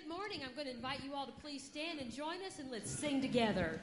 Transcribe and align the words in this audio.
good 0.00 0.08
morning. 0.10 0.40
I'm 0.44 0.54
going 0.54 0.66
to 0.66 0.74
invite 0.74 1.02
you 1.02 1.14
all 1.14 1.24
to 1.24 1.32
please 1.32 1.64
stand 1.64 2.00
and 2.00 2.12
join 2.12 2.42
us 2.46 2.58
and 2.58 2.70
let's 2.70 2.90
sing 2.90 3.22
together. 3.22 3.80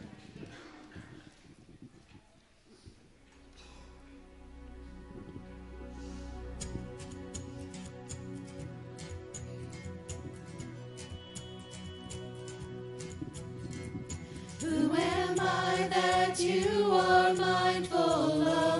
Who 14.61 14.91
am 14.93 15.39
I 15.39 15.87
that 15.89 16.39
you 16.39 16.91
are 16.91 17.33
mindful 17.33 18.47
of? 18.47 18.72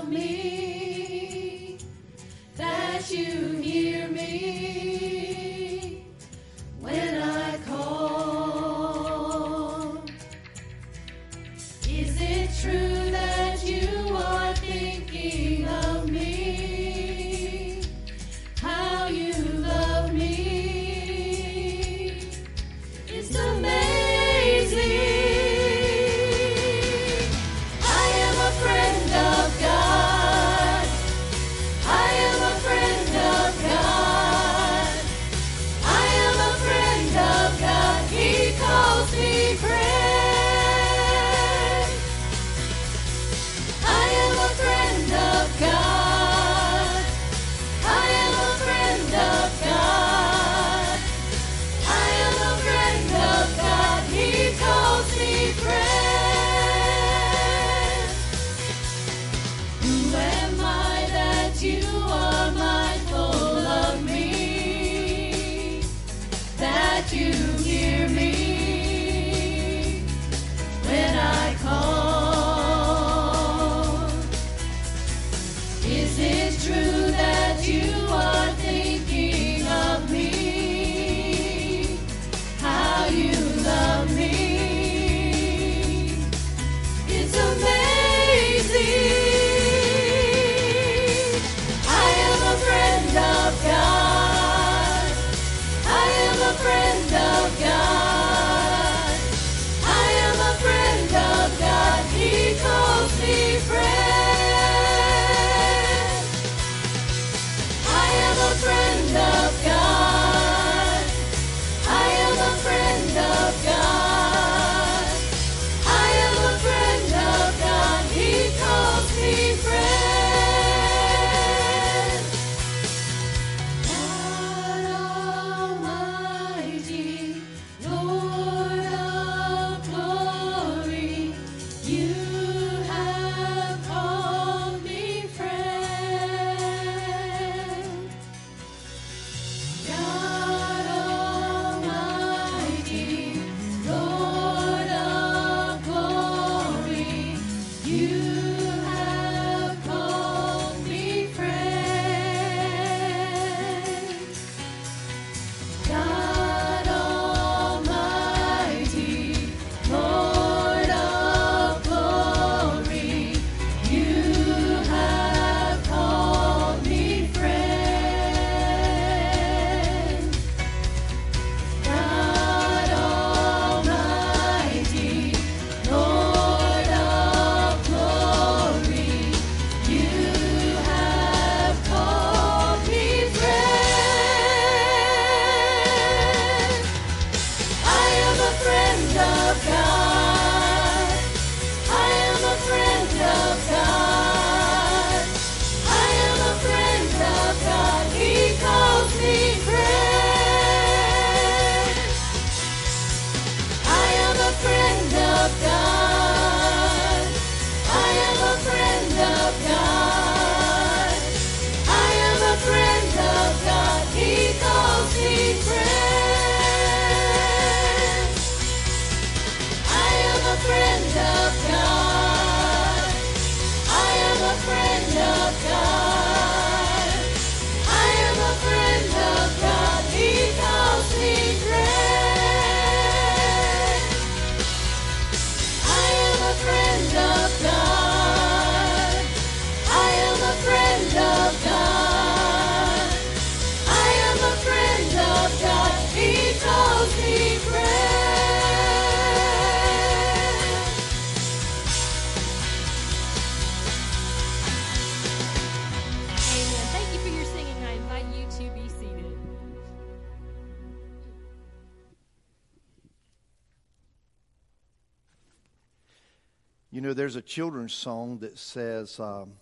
children's 267.46 267.94
song 267.94 268.40
that 268.40 268.58
says, 268.58 269.20
um, 269.20 269.54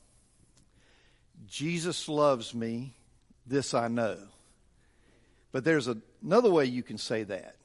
Jesus 1.48 2.08
loves 2.08 2.54
me, 2.54 2.94
this 3.46 3.74
I 3.74 3.88
know. 3.88 4.18
But 5.52 5.64
there's 5.64 5.88
a, 5.88 5.98
another 6.24 6.50
way 6.50 6.66
you 6.66 6.84
can 6.84 6.98
say 6.98 7.24
that 7.24 7.56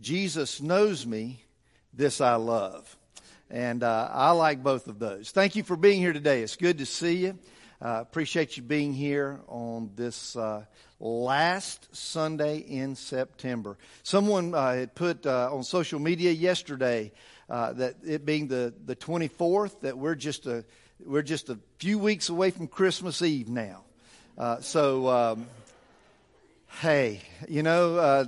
Jesus 0.00 0.60
knows 0.60 1.06
me, 1.06 1.44
this 1.92 2.20
I 2.20 2.34
love. 2.34 2.96
And 3.48 3.82
uh, 3.82 4.10
I 4.12 4.32
like 4.32 4.62
both 4.62 4.88
of 4.88 4.98
those. 4.98 5.30
Thank 5.30 5.56
you 5.56 5.62
for 5.62 5.76
being 5.76 6.00
here 6.00 6.12
today. 6.12 6.42
It's 6.42 6.56
good 6.56 6.78
to 6.78 6.86
see 6.86 7.16
you. 7.18 7.38
Uh, 7.80 7.98
appreciate 8.00 8.56
you 8.56 8.62
being 8.62 8.92
here 8.92 9.40
on 9.48 9.90
this 9.94 10.34
uh, 10.34 10.64
last 10.98 11.94
Sunday 11.94 12.58
in 12.58 12.94
September. 12.94 13.76
Someone 14.02 14.54
uh, 14.54 14.74
had 14.74 14.94
put 14.94 15.26
uh, 15.26 15.50
on 15.52 15.62
social 15.62 16.00
media 16.00 16.32
yesterday 16.32 17.12
uh, 17.48 17.72
that 17.74 17.96
it 18.04 18.24
being 18.24 18.48
the, 18.48 18.74
the 18.84 18.96
24th, 18.96 19.80
that 19.80 19.96
we're 19.96 20.14
just 20.14 20.46
a 20.46 20.64
we're 21.04 21.22
just 21.22 21.50
a 21.50 21.58
few 21.78 21.98
weeks 21.98 22.30
away 22.30 22.50
from 22.50 22.68
Christmas 22.68 23.20
Eve 23.20 23.48
now. 23.48 23.84
Uh, 24.38 24.60
so, 24.60 25.08
um, 25.08 25.46
hey, 26.80 27.20
you 27.48 27.62
know, 27.62 28.26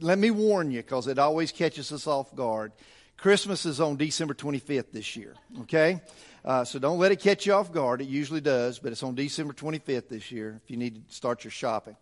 let 0.00 0.18
me 0.18 0.30
warn 0.30 0.70
you 0.70 0.80
because 0.82 1.06
it 1.06 1.18
always 1.18 1.52
catches 1.52 1.92
us 1.92 2.06
off 2.06 2.34
guard. 2.34 2.72
Christmas 3.16 3.66
is 3.66 3.80
on 3.80 3.96
December 3.96 4.34
25th 4.34 4.92
this 4.92 5.16
year, 5.16 5.34
okay? 5.62 6.00
Uh, 6.44 6.64
so 6.64 6.78
don't 6.78 6.98
let 6.98 7.10
it 7.10 7.20
catch 7.20 7.46
you 7.46 7.52
off 7.52 7.72
guard. 7.72 8.00
It 8.00 8.08
usually 8.08 8.40
does, 8.40 8.78
but 8.78 8.92
it's 8.92 9.02
on 9.02 9.14
December 9.14 9.52
25th 9.52 10.08
this 10.08 10.30
year 10.30 10.60
if 10.62 10.70
you 10.70 10.76
need 10.76 11.08
to 11.08 11.14
start 11.14 11.44
your 11.44 11.50
shopping. 11.50 11.96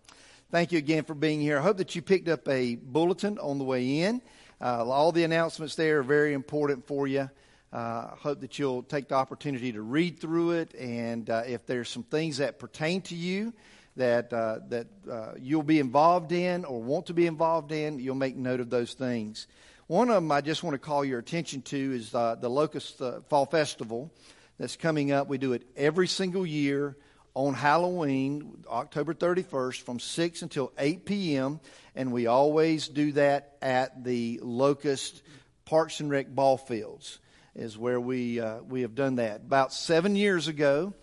Thank 0.50 0.72
you 0.72 0.78
again 0.78 1.04
for 1.04 1.14
being 1.14 1.40
here. 1.40 1.58
I 1.58 1.62
hope 1.62 1.78
that 1.78 1.96
you 1.96 2.02
picked 2.02 2.28
up 2.28 2.46
a 2.48 2.76
bulletin 2.76 3.38
on 3.38 3.58
the 3.58 3.64
way 3.64 4.00
in. 4.00 4.20
Uh, 4.60 4.88
all 4.88 5.12
the 5.12 5.24
announcements 5.24 5.74
there 5.74 5.98
are 5.98 6.02
very 6.02 6.32
important 6.32 6.86
for 6.86 7.06
you. 7.06 7.28
I 7.72 7.76
uh, 7.76 8.16
hope 8.16 8.40
that 8.40 8.58
you'll 8.58 8.82
take 8.82 9.08
the 9.08 9.14
opportunity 9.16 9.72
to 9.72 9.82
read 9.82 10.18
through 10.18 10.52
it, 10.52 10.74
and 10.74 11.28
uh, 11.28 11.42
if 11.46 11.66
there's 11.66 11.90
some 11.90 12.04
things 12.04 12.38
that 12.38 12.58
pertain 12.58 13.02
to 13.02 13.14
you 13.14 13.52
that 13.96 14.32
uh, 14.32 14.60
that 14.68 14.86
uh, 15.10 15.32
you'll 15.38 15.62
be 15.62 15.78
involved 15.78 16.32
in 16.32 16.64
or 16.64 16.80
want 16.80 17.06
to 17.06 17.14
be 17.14 17.26
involved 17.26 17.72
in, 17.72 17.98
you'll 17.98 18.14
make 18.14 18.34
note 18.34 18.60
of 18.60 18.70
those 18.70 18.94
things. 18.94 19.46
One 19.88 20.08
of 20.08 20.14
them 20.14 20.32
I 20.32 20.40
just 20.40 20.62
want 20.62 20.72
to 20.74 20.78
call 20.78 21.04
your 21.04 21.18
attention 21.18 21.60
to 21.62 21.76
is 21.76 22.14
uh, 22.14 22.36
the 22.36 22.48
Locust 22.48 23.02
Fall 23.28 23.44
Festival 23.46 24.10
that's 24.58 24.76
coming 24.76 25.12
up. 25.12 25.28
We 25.28 25.36
do 25.36 25.52
it 25.52 25.66
every 25.76 26.08
single 26.08 26.46
year 26.46 26.96
on 27.36 27.52
Halloween, 27.52 28.64
October 28.66 29.12
31st, 29.12 29.82
from 29.82 30.00
6 30.00 30.40
until 30.40 30.72
8 30.78 31.04
p.m., 31.04 31.60
and 31.94 32.10
we 32.10 32.26
always 32.26 32.88
do 32.88 33.12
that 33.12 33.58
at 33.60 34.04
the 34.04 34.40
Locust 34.42 35.22
Parks 35.66 36.00
and 36.00 36.08
Rec 36.10 36.34
ball 36.34 36.56
fields, 36.56 37.18
is 37.54 37.76
where 37.76 38.00
we, 38.00 38.40
uh, 38.40 38.60
we 38.62 38.80
have 38.80 38.94
done 38.94 39.16
that. 39.16 39.42
About 39.42 39.74
seven 39.74 40.16
years 40.16 40.48
ago, 40.48 40.94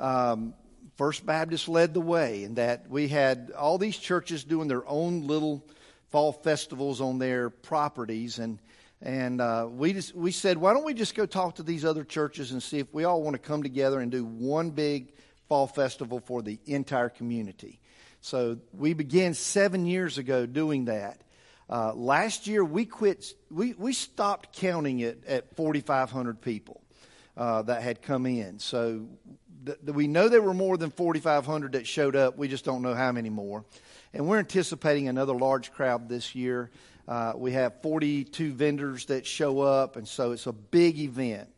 um, 0.00 0.54
First 0.96 1.24
Baptist 1.24 1.68
led 1.68 1.94
the 1.94 2.00
way 2.00 2.42
in 2.42 2.54
that 2.54 2.90
we 2.90 3.06
had 3.06 3.52
all 3.56 3.78
these 3.78 3.96
churches 3.96 4.42
doing 4.42 4.66
their 4.66 4.86
own 4.88 5.28
little 5.28 5.64
fall 6.08 6.32
festivals 6.32 7.00
on 7.00 7.20
their 7.20 7.48
properties, 7.48 8.40
and 8.40 8.58
and 9.00 9.40
uh, 9.40 9.68
we 9.70 9.92
just 9.92 10.16
we 10.16 10.32
said, 10.32 10.58
why 10.58 10.74
don't 10.74 10.84
we 10.84 10.94
just 10.94 11.14
go 11.14 11.26
talk 11.26 11.54
to 11.54 11.62
these 11.62 11.84
other 11.84 12.02
churches 12.02 12.50
and 12.50 12.60
see 12.60 12.80
if 12.80 12.92
we 12.92 13.04
all 13.04 13.22
want 13.22 13.34
to 13.34 13.38
come 13.38 13.62
together 13.62 14.00
and 14.00 14.10
do 14.10 14.24
one 14.24 14.70
big 14.70 15.12
fall 15.50 15.66
festival 15.66 16.20
for 16.20 16.42
the 16.42 16.60
entire 16.64 17.08
community. 17.08 17.80
So 18.20 18.58
we 18.72 18.94
began 18.94 19.34
seven 19.34 19.84
years 19.84 20.16
ago 20.16 20.46
doing 20.46 20.84
that. 20.84 21.20
Uh, 21.68 21.92
last 21.92 22.46
year 22.46 22.64
we 22.64 22.84
quit. 22.84 23.34
We 23.50 23.74
we 23.74 23.92
stopped 23.92 24.52
counting 24.52 25.00
it 25.00 25.24
at 25.26 25.56
4,500 25.56 26.40
people 26.40 26.80
uh, 27.36 27.62
that 27.62 27.82
had 27.82 28.00
come 28.00 28.26
in. 28.26 28.60
So 28.60 29.08
th- 29.66 29.78
we 29.86 30.06
know 30.06 30.28
there 30.28 30.40
were 30.40 30.54
more 30.54 30.76
than 30.76 30.90
4,500 30.90 31.72
that 31.72 31.84
showed 31.84 32.14
up. 32.14 32.38
We 32.38 32.46
just 32.46 32.64
don't 32.64 32.82
know 32.82 32.94
how 32.94 33.10
many 33.10 33.28
more. 33.28 33.64
And 34.14 34.28
we're 34.28 34.38
anticipating 34.38 35.08
another 35.08 35.34
large 35.34 35.72
crowd 35.72 36.08
this 36.08 36.36
year. 36.36 36.70
Uh, 37.08 37.32
we 37.34 37.52
have 37.52 37.82
42 37.82 38.52
vendors 38.52 39.06
that 39.06 39.26
show 39.26 39.60
up, 39.60 39.96
and 39.96 40.06
so 40.06 40.30
it's 40.30 40.46
a 40.46 40.52
big 40.52 41.00
event. 41.00 41.48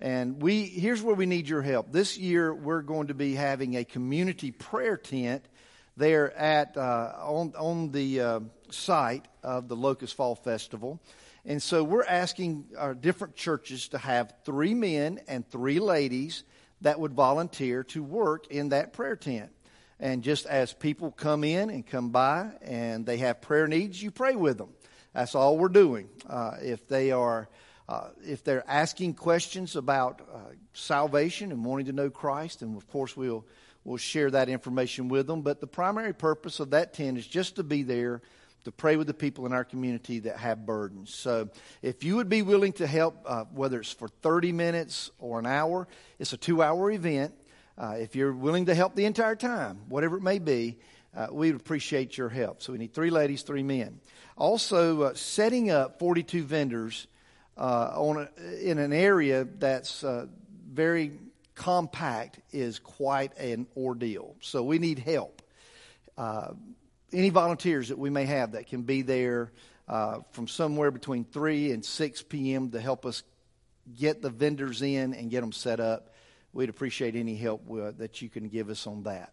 And 0.00 0.40
we 0.40 0.64
here's 0.64 1.02
where 1.02 1.14
we 1.14 1.26
need 1.26 1.48
your 1.48 1.62
help. 1.62 1.90
This 1.90 2.16
year, 2.16 2.54
we're 2.54 2.82
going 2.82 3.08
to 3.08 3.14
be 3.14 3.34
having 3.34 3.76
a 3.76 3.84
community 3.84 4.52
prayer 4.52 4.96
tent 4.96 5.44
there 5.96 6.36
at 6.36 6.76
uh, 6.76 7.14
on 7.20 7.52
on 7.58 7.90
the 7.90 8.20
uh, 8.20 8.40
site 8.70 9.26
of 9.42 9.68
the 9.68 9.76
Locust 9.76 10.14
Fall 10.14 10.36
Festival. 10.36 11.00
And 11.44 11.62
so 11.62 11.82
we're 11.82 12.04
asking 12.04 12.66
our 12.76 12.94
different 12.94 13.34
churches 13.34 13.88
to 13.88 13.98
have 13.98 14.34
three 14.44 14.74
men 14.74 15.20
and 15.26 15.48
three 15.48 15.80
ladies 15.80 16.44
that 16.82 17.00
would 17.00 17.14
volunteer 17.14 17.82
to 17.84 18.02
work 18.02 18.46
in 18.48 18.68
that 18.68 18.92
prayer 18.92 19.16
tent. 19.16 19.50
And 19.98 20.22
just 20.22 20.46
as 20.46 20.72
people 20.72 21.10
come 21.10 21.42
in 21.42 21.70
and 21.70 21.84
come 21.84 22.10
by 22.10 22.50
and 22.62 23.04
they 23.04 23.16
have 23.18 23.40
prayer 23.40 23.66
needs, 23.66 24.00
you 24.00 24.10
pray 24.10 24.36
with 24.36 24.58
them. 24.58 24.68
That's 25.12 25.34
all 25.34 25.58
we're 25.58 25.68
doing. 25.68 26.08
Uh, 26.28 26.52
if 26.60 26.86
they 26.86 27.10
are, 27.10 27.48
uh, 27.88 28.08
if 28.22 28.44
they're 28.44 28.68
asking 28.68 29.14
questions 29.14 29.74
about 29.74 30.20
uh, 30.20 30.38
salvation 30.74 31.52
and 31.52 31.64
wanting 31.64 31.86
to 31.86 31.92
know 31.92 32.10
Christ, 32.10 32.62
and 32.62 32.76
of 32.76 32.86
course 32.88 33.16
we'll 33.16 33.46
we'll 33.84 33.96
share 33.96 34.30
that 34.30 34.48
information 34.48 35.08
with 35.08 35.26
them. 35.26 35.40
But 35.40 35.60
the 35.60 35.66
primary 35.66 36.12
purpose 36.12 36.60
of 36.60 36.70
that 36.70 36.92
tent 36.92 37.16
is 37.16 37.26
just 37.26 37.56
to 37.56 37.62
be 37.62 37.82
there 37.82 38.20
to 38.64 38.72
pray 38.72 38.96
with 38.96 39.06
the 39.06 39.14
people 39.14 39.46
in 39.46 39.52
our 39.54 39.64
community 39.64 40.18
that 40.20 40.36
have 40.36 40.66
burdens. 40.66 41.14
So 41.14 41.48
if 41.80 42.04
you 42.04 42.16
would 42.16 42.28
be 42.28 42.42
willing 42.42 42.72
to 42.74 42.86
help, 42.86 43.24
uh, 43.24 43.44
whether 43.44 43.80
it's 43.80 43.92
for 43.92 44.08
30 44.08 44.52
minutes 44.52 45.10
or 45.18 45.38
an 45.38 45.46
hour, 45.46 45.88
it's 46.18 46.34
a 46.34 46.36
two 46.36 46.62
hour 46.62 46.90
event. 46.90 47.32
Uh, 47.78 47.94
if 47.98 48.14
you're 48.14 48.32
willing 48.32 48.66
to 48.66 48.74
help 48.74 48.94
the 48.94 49.06
entire 49.06 49.36
time, 49.36 49.78
whatever 49.88 50.18
it 50.18 50.22
may 50.22 50.38
be, 50.38 50.76
uh, 51.16 51.28
we 51.30 51.50
would 51.50 51.60
appreciate 51.60 52.18
your 52.18 52.28
help. 52.28 52.60
So 52.62 52.72
we 52.72 52.78
need 52.78 52.92
three 52.92 53.10
ladies, 53.10 53.42
three 53.42 53.62
men. 53.62 54.00
Also, 54.36 55.02
uh, 55.02 55.14
setting 55.14 55.70
up 55.70 55.98
42 55.98 56.42
vendors 56.42 57.06
uh, 57.58 57.92
on 57.94 58.28
a, 58.28 58.70
in 58.70 58.78
an 58.78 58.92
area 58.92 59.46
that's 59.58 60.04
uh, 60.04 60.26
very 60.72 61.12
compact 61.54 62.40
is 62.52 62.78
quite 62.78 63.36
an 63.38 63.66
ordeal. 63.76 64.36
So 64.40 64.62
we 64.62 64.78
need 64.78 64.98
help. 64.98 65.42
Uh, 66.16 66.52
any 67.12 67.30
volunteers 67.30 67.88
that 67.88 67.98
we 67.98 68.10
may 68.10 68.26
have 68.26 68.52
that 68.52 68.66
can 68.66 68.82
be 68.82 69.02
there 69.02 69.52
from 70.32 70.46
somewhere 70.46 70.90
between 70.90 71.24
3 71.24 71.72
and 71.72 71.84
6 71.84 72.22
p.m. 72.24 72.70
to 72.70 72.80
help 72.80 73.06
us 73.06 73.22
get 73.98 74.20
the 74.20 74.30
vendors 74.30 74.82
in 74.82 75.14
and 75.14 75.30
get 75.30 75.40
them 75.40 75.52
set 75.52 75.80
up 75.80 76.10
we'd 76.52 76.68
appreciate 76.68 77.14
any 77.14 77.36
help 77.36 77.70
uh, 77.70 77.92
that 77.98 78.22
you 78.22 78.28
can 78.28 78.48
give 78.48 78.68
us 78.68 78.86
on 78.86 79.04
that. 79.04 79.32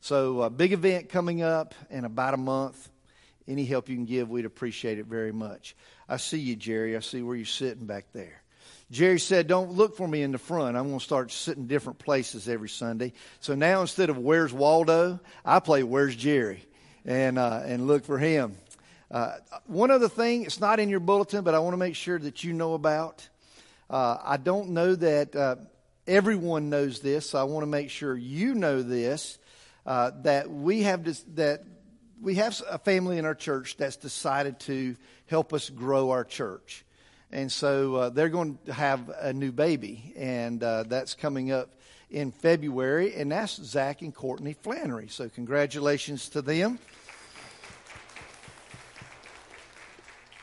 So, 0.00 0.42
a 0.42 0.50
big 0.50 0.72
event 0.72 1.08
coming 1.08 1.42
up 1.42 1.74
in 1.90 2.04
about 2.04 2.34
a 2.34 2.36
month. 2.36 2.90
Any 3.48 3.64
help 3.64 3.88
you 3.88 3.94
can 3.94 4.06
give, 4.06 4.28
we'd 4.28 4.44
appreciate 4.44 4.98
it 4.98 5.06
very 5.06 5.32
much. 5.32 5.76
I 6.08 6.16
see 6.16 6.38
you, 6.38 6.56
Jerry. 6.56 6.96
I 6.96 7.00
see 7.00 7.22
where 7.22 7.36
you're 7.36 7.46
sitting 7.46 7.86
back 7.86 8.06
there. 8.12 8.42
Jerry 8.90 9.18
said, 9.18 9.46
Don't 9.46 9.72
look 9.72 9.96
for 9.96 10.06
me 10.06 10.22
in 10.22 10.32
the 10.32 10.38
front. 10.38 10.76
I'm 10.76 10.88
going 10.88 10.98
to 10.98 11.04
start 11.04 11.32
sitting 11.32 11.66
different 11.66 11.98
places 11.98 12.48
every 12.48 12.68
Sunday. 12.68 13.12
So 13.40 13.54
now 13.54 13.80
instead 13.80 14.10
of 14.10 14.18
Where's 14.18 14.52
Waldo, 14.52 15.20
I 15.44 15.60
play 15.60 15.82
Where's 15.82 16.14
Jerry 16.14 16.64
and, 17.04 17.38
uh, 17.38 17.62
and 17.64 17.86
look 17.86 18.04
for 18.04 18.18
him. 18.18 18.56
Uh, 19.10 19.34
one 19.66 19.90
other 19.90 20.08
thing, 20.08 20.44
it's 20.44 20.60
not 20.60 20.80
in 20.80 20.88
your 20.88 21.00
bulletin, 21.00 21.44
but 21.44 21.54
I 21.54 21.60
want 21.60 21.74
to 21.74 21.78
make 21.78 21.94
sure 21.94 22.18
that 22.18 22.44
you 22.44 22.52
know 22.52 22.74
about. 22.74 23.28
Uh, 23.88 24.18
I 24.22 24.36
don't 24.36 24.70
know 24.70 24.94
that 24.96 25.34
uh, 25.34 25.56
everyone 26.06 26.70
knows 26.70 27.00
this, 27.00 27.30
so 27.30 27.38
I 27.38 27.44
want 27.44 27.62
to 27.62 27.68
make 27.68 27.90
sure 27.90 28.16
you 28.16 28.54
know 28.54 28.82
this. 28.82 29.38
Uh, 29.84 30.10
that 30.22 30.50
we 30.50 30.82
have 30.82 31.04
this, 31.04 31.24
that 31.34 31.62
we 32.20 32.36
have 32.36 32.60
a 32.70 32.78
family 32.78 33.18
in 33.18 33.24
our 33.24 33.34
church 33.34 33.76
that's 33.76 33.96
decided 33.96 34.60
to 34.60 34.96
help 35.26 35.52
us 35.52 35.70
grow 35.70 36.10
our 36.10 36.24
church, 36.24 36.84
and 37.30 37.50
so 37.50 37.94
uh, 37.96 38.08
they're 38.10 38.28
going 38.28 38.58
to 38.66 38.72
have 38.72 39.10
a 39.20 39.32
new 39.32 39.52
baby, 39.52 40.12
and 40.16 40.62
uh, 40.62 40.84
that's 40.84 41.14
coming 41.14 41.52
up 41.52 41.74
in 42.10 42.30
February, 42.30 43.14
and 43.14 43.32
that's 43.32 43.56
Zach 43.62 44.02
and 44.02 44.14
Courtney 44.14 44.54
Flannery. 44.54 45.08
So 45.08 45.28
congratulations 45.28 46.28
to 46.30 46.42
them. 46.42 46.78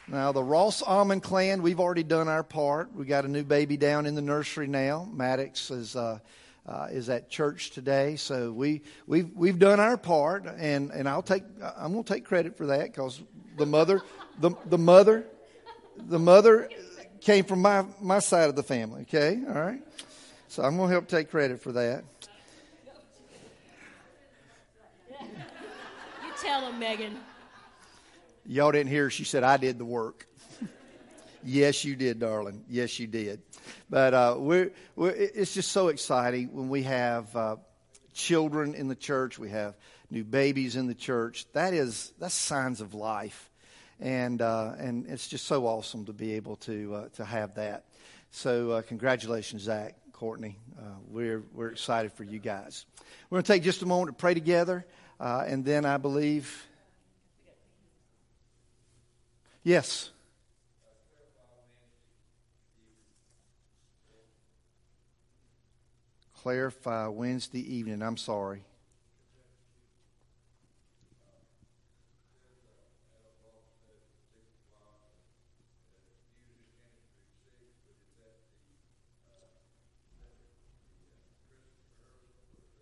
Now, 0.07 0.33
the 0.33 0.43
Ross 0.43 0.81
Almond 0.81 1.23
clan, 1.23 1.61
we've 1.61 1.79
already 1.79 2.03
done 2.03 2.27
our 2.27 2.43
part. 2.43 2.93
We 2.93 3.05
got 3.05 3.23
a 3.23 3.29
new 3.29 3.43
baby 3.43 3.77
down 3.77 4.05
in 4.05 4.15
the 4.15 4.21
nursery 4.21 4.67
now. 4.67 5.07
Maddox 5.11 5.71
is 5.71 5.95
uh, 5.95 6.19
uh, 6.65 6.87
is 6.91 7.09
at 7.09 7.29
church 7.29 7.71
today, 7.71 8.15
so 8.15 8.51
we 8.51 8.81
we've 9.07 9.29
we've 9.35 9.59
done 9.59 9.79
our 9.79 9.97
part, 9.97 10.45
and 10.45 10.91
and 10.91 11.07
I'll 11.09 11.21
take 11.21 11.43
I'm 11.77 11.91
going 11.91 12.03
to 12.03 12.13
take 12.13 12.25
credit 12.25 12.57
for 12.57 12.67
that 12.67 12.83
because 12.85 13.21
the 13.57 13.65
mother 13.65 14.01
the 14.39 14.51
the 14.67 14.77
mother 14.77 15.25
the 15.97 16.19
mother 16.19 16.69
came 17.21 17.43
from 17.43 17.61
my 17.61 17.85
my 18.01 18.19
side 18.19 18.49
of 18.49 18.55
the 18.55 18.63
family. 18.63 19.01
Okay, 19.01 19.41
all 19.47 19.61
right. 19.61 19.81
So 20.47 20.61
I'm 20.61 20.77
going 20.77 20.89
to 20.89 20.93
help 20.93 21.07
take 21.07 21.31
credit 21.31 21.59
for 21.61 21.71
that. 21.71 22.03
You 25.09 25.17
tell 26.39 26.69
him, 26.69 26.77
Megan. 26.77 27.17
Y'all 28.45 28.71
didn't 28.71 28.89
hear. 28.89 29.09
She 29.09 29.23
said, 29.23 29.43
I 29.43 29.57
did 29.57 29.79
the 29.79 29.85
work. 29.85 30.27
yes, 31.43 31.83
you 31.83 31.95
did, 31.95 32.19
darling. 32.19 32.63
Yes, 32.69 32.99
you 32.99 33.07
did. 33.07 33.41
But 33.89 34.13
uh, 34.13 34.35
we're, 34.39 34.71
we're, 34.95 35.11
it's 35.11 35.53
just 35.53 35.71
so 35.71 35.89
exciting 35.89 36.53
when 36.53 36.69
we 36.69 36.83
have 36.83 37.35
uh, 37.35 37.55
children 38.13 38.75
in 38.75 38.87
the 38.87 38.95
church, 38.95 39.39
we 39.39 39.49
have 39.49 39.75
new 40.09 40.23
babies 40.23 40.75
in 40.75 40.87
the 40.87 40.95
church. 40.95 41.45
That 41.53 41.73
is, 41.73 42.13
that's 42.19 42.35
signs 42.35 42.81
of 42.81 42.93
life. 42.93 43.49
and 43.99 44.41
uh, 44.41 44.73
and 44.77 45.07
it's 45.07 45.27
just 45.27 45.45
so 45.45 45.65
awesome 45.65 46.05
to 46.05 46.13
be 46.13 46.33
able 46.33 46.57
to 46.57 46.95
uh, 46.95 47.09
to 47.15 47.25
have 47.25 47.55
that. 47.55 47.85
So 48.31 48.71
uh, 48.71 48.81
congratulations, 48.81 49.63
Zach, 49.63 49.95
Courtney. 50.11 50.57
Uh, 50.77 50.81
we're 51.09 51.43
we're 51.53 51.69
excited 51.69 52.11
for 52.13 52.23
you 52.23 52.39
guys. 52.39 52.85
We're 53.29 53.37
going 53.37 53.43
to 53.43 53.53
take 53.53 53.63
just 53.63 53.81
a 53.81 53.85
moment 53.85 54.17
to 54.17 54.21
pray 54.21 54.33
together, 54.33 54.85
and 55.19 55.63
then 55.63 55.85
I 55.85 55.97
believe, 55.97 56.67
yes. 59.63 60.09
Clarify 66.43 67.07
Wednesday 67.07 67.61
evening. 67.73 68.01
I'm 68.01 68.17
sorry. 68.17 68.63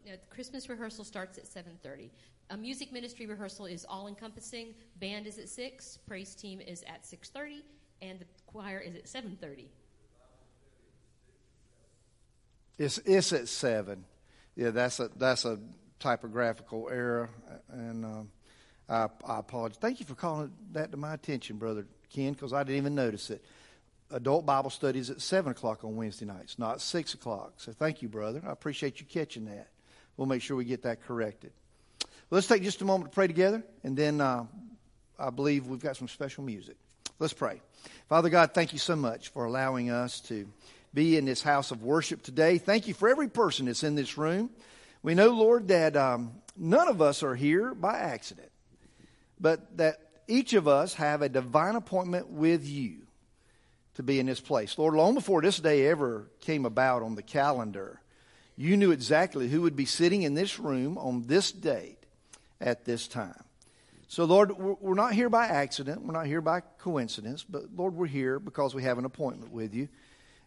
The 0.04 0.18
Christmas 0.32 0.68
rehearsal 0.68 1.04
starts 1.06 1.38
at 1.38 1.46
7:30. 1.46 2.10
A 2.50 2.58
music 2.58 2.92
ministry 2.92 3.28
rehearsal 3.28 3.68
is 3.68 3.86
all-encompassing. 3.88 4.74
Band 4.96 5.28
is 5.28 5.38
at 5.38 5.48
six. 5.48 6.00
Praise 6.08 6.34
team 6.34 6.62
is 6.62 6.82
at 6.88 7.06
6:30, 7.06 7.64
and 8.02 8.18
the 8.18 8.26
choir 8.48 8.80
is 8.80 8.96
at 8.96 9.08
7:30. 9.08 9.70
It's 12.82 12.98
it's 13.00 13.32
at 13.32 13.48
seven. 13.48 14.06
Yeah, 14.56 14.72
that's 14.72 15.00
a 15.00 15.10
that's 15.16 15.46
a 15.46 15.60
typographical 16.00 16.90
error, 16.92 17.30
and 17.70 18.04
um, 18.04 18.32
I, 18.90 19.08
I 19.24 19.38
apologize. 19.38 19.78
Thank 19.78 20.00
you 20.00 20.08
for 20.08 20.16
calling 20.16 20.52
that 20.72 20.90
to 20.90 20.98
my 20.98 21.14
attention, 21.14 21.58
brother 21.58 21.86
Ken, 22.12 22.34
because 22.34 22.54
I 22.54 22.64
didn't 22.64 22.78
even 22.78 22.96
notice 22.96 23.30
it. 23.30 23.46
Adult 24.10 24.48
Bible 24.48 24.72
studies 24.72 25.12
at 25.12 25.22
seven 25.22 25.52
o'clock 25.52 25.84
on 25.84 25.96
Wednesday 25.96 26.26
nights, 26.26 26.58
not 26.58 26.82
six 26.82 27.14
o'clock. 27.14 27.54
So 27.58 27.72
thank 27.72 28.02
you, 28.02 28.10
brother. 28.10 28.42
I 28.44 28.52
appreciate 28.52 29.00
you 29.00 29.06
catching 29.06 29.46
that. 29.46 29.68
We'll 30.18 30.28
make 30.28 30.42
sure 30.42 30.58
we 30.58 30.66
get 30.66 30.82
that 30.82 31.04
corrected. 31.04 31.52
Let's 32.32 32.48
take 32.48 32.64
just 32.64 32.82
a 32.82 32.86
moment 32.86 33.12
to 33.12 33.16
pray 33.16 33.28
together, 33.28 33.62
and 33.84 33.96
then 33.96 34.22
uh, 34.22 34.48
I 35.20 35.30
believe 35.30 35.68
we've 35.68 35.80
got 35.80 35.98
some 35.98 36.08
special 36.08 36.44
music. 36.44 36.78
Let's 37.20 37.34
pray. 37.34 37.62
Father 38.10 38.30
God, 38.30 38.56
thank 38.56 38.74
you 38.74 38.80
so 38.80 38.96
much 38.96 39.30
for 39.30 39.46
allowing 39.46 39.92
us 39.92 40.20
to 40.22 40.48
be 40.94 41.18
in 41.18 41.26
this 41.26 41.42
house 41.42 41.72
of 41.72 41.84
worship 41.84 42.22
today. 42.22 42.58
Thank 42.58 42.88
you 42.88 42.94
for 42.94 43.10
every 43.10 43.30
person 43.30 43.66
that's 43.66 43.84
in 43.84 43.96
this 43.96 44.18
room. 44.18 44.50
We 45.04 45.16
know, 45.16 45.30
Lord, 45.30 45.70
that 45.70 45.96
um, 45.96 46.34
none 46.58 46.88
of 46.88 47.02
us 47.02 47.24
are 47.24 47.36
here 47.36 47.74
by 47.74 47.98
accident, 47.98 48.52
but 49.40 49.78
that 49.78 50.00
each 50.28 50.54
of 50.54 50.68
us 50.68 50.94
have 50.96 51.22
a 51.22 51.30
divine 51.30 51.76
appointment 51.76 52.30
with 52.30 52.68
you 52.68 52.98
to 53.96 54.04
be 54.04 54.20
in 54.20 54.26
this 54.26 54.40
place. 54.40 54.78
Lord, 54.78 54.94
long 54.94 55.14
before 55.14 55.42
this 55.42 55.60
day 55.60 55.88
ever 55.88 56.30
came 56.40 56.66
about 56.66 57.04
on 57.04 57.16
the 57.16 57.24
calendar, 57.24 58.02
you 58.56 58.78
knew 58.78 58.92
exactly 58.92 59.48
who 59.48 59.62
would 59.62 59.76
be 59.76 59.86
sitting 59.86 60.22
in 60.22 60.34
this 60.34 60.60
room 60.60 60.98
on 60.98 61.24
this 61.24 61.52
date 61.52 61.98
at 62.60 62.86
this 62.86 63.08
time. 63.08 63.44
So, 64.08 64.26
Lord, 64.26 64.52
we're 64.58 64.94
not 64.94 65.14
here 65.14 65.30
by 65.30 65.46
accident. 65.46 66.02
We're 66.04 66.14
not 66.14 66.26
here 66.26 66.42
by 66.42 66.60
coincidence. 66.80 67.46
But, 67.48 67.64
Lord, 67.76 67.96
we're 67.96 68.08
here 68.08 68.40
because 68.40 68.76
we 68.76 68.84
have 68.84 68.98
an 68.98 69.06
appointment 69.06 69.54
with 69.54 69.74
you. 69.74 69.88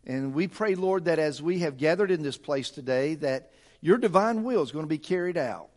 And 0.07 0.35
we 0.35 0.49
pray, 0.49 0.75
Lord, 0.75 1.07
that 1.07 1.19
as 1.19 1.41
we 1.41 1.61
have 1.61 1.79
gathered 1.79 2.11
in 2.11 2.23
this 2.23 2.37
place 2.37 2.71
today, 2.71 3.15
that 3.17 3.53
your 3.81 3.99
divine 3.99 4.45
will 4.45 4.63
is 4.63 4.73
going 4.73 4.85
to 4.85 4.89
be 4.89 4.99
carried 4.99 5.37
out. 5.37 5.69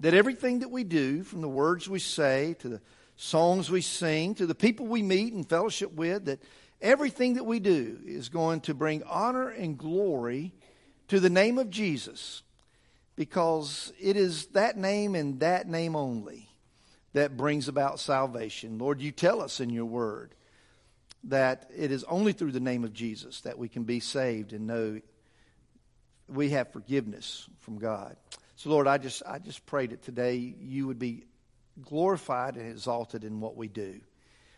That 0.00 0.14
everything 0.14 0.60
that 0.60 0.70
we 0.70 0.84
do, 0.84 1.22
from 1.22 1.40
the 1.40 1.48
words 1.48 1.88
we 1.88 1.98
say 1.98 2.56
to 2.60 2.68
the 2.68 2.80
songs 3.16 3.70
we 3.70 3.80
sing 3.80 4.34
to 4.34 4.46
the 4.46 4.54
people 4.54 4.86
we 4.86 5.02
meet 5.02 5.32
and 5.32 5.48
fellowship 5.48 5.92
with, 5.92 6.24
that 6.24 6.42
everything 6.80 7.34
that 7.34 7.44
we 7.44 7.60
do 7.60 7.98
is 8.04 8.28
going 8.28 8.60
to 8.62 8.74
bring 8.74 9.02
honor 9.04 9.48
and 9.48 9.78
glory 9.78 10.52
to 11.08 11.20
the 11.20 11.30
name 11.30 11.58
of 11.58 11.70
Jesus 11.70 12.42
because 13.16 13.92
it 14.00 14.16
is 14.16 14.46
that 14.46 14.76
name 14.76 15.14
and 15.14 15.40
that 15.40 15.68
name 15.68 15.94
only 15.94 16.48
that 17.12 17.36
brings 17.36 17.68
about 17.68 18.00
salvation. 18.00 18.78
Lord, 18.78 19.00
you 19.00 19.12
tell 19.12 19.40
us 19.40 19.60
in 19.60 19.70
your 19.70 19.84
word 19.84 20.34
that 21.24 21.70
it 21.74 21.90
is 21.90 22.04
only 22.04 22.32
through 22.32 22.52
the 22.52 22.60
name 22.60 22.84
of 22.84 22.92
Jesus 22.92 23.42
that 23.42 23.58
we 23.58 23.68
can 23.68 23.84
be 23.84 24.00
saved 24.00 24.52
and 24.52 24.66
know 24.66 25.00
we 26.28 26.50
have 26.50 26.72
forgiveness 26.72 27.48
from 27.60 27.78
God. 27.78 28.16
So 28.56 28.70
Lord, 28.70 28.86
I 28.86 28.98
just 28.98 29.22
I 29.26 29.38
just 29.38 29.66
pray 29.66 29.86
that 29.86 30.02
today 30.02 30.36
you 30.36 30.86
would 30.86 30.98
be 30.98 31.24
glorified 31.82 32.56
and 32.56 32.70
exalted 32.70 33.24
in 33.24 33.40
what 33.40 33.56
we 33.56 33.68
do. 33.68 34.00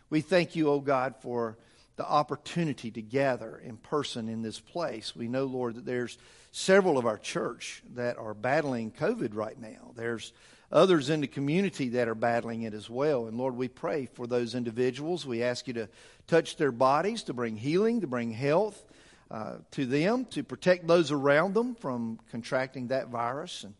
We 0.09 0.21
thank 0.21 0.55
you, 0.55 0.69
oh 0.69 0.79
God, 0.79 1.15
for 1.21 1.57
the 1.97 2.05
opportunity 2.07 2.91
to 2.91 3.01
gather 3.01 3.57
in 3.57 3.77
person 3.77 4.29
in 4.29 4.41
this 4.43 4.59
place. 4.59 5.15
We 5.15 5.27
know, 5.27 5.45
Lord, 5.45 5.75
that 5.75 5.85
there's 5.85 6.17
several 6.51 6.97
of 6.97 7.05
our 7.05 7.17
church 7.17 7.81
that 7.95 8.17
are 8.17 8.33
battling 8.33 8.91
COVID 8.91 9.35
right 9.35 9.59
now. 9.59 9.91
There's 9.95 10.31
others 10.71 11.09
in 11.09 11.21
the 11.21 11.27
community 11.27 11.89
that 11.89 12.07
are 12.07 12.15
battling 12.15 12.63
it 12.63 12.73
as 12.73 12.89
well. 12.89 13.27
And 13.27 13.37
Lord, 13.37 13.55
we 13.55 13.67
pray 13.67 14.07
for 14.13 14.27
those 14.27 14.55
individuals. 14.55 15.25
We 15.25 15.43
ask 15.43 15.67
you 15.67 15.73
to 15.75 15.89
touch 16.27 16.57
their 16.57 16.71
bodies, 16.71 17.23
to 17.23 17.33
bring 17.33 17.55
healing, 17.55 18.01
to 18.01 18.07
bring 18.07 18.31
health 18.31 18.83
uh, 19.31 19.55
to 19.71 19.85
them, 19.85 20.25
to 20.25 20.43
protect 20.43 20.87
those 20.87 21.11
around 21.11 21.53
them 21.53 21.75
from 21.75 22.19
contracting 22.31 22.87
that 22.87 23.09
virus. 23.09 23.63
And 23.63 23.73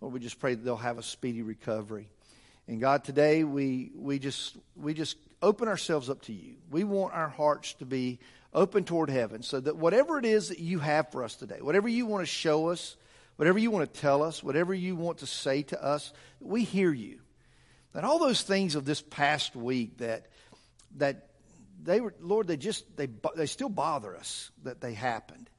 Lord, 0.00 0.14
we 0.14 0.20
just 0.20 0.40
pray 0.40 0.54
that 0.54 0.64
they'll 0.64 0.76
have 0.76 0.98
a 0.98 1.02
speedy 1.02 1.42
recovery. 1.42 2.08
And 2.68 2.80
God, 2.80 3.04
today 3.04 3.44
we, 3.44 3.90
we 3.94 4.18
just 4.18 4.56
we 4.76 4.94
just 4.94 5.16
open 5.42 5.68
ourselves 5.68 6.08
up 6.08 6.22
to 6.22 6.32
you. 6.32 6.54
We 6.70 6.84
want 6.84 7.14
our 7.14 7.28
hearts 7.28 7.74
to 7.74 7.84
be 7.84 8.20
open 8.54 8.84
toward 8.84 9.10
heaven 9.10 9.42
so 9.42 9.58
that 9.60 9.76
whatever 9.76 10.18
it 10.18 10.24
is 10.24 10.48
that 10.48 10.58
you 10.58 10.78
have 10.78 11.10
for 11.10 11.24
us 11.24 11.34
today, 11.34 11.58
whatever 11.60 11.88
you 11.88 12.06
want 12.06 12.22
to 12.22 12.26
show 12.26 12.68
us, 12.68 12.96
whatever 13.36 13.58
you 13.58 13.70
want 13.70 13.92
to 13.92 14.00
tell 14.00 14.22
us, 14.22 14.42
whatever 14.42 14.74
you 14.74 14.96
want 14.96 15.18
to 15.18 15.26
say 15.26 15.62
to 15.62 15.82
us, 15.82 16.12
we 16.40 16.64
hear 16.64 16.92
you. 16.92 17.20
That 17.92 18.04
all 18.04 18.18
those 18.18 18.42
things 18.42 18.74
of 18.74 18.84
this 18.84 19.02
past 19.02 19.54
week 19.54 19.98
that 19.98 20.26
that 20.96 21.28
they 21.82 22.00
were 22.00 22.14
Lord, 22.20 22.46
they 22.46 22.56
just 22.56 22.96
they 22.96 23.08
they 23.36 23.46
still 23.46 23.68
bother 23.68 24.16
us 24.16 24.50
that 24.62 24.80
they 24.80 24.94
happened, 24.94 25.50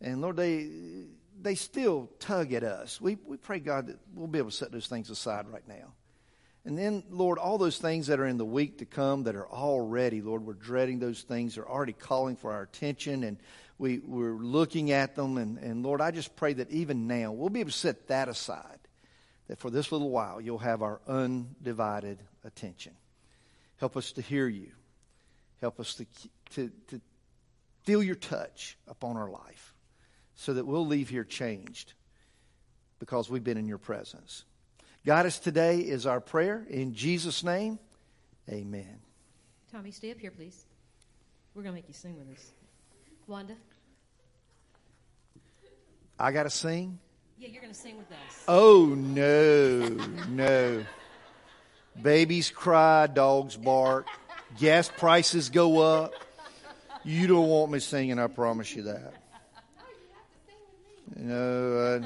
and 0.00 0.20
Lord, 0.20 0.36
they 0.36 0.68
they 1.40 1.54
still 1.54 2.10
tug 2.20 2.52
at 2.52 2.62
us. 2.62 3.00
We 3.00 3.16
we 3.24 3.36
pray 3.36 3.58
God 3.58 3.88
that 3.88 3.98
we'll 4.14 4.28
be 4.28 4.38
able 4.38 4.50
to 4.50 4.56
set 4.56 4.70
those 4.70 4.86
things 4.86 5.10
aside 5.10 5.48
right 5.48 5.66
now. 5.66 5.92
And 6.64 6.78
then, 6.78 7.02
Lord, 7.10 7.38
all 7.38 7.58
those 7.58 7.78
things 7.78 8.06
that 8.06 8.20
are 8.20 8.26
in 8.26 8.36
the 8.36 8.44
week 8.44 8.78
to 8.78 8.84
come 8.84 9.24
that 9.24 9.34
are 9.34 9.48
already, 9.48 10.22
Lord, 10.22 10.46
we're 10.46 10.52
dreading 10.52 11.00
those 11.00 11.22
things. 11.22 11.56
They're 11.56 11.68
already 11.68 11.92
calling 11.92 12.36
for 12.36 12.52
our 12.52 12.62
attention, 12.62 13.24
and 13.24 13.38
we, 13.78 13.98
we're 13.98 14.36
looking 14.36 14.90
at 14.92 15.14
them. 15.14 15.36
And, 15.36 15.58
and 15.58 15.82
Lord, 15.82 16.00
I 16.00 16.10
just 16.10 16.36
pray 16.36 16.52
that 16.54 16.70
even 16.70 17.06
now 17.06 17.32
we'll 17.32 17.48
be 17.48 17.60
able 17.60 17.70
to 17.70 17.76
set 17.76 18.08
that 18.08 18.28
aside, 18.28 18.78
that 19.48 19.58
for 19.58 19.70
this 19.70 19.92
little 19.92 20.10
while 20.10 20.40
you'll 20.40 20.58
have 20.58 20.82
our 20.82 21.00
undivided 21.06 22.18
attention. 22.44 22.92
Help 23.78 23.96
us 23.96 24.12
to 24.12 24.22
hear 24.22 24.46
you. 24.46 24.70
Help 25.60 25.80
us 25.80 25.94
to, 25.94 26.06
to, 26.54 26.70
to 26.88 27.00
feel 27.84 28.02
your 28.02 28.14
touch 28.14 28.76
upon 28.88 29.16
our 29.16 29.30
life 29.30 29.74
so 30.34 30.54
that 30.54 30.66
we'll 30.66 30.86
leave 30.86 31.08
here 31.08 31.24
changed 31.24 31.94
because 32.98 33.28
we've 33.28 33.44
been 33.44 33.58
in 33.58 33.66
your 33.66 33.78
presence. 33.78 34.44
Guide 35.04 35.26
us 35.26 35.38
today 35.38 35.78
is 35.78 36.06
our 36.06 36.20
prayer. 36.20 36.64
In 36.70 36.94
Jesus' 36.94 37.42
name, 37.42 37.78
amen. 38.48 39.00
Tommy, 39.72 39.90
stay 39.90 40.12
up 40.12 40.18
here, 40.18 40.30
please. 40.30 40.64
We're 41.54 41.62
going 41.62 41.74
to 41.74 41.76
make 41.76 41.88
you 41.88 41.94
sing 41.94 42.16
with 42.16 42.30
us. 42.36 42.52
Wanda? 43.26 43.54
I 46.18 46.32
got 46.32 46.44
to 46.44 46.50
sing? 46.50 46.98
Yeah, 47.38 47.48
you're 47.48 47.62
going 47.62 47.72
to 47.72 47.78
sing 47.78 47.96
with 47.96 48.10
us. 48.12 48.44
Oh, 48.46 48.86
no, 48.96 49.80
no. 50.28 50.84
Babies 52.00 52.50
cry, 52.50 53.06
dogs 53.06 53.56
bark, 53.56 54.06
gas 54.58 54.88
prices 54.88 55.48
go 55.50 55.80
up. 55.80 56.12
You 57.04 57.26
don't 57.26 57.48
want 57.48 57.72
me 57.72 57.80
singing, 57.80 58.18
I 58.18 58.28
promise 58.28 58.74
you 58.74 58.82
that. 58.84 59.14
Oh, 59.78 59.84
you 59.98 60.14
have 60.14 60.26
to 60.36 60.46
sing 60.46 60.58
with 61.16 61.24
me. 61.24 61.28
No, 61.28 62.00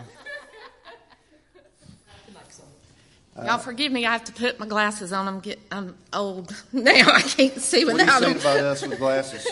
uh, 3.36 3.44
Y'all 3.44 3.58
forgive 3.58 3.92
me. 3.92 4.06
I 4.06 4.12
have 4.12 4.24
to 4.24 4.32
put 4.32 4.58
my 4.58 4.66
glasses 4.66 5.12
on. 5.12 5.28
I'm 5.28 5.40
get, 5.40 5.58
I'm 5.70 5.94
old 6.14 6.54
now. 6.72 6.92
I 7.12 7.20
can't 7.20 7.60
see 7.60 7.84
without 7.84 7.98
them. 7.98 8.06
what 8.06 8.20
do 8.22 8.28
you 8.28 8.32
without 8.32 8.32
say 8.32 8.32
them. 8.32 8.36
about 8.38 8.64
us 8.64 8.86
with 8.86 8.98
glasses? 8.98 9.46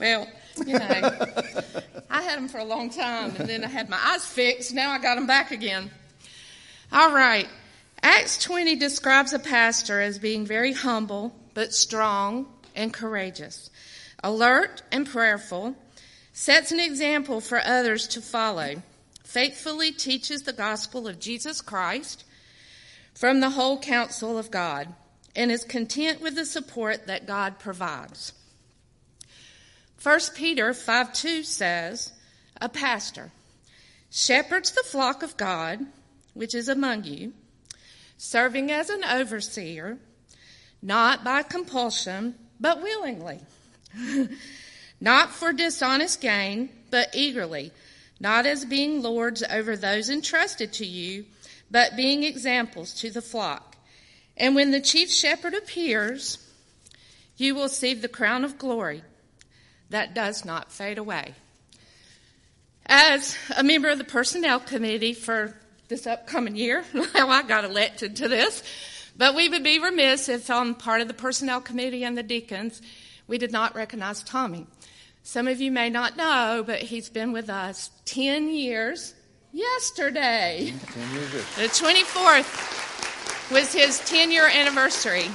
Well, 0.00 0.26
you 0.66 0.78
know, 0.78 0.80
I 2.10 2.22
had 2.22 2.38
them 2.38 2.48
for 2.48 2.56
a 2.56 2.64
long 2.64 2.88
time, 2.88 3.36
and 3.36 3.46
then 3.46 3.62
I 3.62 3.68
had 3.68 3.90
my 3.90 3.98
eyes 4.02 4.24
fixed. 4.24 4.72
Now 4.72 4.92
I 4.92 4.98
got 4.98 5.16
them 5.16 5.26
back 5.26 5.50
again. 5.50 5.90
All 6.90 7.12
right. 7.12 7.46
Acts 8.02 8.42
20 8.42 8.76
describes 8.76 9.34
a 9.34 9.38
pastor 9.38 10.00
as 10.00 10.18
being 10.18 10.46
very 10.46 10.72
humble, 10.72 11.34
but 11.52 11.74
strong 11.74 12.46
and 12.74 12.94
courageous, 12.94 13.68
alert 14.24 14.80
and 14.90 15.06
prayerful, 15.06 15.76
sets 16.32 16.72
an 16.72 16.80
example 16.80 17.42
for 17.42 17.60
others 17.62 18.08
to 18.08 18.22
follow, 18.22 18.82
faithfully 19.22 19.92
teaches 19.92 20.44
the 20.44 20.54
gospel 20.54 21.06
of 21.06 21.20
Jesus 21.20 21.60
Christ 21.60 22.24
from 23.12 23.40
the 23.40 23.50
whole 23.50 23.78
counsel 23.78 24.38
of 24.38 24.50
God, 24.50 24.88
and 25.36 25.52
is 25.52 25.62
content 25.64 26.22
with 26.22 26.36
the 26.36 26.46
support 26.46 27.06
that 27.06 27.26
God 27.26 27.58
provides. 27.58 28.32
1 30.02 30.20
Peter 30.34 30.72
5 30.72 31.12
2 31.12 31.42
says, 31.42 32.12
A 32.58 32.70
pastor 32.70 33.32
shepherds 34.10 34.70
the 34.70 34.82
flock 34.82 35.22
of 35.22 35.36
God, 35.36 35.80
which 36.32 36.54
is 36.54 36.70
among 36.70 37.04
you, 37.04 37.34
serving 38.16 38.70
as 38.70 38.88
an 38.88 39.04
overseer, 39.04 39.98
not 40.80 41.22
by 41.22 41.42
compulsion, 41.42 42.34
but 42.58 42.82
willingly, 42.82 43.40
not 45.00 45.30
for 45.30 45.52
dishonest 45.52 46.22
gain, 46.22 46.70
but 46.90 47.14
eagerly, 47.14 47.70
not 48.18 48.46
as 48.46 48.64
being 48.64 49.02
lords 49.02 49.42
over 49.50 49.76
those 49.76 50.08
entrusted 50.08 50.72
to 50.72 50.86
you, 50.86 51.26
but 51.70 51.94
being 51.94 52.24
examples 52.24 52.94
to 52.94 53.10
the 53.10 53.22
flock. 53.22 53.76
And 54.34 54.54
when 54.54 54.70
the 54.70 54.80
chief 54.80 55.10
shepherd 55.10 55.52
appears, 55.52 56.38
you 57.36 57.54
will 57.54 57.68
see 57.68 57.92
the 57.92 58.08
crown 58.08 58.44
of 58.44 58.56
glory 58.56 59.02
that 59.90 60.14
does 60.14 60.44
not 60.44 60.72
fade 60.72 60.98
away. 60.98 61.34
As 62.86 63.36
a 63.56 63.62
member 63.62 63.88
of 63.88 63.98
the 63.98 64.04
personnel 64.04 64.58
committee 64.58 65.12
for 65.12 65.56
this 65.88 66.06
upcoming 66.06 66.56
year, 66.56 66.84
well, 66.94 67.30
I 67.30 67.42
got 67.42 67.64
elected 67.64 68.16
to 68.16 68.28
this, 68.28 68.62
but 69.16 69.34
we 69.34 69.48
would 69.48 69.62
be 69.62 69.78
remiss 69.78 70.28
if 70.28 70.50
on 70.50 70.74
part 70.74 71.00
of 71.00 71.08
the 71.08 71.14
personnel 71.14 71.60
committee 71.60 72.04
and 72.04 72.16
the 72.16 72.22
deacons, 72.22 72.80
we 73.26 73.38
did 73.38 73.52
not 73.52 73.74
recognize 73.74 74.22
Tommy. 74.22 74.66
Some 75.22 75.46
of 75.46 75.60
you 75.60 75.70
may 75.70 75.90
not 75.90 76.16
know, 76.16 76.64
but 76.66 76.80
he's 76.80 77.10
been 77.10 77.32
with 77.32 77.50
us 77.50 77.90
10 78.06 78.48
years 78.48 79.14
yesterday. 79.52 80.72
10 80.92 81.12
years. 81.12 81.32
The 81.56 81.68
24th 81.68 83.52
was 83.52 83.72
his 83.72 84.00
10 84.00 84.30
year 84.30 84.48
anniversary. 84.48 85.26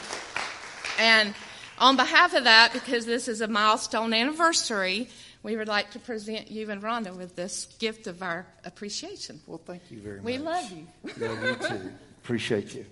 And 0.97 1.33
on 1.77 1.97
behalf 1.97 2.33
of 2.33 2.45
that, 2.45 2.73
because 2.73 3.05
this 3.05 3.27
is 3.27 3.41
a 3.41 3.47
milestone 3.47 4.13
anniversary, 4.13 5.09
we 5.43 5.55
would 5.55 5.67
like 5.67 5.91
to 5.91 5.99
present 5.99 6.49
you 6.49 6.71
and 6.71 6.81
Rhonda 6.81 7.15
with 7.15 7.35
this 7.35 7.65
gift 7.79 8.07
of 8.07 8.23
our 8.23 8.47
appreciation. 8.63 9.41
Well, 9.45 9.61
thank 9.63 9.83
you 9.91 9.99
very 9.99 10.19
We 10.19 10.37
much. 10.37 10.71
We 11.03 11.11
love 11.11 11.17
you. 11.19 11.27
Love 11.27 11.43
you 11.43 11.67
too. 11.67 11.91
Appreciate 12.23 12.73
you. 12.73 12.85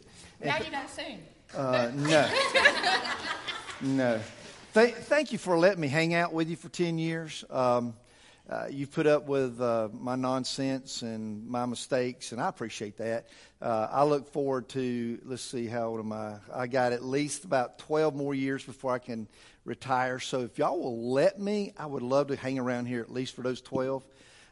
Now 0.44 0.58
you 0.58 0.70
don't 0.72 0.90
sing. 0.90 1.20
Uh, 1.56 1.92
no. 1.96 2.30
no. 3.82 4.20
Th- 4.74 4.94
thank 4.94 5.32
you 5.32 5.38
for 5.38 5.58
letting 5.58 5.80
me 5.80 5.88
hang 5.88 6.14
out 6.14 6.34
with 6.34 6.50
you 6.50 6.56
for 6.56 6.70
10 6.70 6.98
years. 6.98 7.46
Um, 7.50 7.94
uh, 8.50 8.66
you've 8.70 8.92
put 8.92 9.08
up 9.08 9.26
with 9.28 9.62
uh, 9.62 9.88
my 9.94 10.16
nonsense 10.16 11.02
and 11.02 11.48
my 11.48 11.66
mistakes, 11.66 12.34
and 12.34 12.42
I 12.42 12.50
appreciate 12.50 12.98
that. 12.98 13.30
Uh, 13.62 13.88
I 13.90 14.04
look 14.04 14.28
forward 14.34 14.68
to, 14.70 15.20
let's 15.24 15.42
see, 15.42 15.66
how 15.66 15.88
old 15.88 16.00
am 16.00 16.12
I? 16.12 16.36
I 16.54 16.68
got 16.68 16.92
at 16.92 17.06
least 17.06 17.46
about 17.46 17.80
12 17.80 18.14
more 18.16 18.36
years 18.36 18.64
before 18.64 18.92
I 18.92 19.00
can 19.00 19.30
retire. 19.64 20.20
So 20.20 20.42
if 20.42 20.58
y'all 20.58 20.78
will 20.78 21.12
let 21.12 21.40
me, 21.40 21.74
I 21.78 21.86
would 21.86 22.04
love 22.04 22.28
to 22.28 22.36
hang 22.36 22.60
around 22.60 22.88
here 22.88 23.00
at 23.00 23.12
least 23.12 23.34
for 23.34 23.44
those 23.44 23.62
12. 23.62 24.04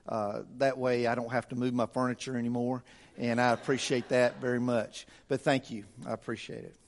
Uh, 0.08 0.42
that 0.58 0.78
way 0.78 1.06
I 1.06 1.16
don't 1.16 1.32
have 1.32 1.50
to 1.50 1.56
move 1.56 1.74
my 1.74 1.86
furniture 1.86 2.38
anymore, 2.38 2.84
and 3.18 3.42
I 3.42 3.52
appreciate 3.52 4.10
that 4.10 4.40
very 4.40 4.60
much. 4.60 5.06
But 5.28 5.42
thank 5.42 5.70
you. 5.70 5.84
I 6.08 6.14
appreciate 6.14 6.64
it. 6.64 6.81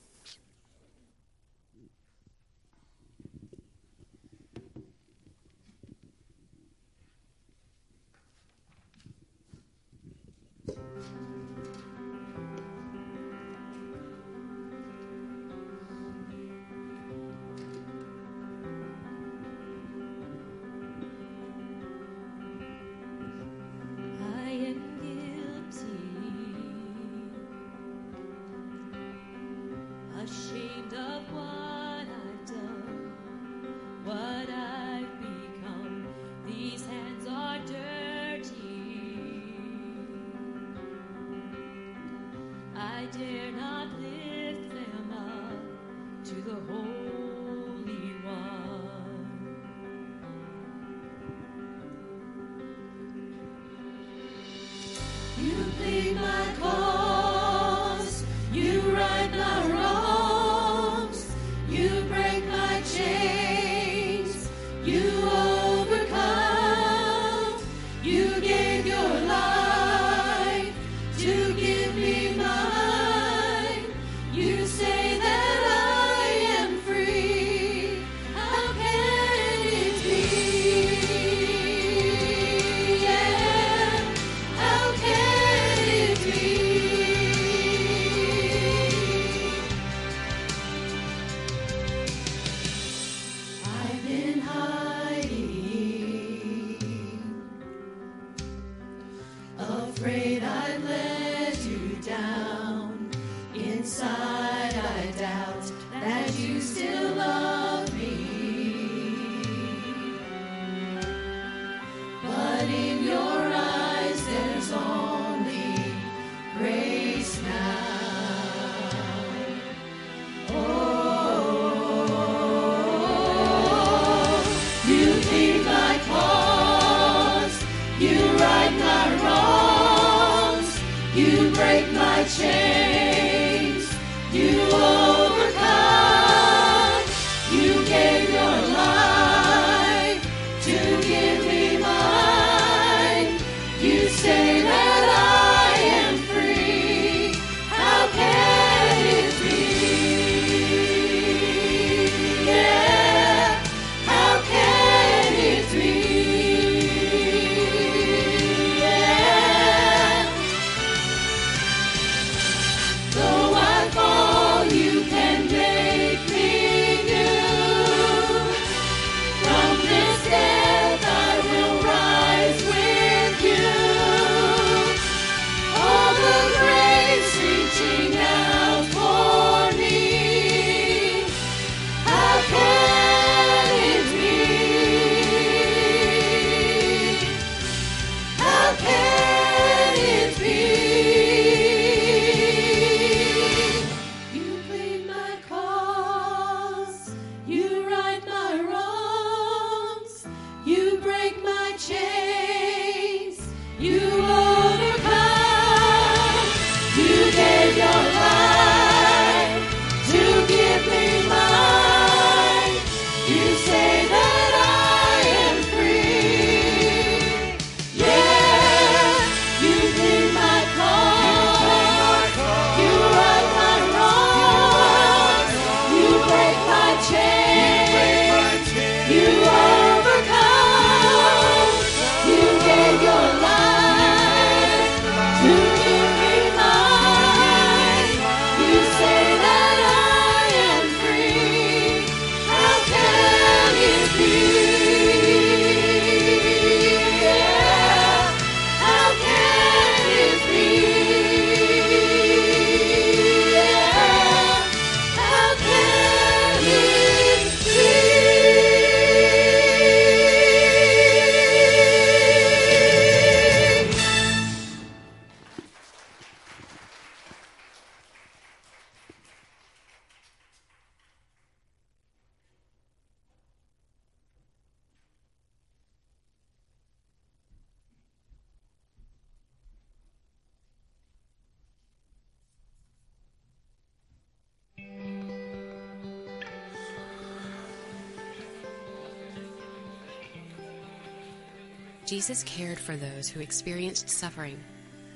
Jesus 292.23 292.43
cared 292.43 292.79
for 292.79 292.95
those 292.95 293.27
who 293.27 293.41
experienced 293.41 294.09
suffering. 294.09 294.57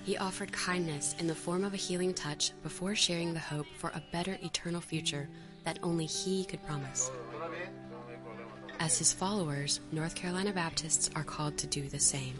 He 0.04 0.18
offered 0.18 0.52
kindness 0.52 1.16
in 1.20 1.28
the 1.28 1.34
form 1.34 1.64
of 1.64 1.74
a 1.74 1.78
healing 1.78 2.14
touch 2.14 2.52
before 2.64 2.96
sharing 2.96 3.34
the 3.34 3.40
hope 3.40 3.66
for 3.78 3.92
a 3.92 4.04
better 4.12 4.38
eternal 4.44 4.82
future 4.82 5.30
that 5.64 5.80
only 5.84 6.06
He 6.06 6.44
could 6.44 6.62
promise. 6.66 7.10
As 8.82 8.98
His 8.98 9.14
followers, 9.14 9.80
North 9.94 10.16
Carolina 10.16 10.52
Baptists 10.52 11.10
are 11.16 11.24
called 11.24 11.58
to 11.60 11.68
do 11.68 11.88
the 11.88 11.98
same. 11.98 12.34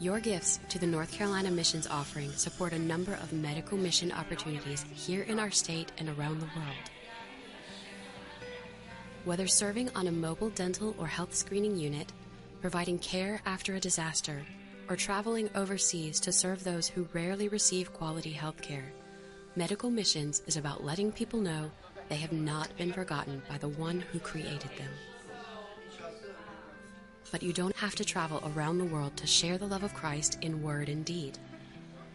Your 0.00 0.18
gifts 0.18 0.58
to 0.70 0.78
the 0.78 0.86
North 0.86 1.12
Carolina 1.12 1.50
Missions 1.50 1.86
Offering 1.86 2.32
support 2.32 2.72
a 2.72 2.78
number 2.78 3.18
of 3.22 3.34
medical 3.34 3.76
mission 3.76 4.12
opportunities 4.12 4.86
here 4.94 5.24
in 5.24 5.38
our 5.38 5.50
state 5.50 5.92
and 5.98 6.08
around 6.08 6.40
the 6.40 6.48
world. 6.56 6.90
Whether 9.26 9.46
serving 9.46 9.90
on 9.94 10.06
a 10.06 10.12
mobile 10.12 10.48
dental 10.48 10.94
or 10.96 11.06
health 11.06 11.34
screening 11.34 11.76
unit, 11.76 12.10
providing 12.60 12.98
care 12.98 13.40
after 13.46 13.74
a 13.74 13.80
disaster, 13.80 14.42
or 14.88 14.96
traveling 14.96 15.50
overseas 15.54 16.20
to 16.20 16.32
serve 16.32 16.62
those 16.62 16.88
who 16.88 17.08
rarely 17.12 17.48
receive 17.48 17.92
quality 17.92 18.32
health 18.32 18.60
care, 18.62 18.92
Medical 19.56 19.90
Missions 19.90 20.42
is 20.46 20.58
about 20.58 20.84
letting 20.84 21.10
people 21.10 21.40
know 21.40 21.70
they 22.08 22.16
have 22.16 22.32
not 22.32 22.76
been 22.76 22.92
forgotten 22.92 23.40
by 23.48 23.56
the 23.58 23.68
one 23.68 24.00
who 24.00 24.18
created 24.18 24.70
them. 24.76 24.90
But 27.32 27.42
you 27.42 27.52
don't 27.52 27.74
have 27.76 27.94
to 27.96 28.04
travel 28.04 28.42
around 28.54 28.78
the 28.78 28.84
world 28.84 29.16
to 29.16 29.26
share 29.26 29.58
the 29.58 29.66
love 29.66 29.82
of 29.82 29.94
Christ 29.94 30.38
in 30.42 30.62
word 30.62 30.88
and 30.88 31.04
deed. 31.04 31.38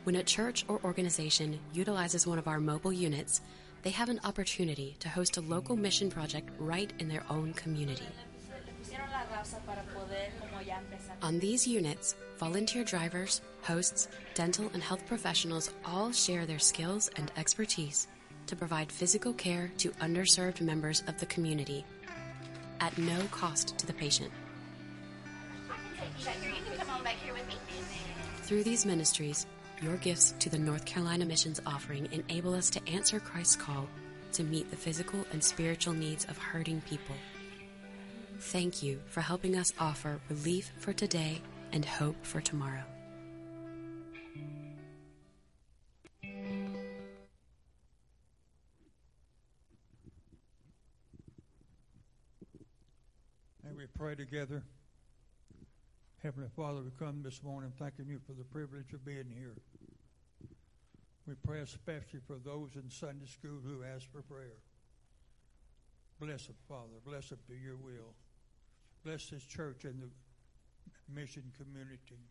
When 0.03 0.15
a 0.15 0.23
church 0.23 0.65
or 0.67 0.79
organization 0.83 1.59
utilizes 1.73 2.25
one 2.25 2.37
of 2.37 2.47
our 2.47 2.59
mobile 2.59 2.93
units, 2.93 3.41
they 3.81 3.89
have 3.89 4.09
an 4.09 4.21
opportunity 4.23 4.95
to 4.99 5.09
host 5.09 5.37
a 5.37 5.41
local 5.41 5.75
mission 5.75 6.09
project 6.09 6.49
right 6.59 6.93
in 6.99 7.07
their 7.07 7.23
own 7.29 7.53
community. 7.53 8.07
On 11.21 11.39
these 11.39 11.67
units, 11.67 12.15
volunteer 12.37 12.83
drivers, 12.83 13.41
hosts, 13.63 14.07
dental, 14.33 14.69
and 14.73 14.83
health 14.83 15.05
professionals 15.07 15.71
all 15.85 16.11
share 16.11 16.45
their 16.45 16.59
skills 16.59 17.09
and 17.15 17.31
expertise 17.37 18.07
to 18.47 18.55
provide 18.55 18.91
physical 18.91 19.33
care 19.33 19.71
to 19.77 19.89
underserved 19.91 20.61
members 20.61 21.03
of 21.07 21.19
the 21.19 21.25
community 21.25 21.85
at 22.79 22.97
no 22.97 23.19
cost 23.31 23.77
to 23.77 23.87
the 23.87 23.93
patient. 23.93 24.31
Through 28.43 28.63
these 28.63 28.85
ministries, 28.85 29.45
your 29.81 29.97
gifts 29.97 30.33
to 30.39 30.49
the 30.49 30.59
North 30.59 30.85
Carolina 30.85 31.25
Missions 31.25 31.61
offering 31.65 32.07
enable 32.11 32.53
us 32.53 32.69
to 32.71 32.87
answer 32.87 33.19
Christ's 33.19 33.55
call 33.55 33.87
to 34.33 34.43
meet 34.43 34.69
the 34.69 34.77
physical 34.77 35.25
and 35.31 35.43
spiritual 35.43 35.93
needs 35.93 36.25
of 36.25 36.37
hurting 36.37 36.81
people. 36.81 37.15
Thank 38.41 38.81
you 38.81 38.99
for 39.05 39.21
helping 39.21 39.55
us 39.55 39.71
offer 39.79 40.19
relief 40.27 40.71
for 40.79 40.93
today 40.93 41.43
and 41.71 41.85
hope 41.85 42.25
for 42.25 42.41
tomorrow. 42.41 42.83
And 46.23 46.33
we 53.77 53.85
pray 53.95 54.15
together. 54.15 54.63
Heavenly 56.23 56.49
Father, 56.55 56.81
we 56.81 56.89
come 56.97 57.21
this 57.21 57.43
morning 57.43 57.71
thanking 57.77 58.07
you 58.09 58.19
for 58.25 58.33
the 58.33 58.43
privilege 58.43 58.91
of 58.93 59.05
being 59.05 59.29
here. 59.29 59.55
We 61.27 61.35
pray 61.45 61.59
especially 61.59 62.21
for 62.25 62.37
those 62.43 62.71
in 62.75 62.89
Sunday 62.89 63.27
school 63.27 63.59
who 63.63 63.83
ask 63.83 64.11
for 64.11 64.23
prayer. 64.23 64.57
Bless 66.19 66.47
them, 66.47 66.55
Father. 66.67 66.97
Bless 67.05 67.29
them 67.29 67.37
to 67.47 67.53
your 67.53 67.77
will. 67.77 68.15
Bless 69.04 69.30
this 69.30 69.43
church 69.43 69.86
and 69.86 70.02
the 70.02 70.10
mission 71.14 71.52
community. 71.58 72.22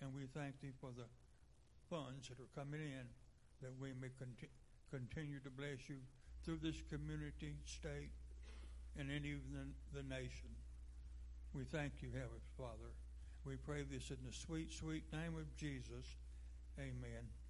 And 0.00 0.14
we 0.14 0.26
thank 0.26 0.60
thee 0.60 0.72
for 0.80 0.90
the 0.96 1.06
funds 1.90 2.28
that 2.28 2.38
are 2.38 2.52
coming 2.54 2.80
in 2.80 3.06
that 3.62 3.72
we 3.80 3.92
may 4.00 4.08
conti- 4.18 4.52
continue 4.90 5.40
to 5.40 5.50
bless 5.50 5.88
you 5.88 5.96
through 6.44 6.58
this 6.62 6.80
community, 6.90 7.56
state, 7.64 8.10
and 8.98 9.10
even 9.10 9.40
the, 9.52 10.02
the 10.02 10.08
nation. 10.08 10.50
We 11.54 11.64
thank 11.64 12.02
you, 12.02 12.08
Heavenly 12.08 12.44
Father. 12.58 12.92
We 13.44 13.56
pray 13.56 13.82
this 13.82 14.10
in 14.10 14.18
the 14.26 14.32
sweet, 14.32 14.72
sweet 14.72 15.04
name 15.12 15.34
of 15.38 15.54
Jesus. 15.56 16.16
Amen. 16.78 17.43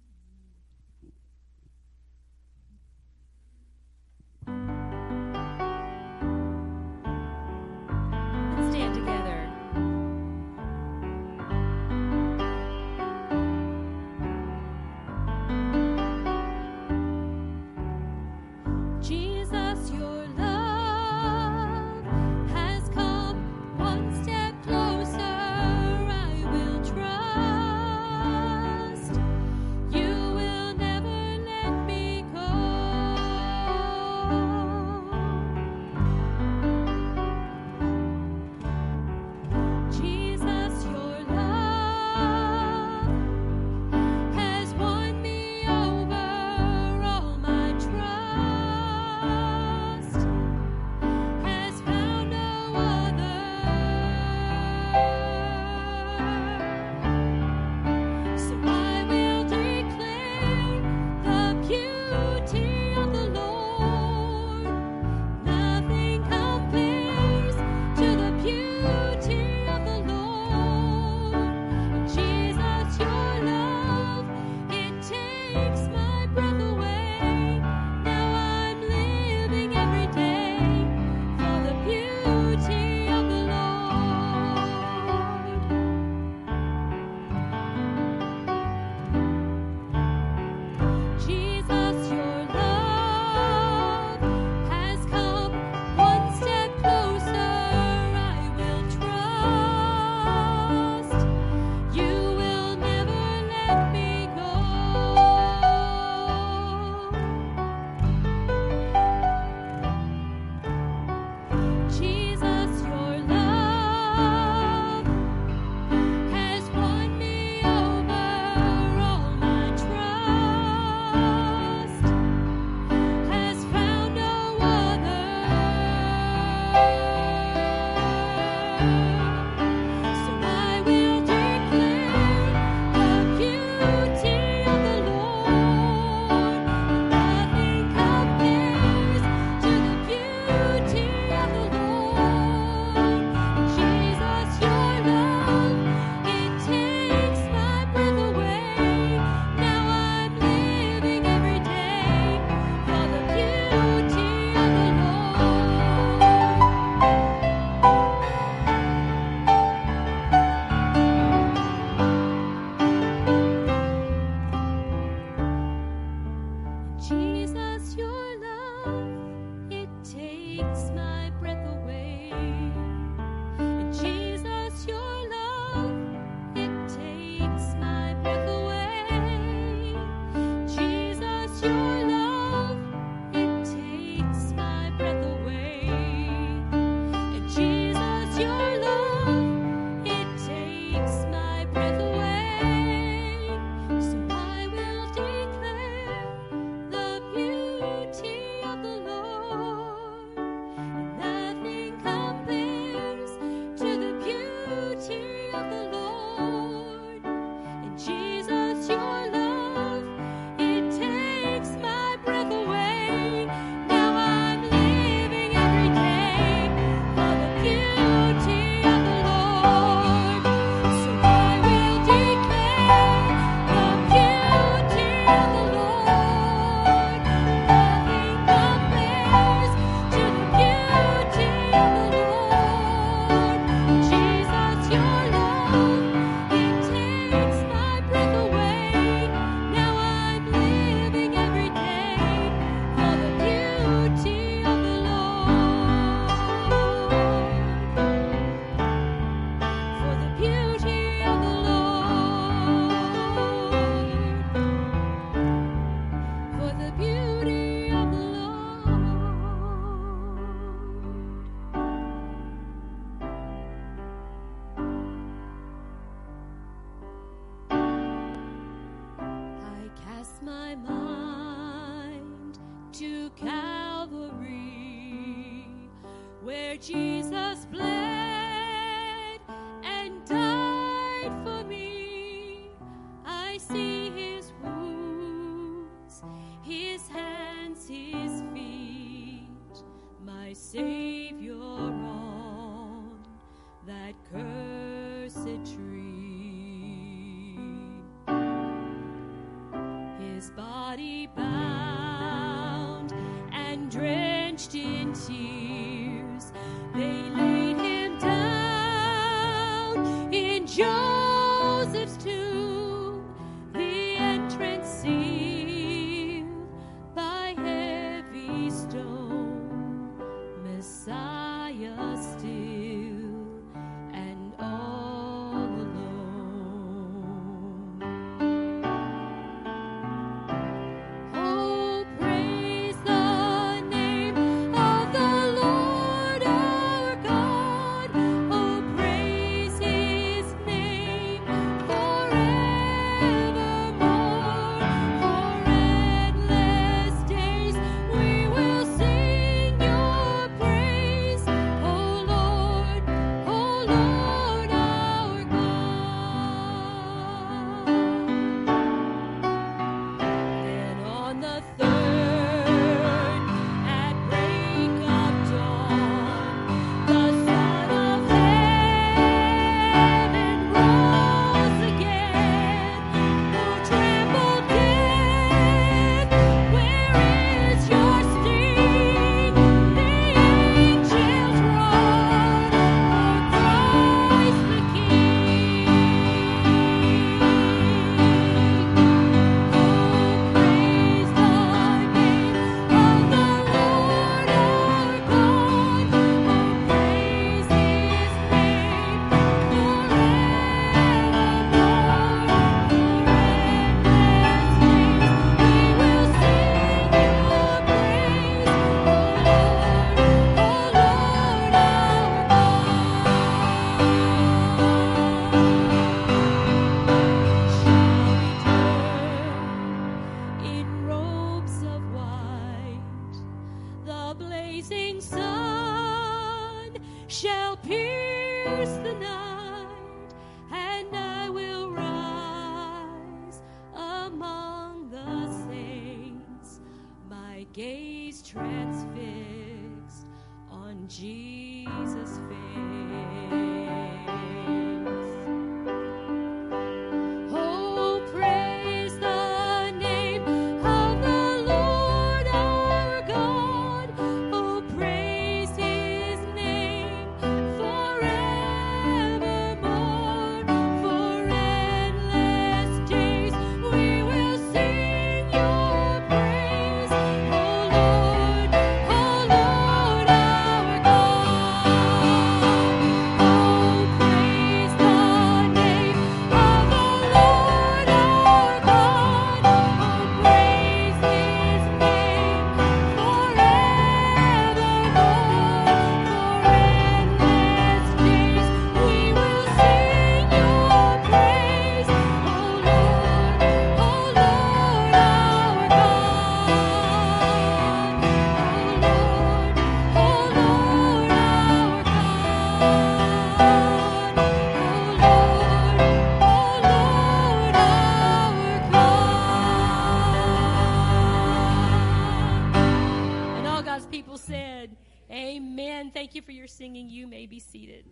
Singing. 516.85 517.09
You 517.09 517.25
may 517.25 517.47
be 517.47 517.59
seated. 517.59 518.05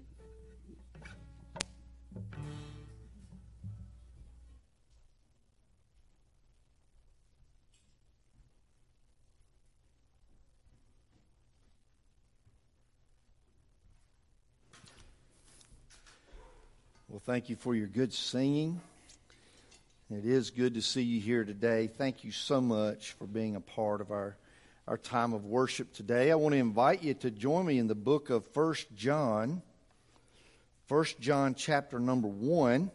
Well, 17.08 17.22
thank 17.24 17.50
you 17.50 17.56
for 17.56 17.76
your 17.76 17.86
good 17.86 18.12
singing. 18.12 18.82
It 20.10 20.26
is 20.26 20.50
good 20.50 20.74
to 20.74 20.82
see 20.82 21.04
you 21.04 21.22
here 21.22 21.44
today. 21.44 21.86
Thank 21.86 22.24
you 22.24 22.32
so 22.32 22.60
much 22.60 23.12
for 23.12 23.28
being 23.28 23.56
a 23.56 23.62
part 23.62 24.02
of 24.02 24.10
our, 24.10 24.36
our 24.88 24.98
time 24.98 25.32
of 25.32 25.46
worship 25.46 25.94
today. 25.94 26.30
I 26.30 26.36
want 26.36 26.54
to 26.54 26.60
invite 26.60 27.04
you 27.04 27.14
to 27.16 27.32
join 27.32 27.66
me 27.66 27.80
in 27.80 27.88
the 27.88 27.96
book 27.96 28.30
of 28.30 28.46
First 28.48 28.94
John. 28.96 29.62
First 30.88 31.22
John 31.22 31.56
chapter 31.56 32.00
number 32.00 32.28
1. 32.28 32.92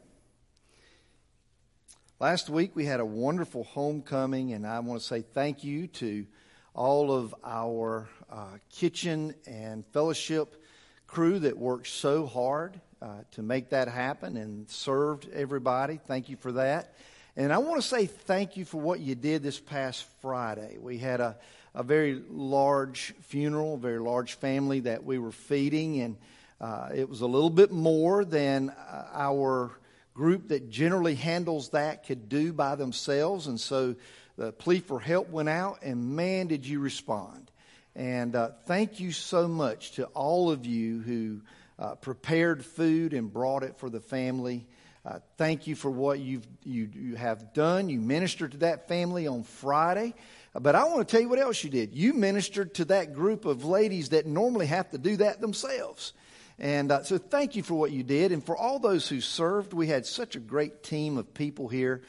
Last 2.20 2.50
week 2.50 2.72
we 2.74 2.84
had 2.84 3.00
a 3.00 3.06
wonderful 3.06 3.64
homecoming, 3.64 4.52
and 4.52 4.66
I 4.66 4.80
want 4.80 5.00
to 5.00 5.06
say 5.06 5.22
thank 5.22 5.64
you 5.64 5.86
to 5.86 6.26
all 6.74 7.10
of 7.10 7.34
our 7.42 8.06
uh, 8.30 8.58
kitchen 8.70 9.34
and 9.46 9.86
fellowship 9.86 10.62
crew 11.06 11.38
that 11.38 11.56
worked 11.56 11.86
so 11.86 12.26
hard 12.26 12.78
uh, 13.00 13.22
to 13.30 13.42
make 13.42 13.70
that 13.70 13.88
happen 13.88 14.36
and 14.36 14.68
served 14.68 15.26
everybody. 15.32 15.98
Thank 16.06 16.28
you 16.28 16.36
for 16.36 16.52
that. 16.52 16.92
And 17.34 17.50
I 17.50 17.58
want 17.58 17.80
to 17.80 17.86
say 17.86 18.04
thank 18.04 18.58
you 18.58 18.66
for 18.66 18.78
what 18.78 19.00
you 19.00 19.14
did 19.14 19.42
this 19.42 19.58
past 19.58 20.04
Friday. 20.20 20.76
We 20.78 20.98
had 20.98 21.20
a, 21.20 21.36
a 21.78 21.82
very 21.84 22.20
large 22.28 23.14
funeral, 23.20 23.74
a 23.74 23.78
very 23.78 24.00
large 24.00 24.34
family 24.34 24.80
that 24.80 25.04
we 25.04 25.16
were 25.16 25.30
feeding, 25.30 26.00
and 26.00 26.16
uh, 26.60 26.88
it 26.92 27.08
was 27.08 27.20
a 27.20 27.26
little 27.26 27.50
bit 27.50 27.70
more 27.70 28.24
than 28.24 28.70
uh, 28.70 29.06
our 29.14 29.70
group 30.12 30.48
that 30.48 30.70
generally 30.70 31.14
handles 31.14 31.68
that 31.68 32.04
could 32.04 32.28
do 32.28 32.52
by 32.52 32.74
themselves. 32.74 33.46
And 33.46 33.60
so 33.60 33.94
the 34.36 34.50
plea 34.50 34.80
for 34.80 34.98
help 34.98 35.30
went 35.30 35.48
out, 35.48 35.78
and 35.82 36.16
man, 36.16 36.48
did 36.48 36.66
you 36.66 36.80
respond. 36.80 37.48
And 37.94 38.34
uh, 38.34 38.50
thank 38.66 38.98
you 38.98 39.12
so 39.12 39.46
much 39.46 39.92
to 39.92 40.06
all 40.06 40.50
of 40.50 40.66
you 40.66 41.00
who 41.02 41.40
uh, 41.78 41.94
prepared 41.94 42.64
food 42.64 43.12
and 43.12 43.32
brought 43.32 43.62
it 43.62 43.76
for 43.76 43.88
the 43.88 44.00
family. 44.00 44.66
Uh, 45.06 45.20
thank 45.36 45.68
you 45.68 45.76
for 45.76 45.92
what 45.92 46.18
you've, 46.18 46.46
you, 46.64 46.90
you 46.92 47.14
have 47.14 47.54
done. 47.54 47.88
You 47.88 48.00
ministered 48.00 48.50
to 48.52 48.58
that 48.58 48.88
family 48.88 49.28
on 49.28 49.44
Friday. 49.44 50.14
But 50.60 50.74
I 50.74 50.84
want 50.84 51.06
to 51.06 51.10
tell 51.10 51.20
you 51.20 51.28
what 51.28 51.38
else 51.38 51.62
you 51.62 51.70
did. 51.70 51.94
You 51.94 52.12
ministered 52.12 52.74
to 52.74 52.84
that 52.86 53.14
group 53.14 53.44
of 53.44 53.64
ladies 53.64 54.10
that 54.10 54.26
normally 54.26 54.66
have 54.66 54.90
to 54.90 54.98
do 54.98 55.16
that 55.18 55.40
themselves. 55.40 56.12
And 56.58 56.90
uh, 56.90 57.04
so 57.04 57.18
thank 57.18 57.54
you 57.54 57.62
for 57.62 57.74
what 57.74 57.92
you 57.92 58.02
did. 58.02 58.32
And 58.32 58.44
for 58.44 58.56
all 58.56 58.78
those 58.78 59.08
who 59.08 59.20
served, 59.20 59.72
we 59.72 59.86
had 59.86 60.06
such 60.06 60.34
a 60.34 60.40
great 60.40 60.82
team 60.82 61.16
of 61.16 61.32
people 61.32 61.68
here 61.68 62.02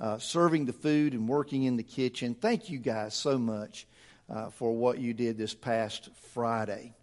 uh, 0.00 0.18
serving 0.18 0.64
the 0.64 0.72
food 0.72 1.12
and 1.12 1.28
working 1.28 1.64
in 1.64 1.76
the 1.76 1.82
kitchen. 1.82 2.34
Thank 2.34 2.70
you 2.70 2.78
guys 2.78 3.14
so 3.14 3.36
much 3.36 3.86
uh, 4.30 4.48
for 4.50 4.72
what 4.72 4.98
you 4.98 5.12
did 5.12 5.36
this 5.36 5.52
past 5.52 6.08
Friday. 6.32 6.94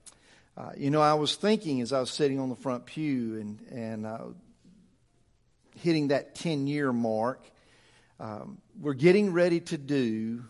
Uh, 0.57 0.71
you 0.75 0.89
know, 0.89 1.01
I 1.01 1.13
was 1.13 1.35
thinking 1.35 1.81
as 1.81 1.93
I 1.93 1.99
was 1.99 2.09
sitting 2.09 2.39
on 2.39 2.49
the 2.49 2.55
front 2.55 2.87
pew 2.87 3.37
and, 3.39 3.61
and 3.69 4.05
uh, 4.07 4.19
hitting 5.75 6.07
that 6.07 6.33
10 6.33 6.65
year 6.65 6.91
mark, 6.91 7.43
um, 8.19 8.57
we're 8.79 8.95
getting 8.95 9.33
ready 9.33 9.59
to 9.59 9.77
do 9.77 10.43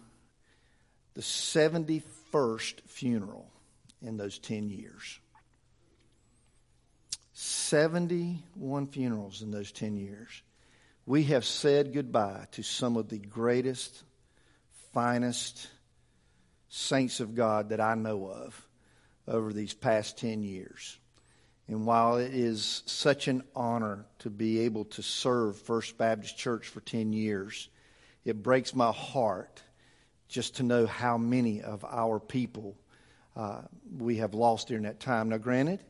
the 1.17 1.23
71st 1.23 2.81
funeral 2.85 3.49
in 4.03 4.17
those 4.17 4.37
10 4.37 4.69
years. 4.69 5.19
71 7.33 8.85
funerals 8.85 9.41
in 9.41 9.49
those 9.49 9.71
10 9.71 9.97
years. 9.97 10.43
We 11.07 11.23
have 11.23 11.43
said 11.43 11.91
goodbye 11.91 12.45
to 12.51 12.61
some 12.61 12.97
of 12.97 13.09
the 13.09 13.17
greatest, 13.17 14.03
finest 14.93 15.67
saints 16.69 17.19
of 17.19 17.33
God 17.33 17.69
that 17.69 17.81
I 17.81 17.95
know 17.95 18.27
of 18.27 18.67
over 19.27 19.51
these 19.51 19.73
past 19.73 20.19
10 20.19 20.43
years. 20.43 20.99
And 21.67 21.87
while 21.87 22.17
it 22.17 22.31
is 22.31 22.83
such 22.85 23.27
an 23.27 23.41
honor 23.55 24.05
to 24.19 24.29
be 24.29 24.59
able 24.59 24.85
to 24.85 25.01
serve 25.01 25.57
First 25.57 25.97
Baptist 25.97 26.37
Church 26.37 26.67
for 26.67 26.81
10 26.81 27.11
years, 27.11 27.69
it 28.23 28.43
breaks 28.43 28.75
my 28.75 28.91
heart 28.91 29.63
just 30.27 30.57
to 30.57 30.63
know 30.63 30.85
how 30.85 31.17
many 31.17 31.61
of 31.61 31.85
our 31.85 32.19
people 32.19 32.75
uh, 33.35 33.61
we 33.97 34.17
have 34.17 34.33
lost 34.33 34.67
during 34.67 34.83
that 34.83 34.99
time. 34.99 35.29
Now, 35.29 35.37
granted, 35.37 35.83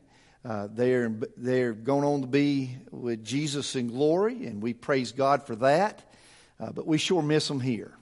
uh, 0.45 0.67
they're, 0.71 1.13
they're 1.35 1.73
going 1.73 2.03
on 2.03 2.21
to 2.21 2.27
be 2.27 2.77
with 2.91 3.23
Jesus 3.23 3.75
in 3.75 3.87
glory, 3.87 4.45
and 4.45 4.61
we 4.61 4.73
praise 4.73 5.11
God 5.11 5.45
for 5.45 5.55
that. 5.57 6.11
Uh, 6.59 6.71
but 6.71 6.87
we 6.87 6.97
sure 6.97 7.21
miss 7.21 7.47
them 7.47 7.59
here. 7.59 7.93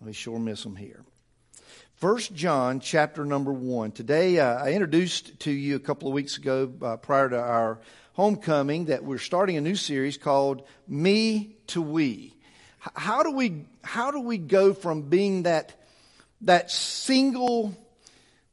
We 0.00 0.12
sure 0.12 0.38
miss 0.38 0.62
them 0.62 0.76
here. 0.76 1.04
First 1.94 2.34
John 2.34 2.80
chapter 2.80 3.24
number 3.24 3.52
one. 3.52 3.92
Today 3.92 4.40
uh, 4.40 4.64
I 4.64 4.72
introduced 4.72 5.38
to 5.40 5.52
you 5.52 5.76
a 5.76 5.78
couple 5.80 6.08
of 6.08 6.14
weeks 6.14 6.36
ago 6.36 6.72
uh, 6.82 6.96
prior 6.96 7.28
to 7.28 7.38
our 7.38 7.78
homecoming 8.14 8.86
that 8.86 9.04
we're 9.04 9.18
starting 9.18 9.56
a 9.56 9.60
new 9.60 9.76
series 9.76 10.18
called 10.18 10.66
Me 10.88 11.56
to 11.68 11.80
We. 11.80 12.34
How 12.80 13.22
do 13.22 13.30
we 13.30 13.66
how 13.84 14.10
do 14.10 14.20
we 14.20 14.38
go 14.38 14.74
from 14.74 15.02
being 15.02 15.44
that 15.44 15.81
that 16.42 16.70
single 16.70 17.76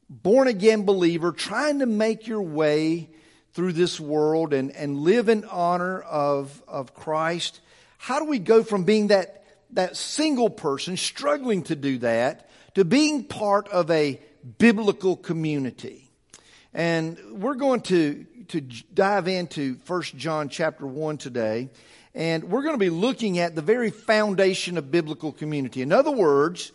born 0.08 0.48
again 0.48 0.84
believer 0.84 1.32
trying 1.32 1.78
to 1.78 1.86
make 1.86 2.26
your 2.26 2.42
way 2.42 3.08
through 3.52 3.72
this 3.72 4.00
world 4.00 4.52
and, 4.52 4.70
and 4.72 4.98
live 4.98 5.28
in 5.28 5.44
honor 5.44 6.00
of, 6.00 6.62
of 6.66 6.94
Christ? 6.94 7.60
How 7.98 8.18
do 8.18 8.24
we 8.24 8.38
go 8.38 8.62
from 8.62 8.84
being 8.84 9.08
that, 9.08 9.44
that 9.72 9.96
single 9.96 10.50
person 10.50 10.96
struggling 10.96 11.62
to 11.64 11.76
do 11.76 11.98
that 11.98 12.48
to 12.74 12.84
being 12.84 13.24
part 13.24 13.68
of 13.68 13.90
a 13.90 14.20
biblical 14.58 15.16
community? 15.16 16.10
And 16.72 17.18
we're 17.32 17.56
going 17.56 17.80
to, 17.82 18.24
to 18.48 18.60
dive 18.60 19.26
into 19.26 19.76
1 19.86 20.02
John 20.16 20.48
chapter 20.48 20.86
1 20.86 21.18
today. 21.18 21.68
And 22.14 22.44
we're 22.44 22.62
going 22.62 22.74
to 22.74 22.78
be 22.78 22.90
looking 22.90 23.38
at 23.38 23.54
the 23.54 23.62
very 23.62 23.90
foundation 23.90 24.78
of 24.78 24.90
biblical 24.90 25.32
community. 25.32 25.82
In 25.82 25.92
other 25.92 26.10
words, 26.10 26.72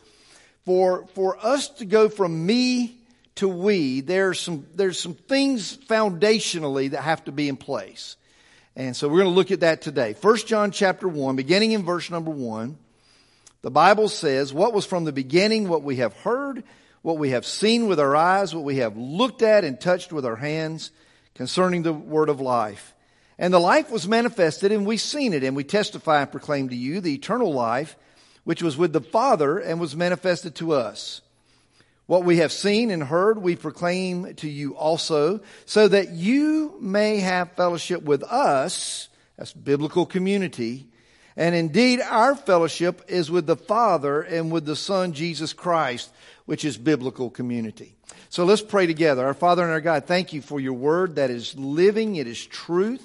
for, 0.66 1.05
for 1.13 1.38
us 1.45 1.70
to 1.70 1.86
go 1.86 2.09
from 2.09 2.45
me 2.45 2.97
to 3.36 3.47
we, 3.47 4.01
there's 4.01 4.39
some, 4.39 4.66
there's 4.76 4.99
some 4.99 5.13
things 5.13 5.78
foundationally 5.78 6.91
that 6.91 7.01
have 7.01 7.24
to 7.26 7.32
be 7.32 7.49
in 7.49 7.57
place. 7.57 8.16
And 8.76 8.95
so 8.95 9.07
we're 9.07 9.20
going 9.20 9.32
to 9.32 9.36
look 9.36 9.51
at 9.51 9.59
that 9.61 9.82
today. 9.82 10.13
First 10.13 10.47
John 10.47 10.72
chapter 10.72 11.07
1, 11.07 11.36
beginning 11.36 11.72
in 11.72 11.84
verse 11.84 12.09
number 12.09 12.32
1, 12.32 12.78
the 13.61 13.72
Bible 13.72 14.09
says, 14.09 14.53
What 14.53 14.74
was 14.74 14.86
from 14.86 15.05
the 15.05 15.11
beginning, 15.11 15.68
what 15.68 15.84
we 15.84 15.97
have 15.97 16.13
heard, 16.18 16.63
what 17.01 17.18
we 17.18 17.32
have 17.32 17.45
seen 17.45 17.88
with 17.88 17.99
our 17.99 18.16
eyes, 18.16 18.53
what 18.53 18.63
we 18.63 18.78
have 18.78 18.97
looked 18.97 19.41
at 19.41 19.63
and 19.63 19.80
touched 19.80 20.11
with 20.11 20.26
our 20.26 20.36
hands 20.36 20.91
concerning 21.36 21.84
the 21.84 21.93
word 21.93 22.30
of 22.30 22.41
life. 22.41 22.93
And 23.38 23.53
the 23.53 23.59
life 23.59 23.91
was 23.91 24.07
manifested, 24.07 24.72
and 24.72 24.86
we've 24.86 25.01
seen 25.01 25.34
it, 25.34 25.43
and 25.43 25.55
we 25.55 25.63
testify 25.63 26.22
and 26.22 26.32
proclaim 26.32 26.70
to 26.70 26.76
you 26.76 27.01
the 27.01 27.13
eternal 27.13 27.53
life, 27.53 27.97
which 28.46 28.64
was 28.64 28.78
with 28.78 28.93
the 28.93 29.02
Father 29.02 29.58
and 29.60 29.80
was 29.80 29.96
manifested 29.96 30.56
to 30.56 30.72
us. 30.72 31.22
What 32.06 32.24
we 32.24 32.38
have 32.38 32.52
seen 32.52 32.91
and 32.91 33.04
heard, 33.04 33.39
we 33.39 33.56
proclaim 33.56 34.36
to 34.36 34.48
you 34.48 34.76
also, 34.76 35.41
so 35.66 35.88
that 35.88 36.12
you 36.12 36.78
may 36.80 37.18
have 37.20 37.52
fellowship 37.54 38.04
with 38.04 38.24
us, 38.24 39.10
that's 39.36 39.52
biblical 39.52 40.06
community, 40.06 40.86
and 41.36 41.56
indeed 41.56 42.00
our 42.00 42.36
fellowship 42.36 43.02
is 43.08 43.30
with 43.30 43.48
the 43.48 43.56
Father 43.58 44.22
and 44.22 44.52
with 44.52 44.66
the 44.66 44.76
Son, 44.76 45.14
Jesus 45.14 45.52
Christ, 45.52 46.12
which 46.46 46.64
is 46.64 46.78
biblical 46.78 47.32
community. 47.32 47.96
So 48.30 48.46
let's 48.46 48.62
pray 48.62 48.86
together. 48.86 49.26
Our 49.26 49.34
Father 49.34 49.64
and 49.64 49.72
our 49.72 49.82
God, 49.82 50.06
thank 50.06 50.32
you 50.32 50.41
for 50.41 50.60
your 50.60 50.74
word 50.74 51.16
that 51.16 51.32
is 51.32 51.58
living, 51.58 52.18
it 52.18 52.28
is 52.28 52.46
truth, 52.46 53.02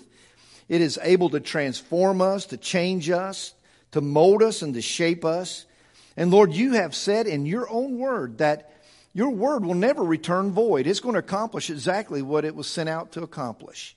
it 0.69 0.83
is 0.83 0.99
able 1.03 1.31
to 1.31 1.41
transform 1.41 2.21
us, 2.21 2.47
to 2.47 2.59
change 2.59 3.09
us, 3.09 3.55
to 3.93 4.01
mold 4.01 4.43
us, 4.43 4.63
and 4.63 4.75
to 4.75 4.83
shape 4.83 5.25
us. 5.25 5.67
And 6.17 6.31
Lord, 6.31 6.53
you 6.53 6.75
have 6.75 6.95
said 6.95 7.27
in 7.27 7.47
your 7.47 7.69
own 7.71 7.99
word 7.99 8.39
that 8.39 8.73
your 9.13 9.31
word 9.31 9.65
will 9.65 9.75
never 9.75 10.03
return 10.03 10.53
void. 10.53 10.87
It's 10.87 11.01
going 11.01 11.15
to 11.15 11.21
accomplish 11.21 11.71
exactly 11.71 12.23
what 12.23 12.45
it 12.45 12.55
was 12.55 12.67
sent 12.67 12.89
out 12.89 13.13
to 13.13 13.23
accomplish. 13.23 13.97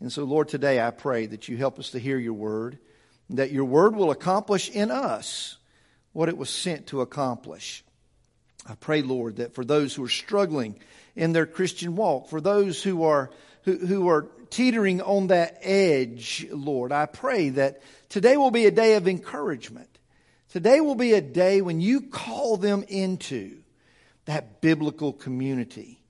And 0.00 0.12
so, 0.12 0.24
Lord, 0.24 0.48
today 0.48 0.80
I 0.80 0.90
pray 0.90 1.26
that 1.26 1.48
you 1.48 1.56
help 1.56 1.78
us 1.78 1.90
to 1.90 1.98
hear 1.98 2.18
your 2.18 2.32
word, 2.32 2.78
that 3.30 3.52
your 3.52 3.64
word 3.64 3.94
will 3.94 4.10
accomplish 4.10 4.68
in 4.70 4.90
us 4.90 5.58
what 6.12 6.28
it 6.28 6.36
was 6.36 6.50
sent 6.50 6.88
to 6.88 7.00
accomplish. 7.00 7.84
I 8.68 8.74
pray, 8.74 9.02
Lord, 9.02 9.36
that 9.36 9.54
for 9.54 9.64
those 9.64 9.94
who 9.94 10.04
are 10.04 10.08
struggling 10.08 10.80
in 11.14 11.32
their 11.32 11.46
Christian 11.46 11.96
walk, 11.96 12.28
for 12.28 12.40
those 12.40 12.82
who 12.82 13.04
are 13.04 13.30
who, 13.62 13.76
who 13.76 14.08
are 14.08 14.26
teetering 14.50 15.00
on 15.00 15.28
that 15.28 15.58
edge, 15.62 16.46
Lord, 16.50 16.92
I 16.92 17.06
pray 17.06 17.50
that 17.50 17.82
today 18.08 18.36
will 18.36 18.50
be 18.50 18.66
a 18.66 18.70
day 18.70 18.94
of 18.94 19.08
encouragement. 19.08 19.98
Today 20.48 20.80
will 20.80 20.96
be 20.96 21.12
a 21.12 21.20
day 21.20 21.62
when 21.62 21.80
you 21.80 22.02
call 22.02 22.56
them 22.56 22.84
into 22.88 23.58
that 24.24 24.60
biblical 24.60 25.12
community 25.12 26.02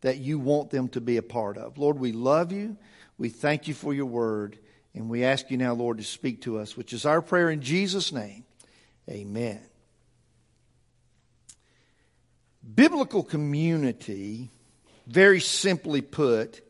that 0.00 0.18
you 0.18 0.38
want 0.38 0.70
them 0.70 0.88
to 0.90 1.00
be 1.00 1.16
a 1.16 1.22
part 1.22 1.58
of. 1.58 1.78
Lord, 1.78 1.98
we 1.98 2.12
love 2.12 2.52
you. 2.52 2.76
We 3.18 3.28
thank 3.28 3.66
you 3.66 3.74
for 3.74 3.92
your 3.92 4.06
word. 4.06 4.58
And 4.94 5.08
we 5.08 5.24
ask 5.24 5.50
you 5.50 5.56
now, 5.56 5.74
Lord, 5.74 5.98
to 5.98 6.04
speak 6.04 6.42
to 6.42 6.58
us, 6.58 6.76
which 6.76 6.92
is 6.92 7.04
our 7.04 7.20
prayer 7.20 7.50
in 7.50 7.60
Jesus' 7.60 8.12
name. 8.12 8.44
Amen. 9.08 9.60
Biblical 12.74 13.22
community, 13.22 14.50
very 15.06 15.40
simply 15.40 16.02
put, 16.02 16.60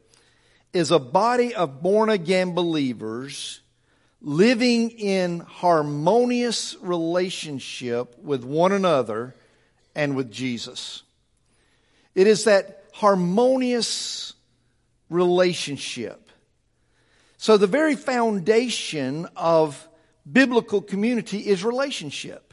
is 0.73 0.91
a 0.91 0.99
body 0.99 1.55
of 1.55 1.83
born 1.83 2.11
again 2.11 2.55
believers 2.55 3.61
living 4.21 4.91
in 4.91 5.41
harmonious 5.41 6.77
relationship 6.81 8.19
with 8.19 8.45
one 8.45 8.73
another 8.73 9.35
and 9.95 10.17
with 10.17 10.31
Jesus. 10.31 11.03
It 12.15 12.27
is 12.27 12.45
that 12.45 12.85
harmonious 12.93 14.35
relationship. 15.09 16.31
So, 17.37 17.57
the 17.57 17.69
very 17.69 17.95
foundation 17.95 19.29
of 19.37 19.89
biblical 20.31 20.83
community 20.83 21.39
is 21.39 21.65
relationship. 21.65 22.53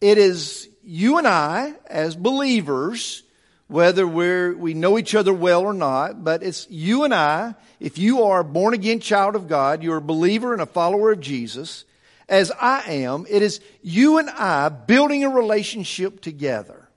It 0.00 0.18
is 0.18 0.68
you 0.82 1.16
and 1.16 1.26
I, 1.26 1.74
as 1.86 2.14
believers, 2.14 3.22
whether 3.66 4.06
we're, 4.06 4.54
we 4.56 4.74
know 4.74 4.98
each 4.98 5.14
other 5.14 5.32
well 5.32 5.62
or 5.62 5.72
not, 5.72 6.22
but 6.22 6.42
it's 6.42 6.68
you 6.70 7.04
and 7.04 7.14
I, 7.14 7.54
if 7.80 7.98
you 7.98 8.24
are 8.24 8.40
a 8.40 8.44
born 8.44 8.74
again 8.74 9.00
child 9.00 9.36
of 9.36 9.48
God, 9.48 9.82
you're 9.82 9.96
a 9.96 10.02
believer 10.02 10.52
and 10.52 10.62
a 10.62 10.66
follower 10.66 11.12
of 11.12 11.20
Jesus, 11.20 11.84
as 12.28 12.52
I 12.52 12.80
am. 12.92 13.26
It 13.28 13.42
is 13.42 13.60
you 13.82 14.18
and 14.18 14.28
I 14.30 14.68
building 14.68 15.24
a 15.24 15.30
relationship 15.30 16.20
together. 16.20 16.88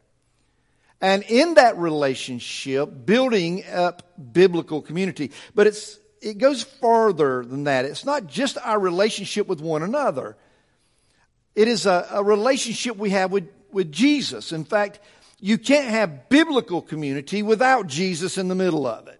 And 1.00 1.24
in 1.24 1.54
that 1.56 1.78
relationship, 1.78 3.06
building 3.06 3.64
up 3.72 4.04
biblical 4.34 4.82
community. 4.82 5.32
But 5.54 5.68
it's, 5.68 6.00
it 6.22 6.38
goes 6.40 6.64
further 6.64 7.46
than 7.46 7.66
that. 7.66 7.86
It's 7.86 8.04
not 8.04 8.28
just 8.28 8.58
our 8.58 8.80
relationship 8.80 9.48
with 9.48 9.62
one 9.62 9.84
another. 9.84 10.36
It 11.56 11.68
is 11.68 11.86
a, 11.86 12.08
a 12.12 12.24
relationship 12.24 12.98
we 12.98 13.12
have 13.12 13.32
with, 13.32 13.48
with 13.72 13.92
Jesus. 13.92 14.52
In 14.52 14.66
fact, 14.66 15.00
you 15.40 15.58
can't 15.58 15.90
have 15.90 16.30
biblical 16.30 16.82
community 16.82 17.44
without 17.44 17.88
Jesus 17.88 18.38
in 18.38 18.48
the 18.48 18.56
middle 18.56 18.88
of 18.88 19.08
it. 19.08 19.18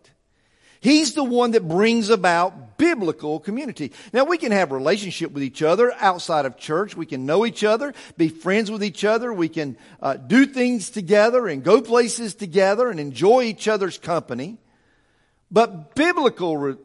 He's 0.80 1.14
the 1.14 1.24
one 1.24 1.52
that 1.52 1.68
brings 1.68 2.10
about 2.10 2.78
biblical 2.78 3.40
community. 3.40 3.92
Now 4.14 4.26
we 4.26 4.38
can 4.38 4.52
have 4.52 4.72
relationship 4.72 5.32
with 5.32 5.44
each 5.44 5.62
other 5.62 5.92
outside 6.00 6.46
of 6.46 6.58
church. 6.58 6.96
We 6.96 7.06
can 7.06 7.26
know 7.26 7.46
each 7.46 7.64
other, 7.64 7.94
be 8.16 8.30
friends 8.30 8.70
with 8.70 8.84
each 8.84 9.04
other. 9.04 9.34
We 9.34 9.50
can 9.50 9.78
uh, 10.02 10.18
do 10.18 10.46
things 10.46 10.90
together 10.90 11.48
and 11.48 11.64
go 11.64 11.82
places 11.82 12.36
together 12.36 12.90
and 12.90 13.00
enjoy 13.00 13.44
each 13.44 13.68
other's 13.68 13.98
company. 13.98 14.60
But 15.50 15.96
biblical, 15.96 16.78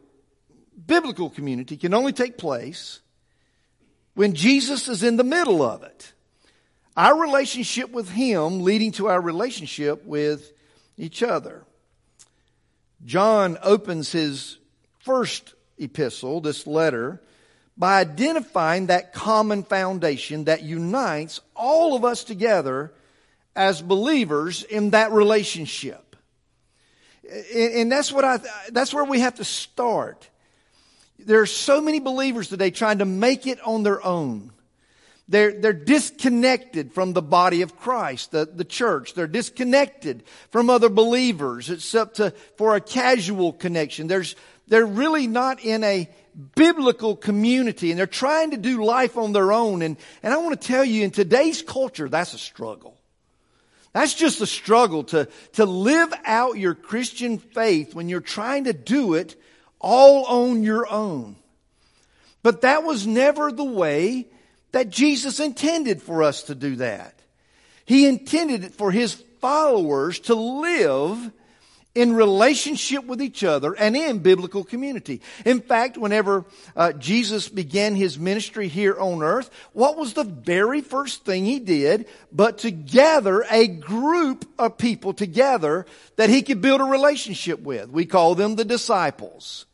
biblical 0.85 1.29
community 1.29 1.77
can 1.77 1.93
only 1.93 2.13
take 2.13 2.37
place 2.37 2.99
when 4.15 4.33
Jesus 4.33 4.87
is 4.87 5.03
in 5.03 5.17
the 5.17 5.23
middle 5.23 5.61
of 5.61 5.83
it. 5.83 6.13
Our 6.95 7.19
relationship 7.19 7.91
with 7.91 8.09
Him 8.09 8.61
leading 8.61 8.91
to 8.93 9.07
our 9.07 9.19
relationship 9.19 10.05
with 10.05 10.51
each 10.97 11.23
other. 11.23 11.63
John 13.05 13.57
opens 13.63 14.11
his 14.11 14.57
first 14.99 15.53
epistle, 15.77 16.41
this 16.41 16.65
letter, 16.65 17.21
by 17.77 17.99
identifying 17.99 18.87
that 18.87 19.13
common 19.13 19.63
foundation 19.63 20.45
that 20.45 20.61
unites 20.61 21.41
all 21.55 21.95
of 21.95 22.05
us 22.05 22.23
together 22.23 22.93
as 23.55 23.81
believers 23.81 24.63
in 24.63 24.91
that 24.91 25.11
relationship. 25.11 26.15
And 27.55 27.91
that's 27.91 28.11
what 28.11 28.23
I, 28.23 28.39
that's 28.69 28.93
where 28.93 29.03
we 29.03 29.19
have 29.21 29.35
to 29.35 29.43
start. 29.43 30.29
There 31.19 31.41
are 31.41 31.47
so 31.47 31.81
many 31.81 31.99
believers 31.99 32.49
today 32.49 32.69
trying 32.69 32.99
to 32.99 33.05
make 33.05 33.47
it 33.47 33.59
on 33.65 33.83
their 33.83 34.03
own. 34.05 34.51
They're, 35.29 35.53
they're 35.53 35.73
disconnected 35.73 36.91
from 36.91 37.13
the 37.13 37.21
body 37.21 37.61
of 37.61 37.77
Christ, 37.77 38.31
the, 38.31 38.45
the 38.45 38.65
church. 38.65 39.13
They're 39.13 39.27
disconnected 39.27 40.23
from 40.51 40.69
other 40.69 40.89
believers, 40.89 41.69
except 41.69 42.17
to, 42.17 42.31
for 42.57 42.75
a 42.75 42.81
casual 42.81 43.53
connection. 43.53 44.07
There's, 44.07 44.35
they're 44.67 44.85
really 44.85 45.27
not 45.27 45.63
in 45.63 45.83
a 45.83 46.09
biblical 46.55 47.15
community 47.15 47.91
and 47.91 47.99
they're 47.99 48.07
trying 48.07 48.51
to 48.51 48.57
do 48.57 48.83
life 48.83 49.17
on 49.17 49.33
their 49.33 49.53
own. 49.53 49.81
And, 49.81 49.97
and 50.23 50.33
I 50.33 50.37
want 50.37 50.59
to 50.59 50.67
tell 50.67 50.83
you, 50.83 51.03
in 51.03 51.11
today's 51.11 51.61
culture, 51.61 52.09
that's 52.09 52.33
a 52.33 52.39
struggle. 52.39 52.97
That's 53.93 54.15
just 54.15 54.41
a 54.41 54.47
struggle 54.47 55.03
to, 55.05 55.29
to 55.53 55.65
live 55.65 56.11
out 56.25 56.57
your 56.57 56.73
Christian 56.73 57.37
faith 57.37 57.93
when 57.93 58.09
you're 58.09 58.21
trying 58.21 58.63
to 58.63 58.73
do 58.73 59.13
it 59.13 59.39
all 59.79 60.25
on 60.25 60.63
your 60.63 60.89
own. 60.91 61.35
But 62.41 62.61
that 62.61 62.83
was 62.83 63.05
never 63.05 63.51
the 63.51 63.63
way 63.63 64.27
that 64.73 64.89
Jesus 64.89 65.39
intended 65.39 66.01
for 66.01 66.21
us 66.21 66.43
to 66.43 66.55
do 66.55 66.75
that. 66.75 67.17
He 67.85 68.05
intended 68.05 68.63
it 68.65 68.73
for 68.73 68.91
his 68.91 69.13
followers 69.39 70.19
to 70.21 70.35
live 70.35 71.31
in 71.95 72.13
relationship 72.13 73.05
with 73.05 73.21
each 73.21 73.43
other 73.43 73.73
and 73.73 73.95
in 73.95 74.19
biblical 74.19 74.63
community. 74.63 75.21
In 75.45 75.61
fact, 75.61 75.95
whenever 75.95 76.45
uh, 76.75 76.93
Jesus 76.93 77.49
began 77.49 77.95
his 77.95 78.17
ministry 78.17 78.67
here 78.67 78.99
on 78.99 79.21
earth, 79.21 79.51
what 79.73 79.95
was 79.95 80.13
the 80.13 80.23
very 80.23 80.81
first 80.81 81.23
thing 81.23 81.45
he 81.45 81.59
did 81.59 82.07
but 82.31 82.59
to 82.59 82.71
gather 82.71 83.45
a 83.49 83.67
group 83.67 84.49
of 84.57 84.77
people 84.77 85.13
together 85.13 85.85
that 86.15 86.29
he 86.29 86.41
could 86.41 86.61
build 86.61 86.81
a 86.81 86.85
relationship 86.85 87.61
with? 87.61 87.89
We 87.89 88.05
call 88.05 88.33
them 88.33 88.55
the 88.55 88.65
disciples. 88.65 89.67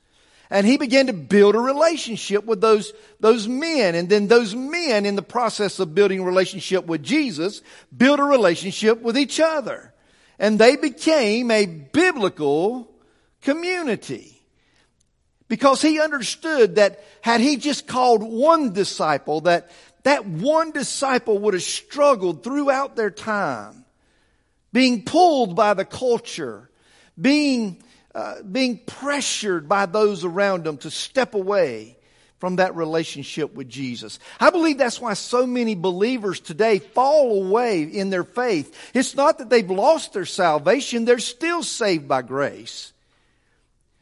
And 0.50 0.66
he 0.66 0.78
began 0.78 1.08
to 1.08 1.14
build 1.14 1.56
a 1.56 1.60
relationship 1.60 2.44
with 2.46 2.60
those, 2.60 2.92
those 3.20 3.48
men. 3.48 3.94
And 3.94 4.10
then 4.10 4.28
those 4.28 4.56
men, 4.56 5.06
in 5.06 5.16
the 5.16 5.22
process 5.22 5.80
of 5.80 5.94
building 5.94 6.20
a 6.20 6.24
relationship 6.24 6.86
with 6.86 7.04
Jesus, 7.04 7.62
built 7.96 8.20
a 8.20 8.24
relationship 8.24 9.02
with 9.02 9.18
each 9.18 9.40
other. 9.40 9.94
And 10.40 10.58
they 10.58 10.76
became 10.76 11.52
a 11.52 11.66
biblical 11.66 12.92
community. 13.42 14.42
Because 15.48 15.82
he 15.82 16.00
understood 16.00 16.76
that 16.76 17.04
had 17.22 17.42
he 17.42 17.58
just 17.58 17.88
called 17.88 18.24
one 18.24 18.74
disciple, 18.74 19.42
that 19.42 19.70
that 20.04 20.26
one 20.26 20.72
disciple 20.72 21.38
would 21.40 21.54
have 21.54 21.64
struggled 21.64 22.44
throughout 22.44 22.96
their 22.96 23.12
time, 23.12 23.86
being 24.72 25.04
pulled 25.04 25.56
by 25.56 25.74
the 25.74 25.86
culture, 25.86 26.70
being 27.20 27.84
uh, 28.16 28.42
being 28.44 28.78
pressured 28.78 29.70
by 29.70 29.86
those 29.86 30.24
around 30.24 30.64
them 30.64 30.78
to 30.78 30.90
step 30.90 31.36
away 31.36 31.96
from 32.40 32.56
that 32.56 32.76
relationship 32.76 33.54
with 33.54 33.70
Jesus. 33.70 34.18
I 34.40 34.50
believe 34.50 34.78
that's 34.78 35.02
why 35.02 35.14
so 35.14 35.46
many 35.46 35.76
believers 35.76 36.40
today 36.40 36.80
fall 36.80 37.46
away 37.46 37.84
in 37.84 38.10
their 38.10 38.24
faith. 38.24 38.92
It's 38.94 39.16
not 39.16 39.38
that 39.38 39.50
they've 39.50 39.70
lost 39.70 40.14
their 40.14 40.26
salvation, 40.26 41.06
they're 41.06 41.20
still 41.20 41.64
saved 41.64 42.08
by 42.08 42.22
grace. 42.22 42.94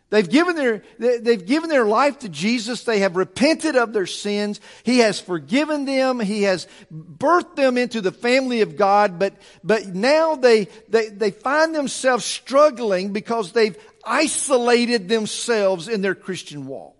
They've 0.10 0.30
given 0.30 0.56
their, 0.56 0.84
they've 0.98 1.46
given 1.46 1.70
their 1.70 1.86
life 1.86 2.20
to 2.20 2.30
Jesus. 2.30 2.84
They 2.84 3.00
have 3.00 3.18
repented 3.18 3.76
of 3.76 3.92
their 3.92 4.06
sins. 4.06 4.62
He 4.84 5.00
has 5.00 5.20
forgiven 5.20 5.84
them. 5.84 6.22
He 6.22 6.44
has 6.44 6.66
birthed 6.94 7.58
them 7.58 7.78
into 7.78 8.00
the 8.00 8.14
family 8.14 8.62
of 8.62 8.78
God. 8.78 9.20
But, 9.20 9.34
but 9.66 9.88
now 9.88 10.36
they, 10.36 10.70
they, 10.88 11.10
they 11.10 11.32
find 11.32 11.76
themselves 11.76 12.24
struggling 12.24 13.12
because 13.12 13.52
they've 13.52 13.78
isolated 14.06 15.10
themselves 15.10 15.90
in 15.90 16.02
their 16.02 16.16
Christian 16.16 16.68
walk. 16.68 16.96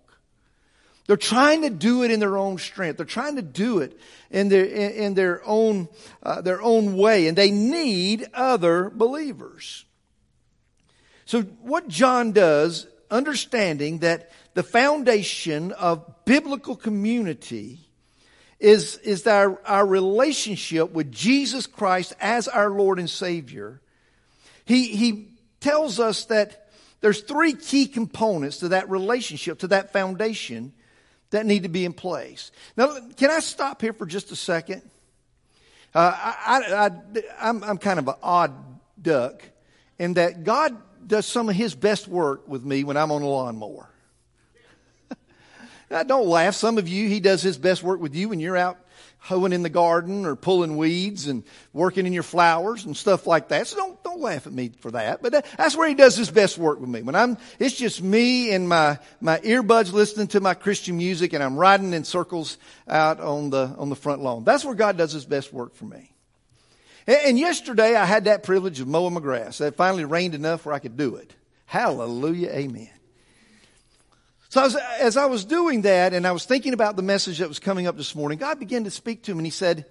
They're 1.06 1.16
trying 1.16 1.62
to 1.62 1.70
do 1.70 2.02
it 2.02 2.10
in 2.10 2.20
their 2.20 2.36
own 2.36 2.58
strength. 2.58 2.98
They're 2.98 3.06
trying 3.06 3.36
to 3.36 3.42
do 3.42 3.78
it 3.78 3.98
in 4.30 4.50
their, 4.50 4.66
in, 4.66 5.14
their 5.14 5.40
own, 5.46 5.88
uh, 6.22 6.42
their 6.42 6.60
own 6.60 6.94
way. 6.94 7.26
And 7.26 7.38
they 7.38 7.50
need 7.50 8.26
other 8.34 8.90
believers. 8.90 9.86
So 11.24 11.42
what 11.62 11.88
John 11.88 12.32
does, 12.32 12.86
understanding 13.10 13.98
that 13.98 14.30
the 14.54 14.62
foundation 14.62 15.72
of 15.72 16.24
biblical 16.24 16.76
community 16.76 17.78
is, 18.60 18.96
is 18.98 19.26
our, 19.26 19.60
our 19.64 19.86
relationship 19.86 20.92
with 20.92 21.12
Jesus 21.12 21.66
Christ 21.66 22.14
as 22.20 22.48
our 22.48 22.70
Lord 22.70 22.98
and 22.98 23.08
Savior. 23.08 23.80
He, 24.64 24.88
he 24.88 25.28
tells 25.60 26.00
us 26.00 26.24
that 26.26 26.68
there's 27.00 27.20
three 27.20 27.52
key 27.52 27.86
components 27.86 28.58
to 28.58 28.68
that 28.68 28.90
relationship, 28.90 29.60
to 29.60 29.68
that 29.68 29.92
foundation 29.92 30.72
that 31.30 31.46
need 31.46 31.62
to 31.62 31.68
be 31.68 31.84
in 31.84 31.92
place. 31.92 32.50
Now, 32.76 32.98
can 33.16 33.30
I 33.30 33.40
stop 33.40 33.80
here 33.80 33.92
for 33.92 34.06
just 34.06 34.32
a 34.32 34.36
second? 34.36 34.82
Uh, 35.94 36.12
I, 36.16 36.90
am 37.40 37.78
kind 37.78 37.98
of 37.98 38.08
an 38.08 38.14
odd 38.22 38.52
duck 39.00 39.42
in 39.98 40.14
that 40.14 40.44
God 40.44 40.76
does 41.08 41.26
some 41.26 41.48
of 41.48 41.56
his 41.56 41.74
best 41.74 42.06
work 42.06 42.46
with 42.46 42.64
me 42.64 42.84
when 42.84 42.96
I'm 42.96 43.10
on 43.10 43.22
a 43.22 43.26
lawnmower. 43.26 43.88
now, 45.90 46.02
don't 46.02 46.26
laugh. 46.26 46.54
Some 46.54 46.78
of 46.78 46.88
you, 46.88 47.08
he 47.08 47.20
does 47.20 47.42
his 47.42 47.58
best 47.58 47.82
work 47.82 48.00
with 48.00 48.14
you 48.14 48.28
when 48.28 48.40
you're 48.40 48.56
out 48.56 48.78
hoeing 49.20 49.52
in 49.52 49.62
the 49.62 49.68
garden 49.68 50.24
or 50.24 50.36
pulling 50.36 50.76
weeds 50.76 51.26
and 51.26 51.42
working 51.72 52.06
in 52.06 52.12
your 52.12 52.22
flowers 52.22 52.84
and 52.84 52.96
stuff 52.96 53.26
like 53.26 53.48
that. 53.48 53.66
So 53.66 53.76
don't, 53.76 54.02
don't 54.04 54.20
laugh 54.20 54.46
at 54.46 54.52
me 54.52 54.70
for 54.80 54.92
that. 54.92 55.22
But 55.22 55.44
that's 55.56 55.76
where 55.76 55.88
he 55.88 55.94
does 55.94 56.16
his 56.16 56.30
best 56.30 56.56
work 56.56 56.80
with 56.80 56.88
me. 56.88 57.02
When 57.02 57.14
I'm, 57.14 57.36
it's 57.58 57.76
just 57.76 58.02
me 58.02 58.52
and 58.52 58.68
my, 58.68 58.98
my 59.20 59.38
earbuds 59.40 59.92
listening 59.92 60.28
to 60.28 60.40
my 60.40 60.54
Christian 60.54 60.96
music 60.96 61.32
and 61.32 61.42
I'm 61.42 61.56
riding 61.56 61.92
in 61.92 62.04
circles 62.04 62.58
out 62.86 63.20
on 63.20 63.50
the, 63.50 63.74
on 63.76 63.88
the 63.88 63.96
front 63.96 64.22
lawn. 64.22 64.44
That's 64.44 64.64
where 64.64 64.74
God 64.74 64.96
does 64.96 65.12
his 65.12 65.24
best 65.24 65.52
work 65.52 65.74
for 65.74 65.84
me. 65.84 66.12
And, 67.08 67.38
yesterday 67.38 67.96
I 67.96 68.04
had 68.04 68.24
that 68.24 68.42
privilege 68.42 68.80
of 68.80 68.86
mowing 68.86 69.14
my 69.14 69.20
grass. 69.20 69.62
It 69.62 69.76
finally 69.76 70.04
rained 70.04 70.34
enough 70.34 70.66
where 70.66 70.74
I 70.74 70.78
could 70.78 70.98
do 70.98 71.16
it. 71.16 71.34
Hallelujah. 71.64 72.50
Amen. 72.50 72.90
So 74.50 74.62
as, 74.62 74.76
as, 75.00 75.16
I 75.16 75.24
was 75.24 75.46
doing 75.46 75.82
that 75.82 76.12
and 76.12 76.26
I 76.26 76.32
was 76.32 76.44
thinking 76.44 76.74
about 76.74 76.96
the 76.96 77.02
message 77.02 77.38
that 77.38 77.48
was 77.48 77.58
coming 77.58 77.86
up 77.86 77.96
this 77.96 78.14
morning, 78.14 78.36
God 78.38 78.58
began 78.58 78.84
to 78.84 78.90
speak 78.90 79.22
to 79.22 79.32
me 79.32 79.38
and 79.38 79.46
he 79.46 79.50
said, 79.50 79.86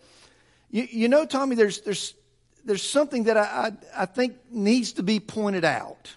you, 0.70 0.88
you 0.92 1.08
know, 1.08 1.26
Tommy, 1.26 1.56
there's, 1.56 1.82
there's, 1.82 2.14
there's 2.66 2.84
something 2.84 3.24
that 3.24 3.36
I, 3.36 3.42
I, 3.42 3.72
I 4.04 4.06
think 4.06 4.38
needs 4.52 4.94
to 4.94 5.04
be 5.04 5.20
pointed 5.20 5.66
out. 5.66 6.16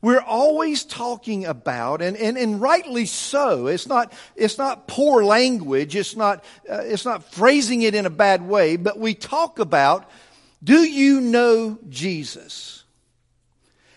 We're 0.00 0.20
always 0.20 0.84
talking 0.84 1.44
about, 1.44 2.02
and, 2.02 2.16
and, 2.16 2.38
and 2.38 2.60
rightly 2.60 3.06
so. 3.06 3.66
It's 3.66 3.86
not, 3.86 4.12
it's 4.36 4.56
not 4.58 4.86
poor 4.86 5.24
language. 5.24 5.96
It's 5.96 6.14
not, 6.14 6.44
uh, 6.70 6.82
it's 6.84 7.04
not 7.04 7.24
phrasing 7.32 7.82
it 7.82 7.94
in 7.94 8.06
a 8.06 8.10
bad 8.10 8.42
way, 8.42 8.76
but 8.76 8.98
we 8.98 9.14
talk 9.14 9.58
about, 9.58 10.08
do 10.62 10.78
you 10.78 11.20
know 11.20 11.78
Jesus? 11.88 12.84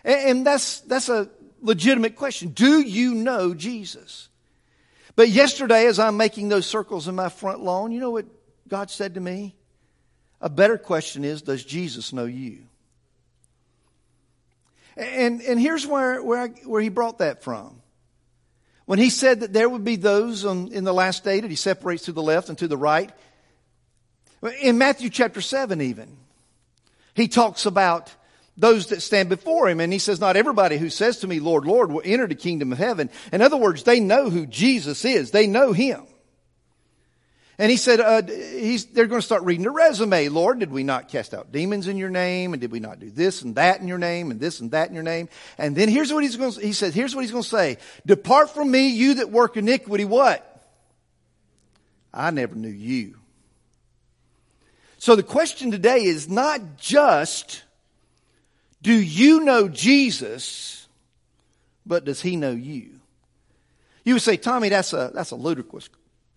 And, 0.04 0.30
and 0.30 0.46
that's, 0.46 0.82
that's 0.82 1.10
a, 1.10 1.30
legitimate 1.62 2.16
question. 2.16 2.50
Do 2.50 2.82
you 2.82 3.14
know 3.14 3.54
Jesus? 3.54 4.30
But 5.16 5.30
yesterday, 5.30 5.86
as 5.86 6.00
I'm 6.00 6.18
making 6.18 6.50
those 6.50 6.66
circles 6.66 7.08
in 7.08 7.16
my 7.16 7.30
front 7.30 7.62
lawn, 7.62 7.92
you 7.92 8.00
know 8.00 8.12
what 8.12 8.26
God 8.68 8.90
said 8.90 9.16
to 9.16 9.20
me? 9.20 9.56
A 10.40 10.50
better 10.50 10.78
question 10.78 11.24
is, 11.24 11.42
does 11.42 11.64
Jesus 11.64 12.14
know 12.14 12.26
you? 12.26 12.64
And, 14.98 15.42
and 15.42 15.60
here's 15.60 15.88
where, 15.88 16.22
where, 16.22 16.42
I, 16.42 16.48
where 16.66 16.82
he 16.82 16.90
brought 16.90 17.20
that 17.20 17.44
from. 17.44 17.82
When 18.86 19.00
he 19.00 19.10
said 19.10 19.42
that 19.42 19.54
there 19.54 19.70
would 19.70 19.84
be 19.84 19.96
those 19.96 20.44
on, 20.44 20.72
in 20.72 20.84
the 20.84 20.94
last 20.94 21.24
day 21.24 21.40
that 21.40 21.50
he 21.50 21.56
separates 21.56 22.06
to 22.06 22.12
the 22.12 22.22
left 22.22 22.50
and 22.50 22.58
to 22.58 22.68
the 22.68 22.78
right, 22.78 23.12
in 24.62 24.78
Matthew 24.78 25.10
chapter 25.10 25.40
7 25.40 25.82
even, 25.82 26.18
he 27.14 27.28
talks 27.28 27.66
about 27.66 28.14
those 28.58 28.88
that 28.88 29.02
stand 29.02 29.30
before 29.30 29.70
him. 29.70 29.80
And 29.80 29.94
he 29.94 30.00
says, 30.00 30.20
Not 30.20 30.36
everybody 30.36 30.78
who 30.78 30.90
says 30.90 31.20
to 31.20 31.28
me, 31.28 31.40
Lord, 31.40 31.66
Lord, 31.66 31.92
will 31.92 32.02
enter 32.04 32.28
the 32.28 32.36
kingdom 32.36 32.72
of 32.72 32.78
heaven. 32.78 33.10
In 33.32 33.42
other 33.42 33.58
words, 33.58 33.84
they 33.84 34.00
know 34.00 34.30
who 34.30 34.46
Jesus 34.46 35.06
is, 35.06 35.32
they 35.32 35.48
know 35.48 35.74
him. 35.74 36.06
And 37.62 37.70
he 37.70 37.78
said, 37.78 38.00
uh, 38.00 38.22
they're 38.22 39.06
going 39.06 39.22
to 39.22 39.26
start 39.26 39.44
reading 39.44 39.66
the 39.66 39.70
resume. 39.70 40.30
Lord, 40.30 40.58
did 40.58 40.72
we 40.72 40.82
not 40.82 41.10
cast 41.10 41.32
out 41.32 41.52
demons 41.52 41.88
in 41.88 41.96
your 41.96 42.10
name? 42.10 42.54
And 42.54 42.60
did 42.60 42.72
we 42.72 42.80
not 42.80 43.00
do 43.00 43.12
this 43.12 43.44
and 43.44 43.54
that 43.54 43.80
in 43.80 43.88
your 43.88 44.00
name 44.00 44.32
and 44.32 44.40
this 44.40 44.62
and 44.62 44.72
that 44.72 44.90
in 44.90 44.96
your 44.96 45.04
name? 45.04 45.30
And 45.60 45.76
then 45.76 45.88
here's 45.88 46.12
what 46.12 46.24
he's 46.24 46.38
going 46.38 46.54
to, 46.54 46.60
he 46.60 46.74
says, 46.74 46.96
here's 46.96 47.14
what 47.14 47.22
he's 47.22 47.30
going 47.30 47.44
to 47.44 47.50
say. 47.50 47.78
Depart 48.04 48.50
from 48.50 48.72
me, 48.72 48.88
you 48.88 49.14
that 49.14 49.30
work 49.30 49.58
iniquity. 49.58 50.06
What? 50.06 50.44
I 52.12 52.32
never 52.32 52.56
knew 52.56 52.68
you. 52.68 53.20
So 54.98 55.16
the 55.16 55.22
question 55.22 55.70
today 55.70 56.02
is 56.06 56.28
not 56.28 56.78
just, 56.78 57.62
do 58.82 58.92
you 58.92 59.42
know 59.42 59.68
Jesus, 59.68 60.88
but 61.86 62.06
does 62.06 62.24
he 62.24 62.38
know 62.38 62.54
you? 62.54 62.90
You 64.04 64.16
would 64.16 64.24
say, 64.24 64.38
Tommy, 64.38 64.70
that's 64.70 64.94
a, 64.94 65.12
that's 65.14 65.30
a 65.30 65.36
ludicrous 65.36 65.90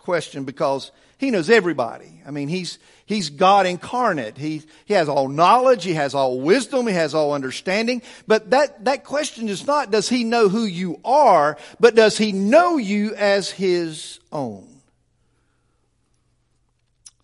question 0.05 0.45
because 0.45 0.93
he 1.19 1.31
knows 1.31 1.49
everybody. 1.49 2.21
I 2.27 2.31
mean, 2.31 2.49
he's, 2.49 2.79
he's 3.07 3.31
God 3.31 3.67
incarnate. 3.67 4.37
He, 4.37 4.63
he 4.85 4.95
has 4.95 5.09
all 5.09 5.29
knowledge. 5.29 5.85
He 5.85 5.95
has 5.95 6.15
all 6.15 6.41
wisdom. 6.41 6.87
He 6.87 6.93
has 6.93 7.15
all 7.15 7.33
understanding. 7.33 8.03
But 8.27 8.51
that, 8.51 8.85
that 8.85 9.05
question 9.05 9.49
is 9.49 9.67
not, 9.67 9.91
does 9.91 10.09
he 10.09 10.25
know 10.25 10.49
who 10.49 10.65
you 10.65 11.01
are, 11.05 11.57
but 11.81 11.95
does 11.95 12.19
he 12.19 12.33
know 12.33 12.77
you 12.77 13.15
as 13.15 13.51
his 13.51 14.21
own? 14.31 14.69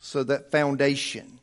So 0.01 0.24
that 0.24 0.51
foundation 0.51 1.39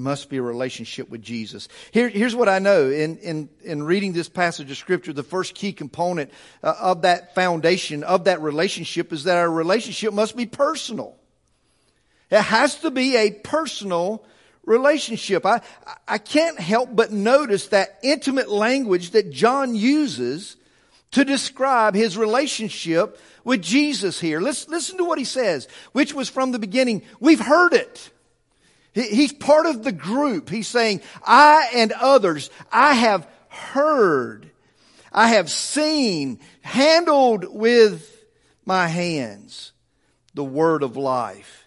must 0.00 0.28
be 0.28 0.38
a 0.38 0.42
relationship 0.42 1.08
with 1.08 1.22
Jesus. 1.22 1.68
Here, 1.92 2.08
here's 2.08 2.34
what 2.34 2.48
I 2.48 2.58
know 2.58 2.88
in, 2.88 3.18
in, 3.18 3.48
in 3.62 3.82
reading 3.82 4.12
this 4.12 4.28
passage 4.28 4.70
of 4.70 4.76
scripture, 4.76 5.12
the 5.12 5.22
first 5.22 5.54
key 5.54 5.72
component 5.72 6.30
uh, 6.62 6.74
of 6.80 7.02
that 7.02 7.34
foundation, 7.34 8.02
of 8.02 8.24
that 8.24 8.40
relationship 8.40 9.12
is 9.12 9.24
that 9.24 9.36
our 9.36 9.50
relationship 9.50 10.12
must 10.12 10.36
be 10.36 10.46
personal. 10.46 11.16
It 12.30 12.42
has 12.42 12.76
to 12.80 12.90
be 12.90 13.16
a 13.16 13.30
personal 13.30 14.24
relationship. 14.64 15.44
I, 15.44 15.60
I 16.06 16.18
can't 16.18 16.58
help 16.58 16.94
but 16.94 17.12
notice 17.12 17.68
that 17.68 17.98
intimate 18.02 18.48
language 18.48 19.10
that 19.10 19.30
John 19.30 19.74
uses 19.74 20.56
to 21.12 21.24
describe 21.24 21.94
his 21.94 22.16
relationship 22.16 23.20
with 23.44 23.62
Jesus 23.62 24.20
here. 24.20 24.40
Let's 24.40 24.68
listen 24.68 24.96
to 24.98 25.04
what 25.04 25.18
he 25.18 25.24
says, 25.24 25.66
which 25.92 26.14
was 26.14 26.28
from 26.28 26.52
the 26.52 26.58
beginning. 26.58 27.02
We've 27.18 27.40
heard 27.40 27.72
it. 27.72 28.10
He's 28.92 29.32
part 29.32 29.66
of 29.66 29.84
the 29.84 29.92
group. 29.92 30.48
He's 30.48 30.68
saying, 30.68 31.02
I 31.24 31.70
and 31.74 31.92
others, 31.92 32.50
I 32.72 32.94
have 32.94 33.28
heard, 33.48 34.50
I 35.12 35.28
have 35.28 35.50
seen, 35.50 36.40
handled 36.62 37.44
with 37.48 38.24
my 38.64 38.88
hands 38.88 39.72
the 40.34 40.44
word 40.44 40.82
of 40.82 40.96
life. 40.96 41.60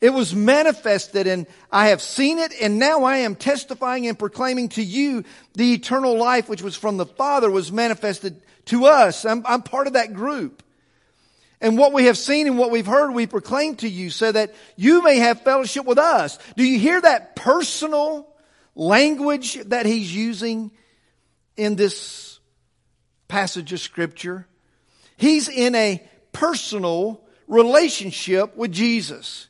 It 0.00 0.10
was 0.10 0.34
manifested 0.34 1.26
and 1.26 1.46
I 1.72 1.88
have 1.88 2.00
seen 2.00 2.38
it 2.38 2.52
and 2.60 2.78
now 2.78 3.02
I 3.02 3.18
am 3.18 3.34
testifying 3.34 4.06
and 4.06 4.18
proclaiming 4.18 4.68
to 4.70 4.82
you 4.82 5.24
the 5.54 5.74
eternal 5.74 6.16
life 6.16 6.48
which 6.48 6.62
was 6.62 6.76
from 6.76 6.98
the 6.98 7.06
Father 7.06 7.50
was 7.50 7.72
manifested 7.72 8.40
to 8.66 8.86
us. 8.86 9.24
I'm, 9.24 9.42
I'm 9.44 9.62
part 9.62 9.88
of 9.88 9.94
that 9.94 10.14
group. 10.14 10.62
And 11.60 11.76
what 11.76 11.92
we 11.92 12.04
have 12.04 12.16
seen 12.16 12.46
and 12.46 12.56
what 12.56 12.70
we've 12.70 12.86
heard, 12.86 13.12
we 13.12 13.26
proclaim 13.26 13.76
to 13.76 13.88
you 13.88 14.10
so 14.10 14.30
that 14.30 14.54
you 14.76 15.02
may 15.02 15.18
have 15.18 15.42
fellowship 15.42 15.84
with 15.84 15.98
us. 15.98 16.38
Do 16.56 16.62
you 16.62 16.78
hear 16.78 17.00
that 17.00 17.34
personal 17.34 18.28
language 18.74 19.54
that 19.64 19.84
he's 19.84 20.14
using 20.14 20.70
in 21.56 21.74
this 21.74 22.38
passage 23.26 23.72
of 23.72 23.80
scripture? 23.80 24.46
He's 25.16 25.48
in 25.48 25.74
a 25.74 26.06
personal 26.32 27.24
relationship 27.48 28.56
with 28.56 28.70
Jesus. 28.70 29.48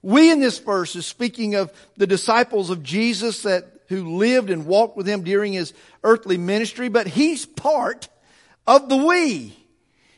We 0.00 0.30
in 0.30 0.40
this 0.40 0.58
verse 0.58 0.96
is 0.96 1.04
speaking 1.04 1.56
of 1.56 1.72
the 1.96 2.06
disciples 2.06 2.70
of 2.70 2.82
Jesus 2.82 3.42
that 3.42 3.64
who 3.88 4.16
lived 4.16 4.50
and 4.50 4.66
walked 4.66 4.96
with 4.96 5.06
him 5.06 5.22
during 5.22 5.52
his 5.52 5.72
earthly 6.04 6.38
ministry, 6.38 6.88
but 6.88 7.06
he's 7.06 7.44
part 7.46 8.08
of 8.66 8.88
the 8.88 8.96
we. 8.96 9.56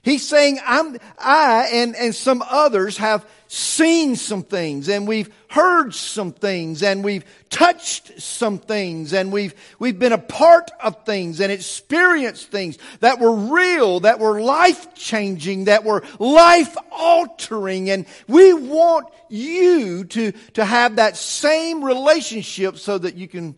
He's 0.03 0.27
saying, 0.27 0.61
I'm, 0.65 0.97
I 1.19 1.69
and, 1.73 1.95
and 1.95 2.15
some 2.15 2.43
others 2.49 2.97
have 2.97 3.27
seen 3.49 4.17
some 4.17 4.43
things 4.43 4.89
and 4.89 5.07
we've 5.07 5.29
heard 5.49 5.93
some 5.93 6.33
things 6.33 6.83
and 6.83 7.05
we've 7.05 7.25
touched 7.51 8.19
some 8.21 8.59
things 8.59 9.13
and 9.13 9.31
we've, 9.31 9.55
we've 9.79 9.99
been 9.99 10.13
a 10.13 10.19
part 10.19 10.71
of 10.83 11.05
things 11.05 11.41
and 11.41 11.53
experienced 11.53 12.49
things 12.51 12.79
that 13.01 13.19
were 13.19 13.35
real, 13.35 14.01
that 14.01 14.21
were 14.21 14.41
life 14.41 14.95
changing, 14.95 15.65
that 15.65 15.85
were 15.85 16.03
life 16.19 16.75
altering. 16.91 17.91
And 17.91 18.07
we 18.27 18.55
want 18.55 19.07
you 19.29 20.05
to, 20.05 20.33
to 20.55 20.65
have 20.65 20.97
that 20.97 21.17
same 21.17 21.85
relationship 21.85 22.79
so 22.79 22.97
that 22.97 23.17
you 23.17 23.29
can 23.29 23.55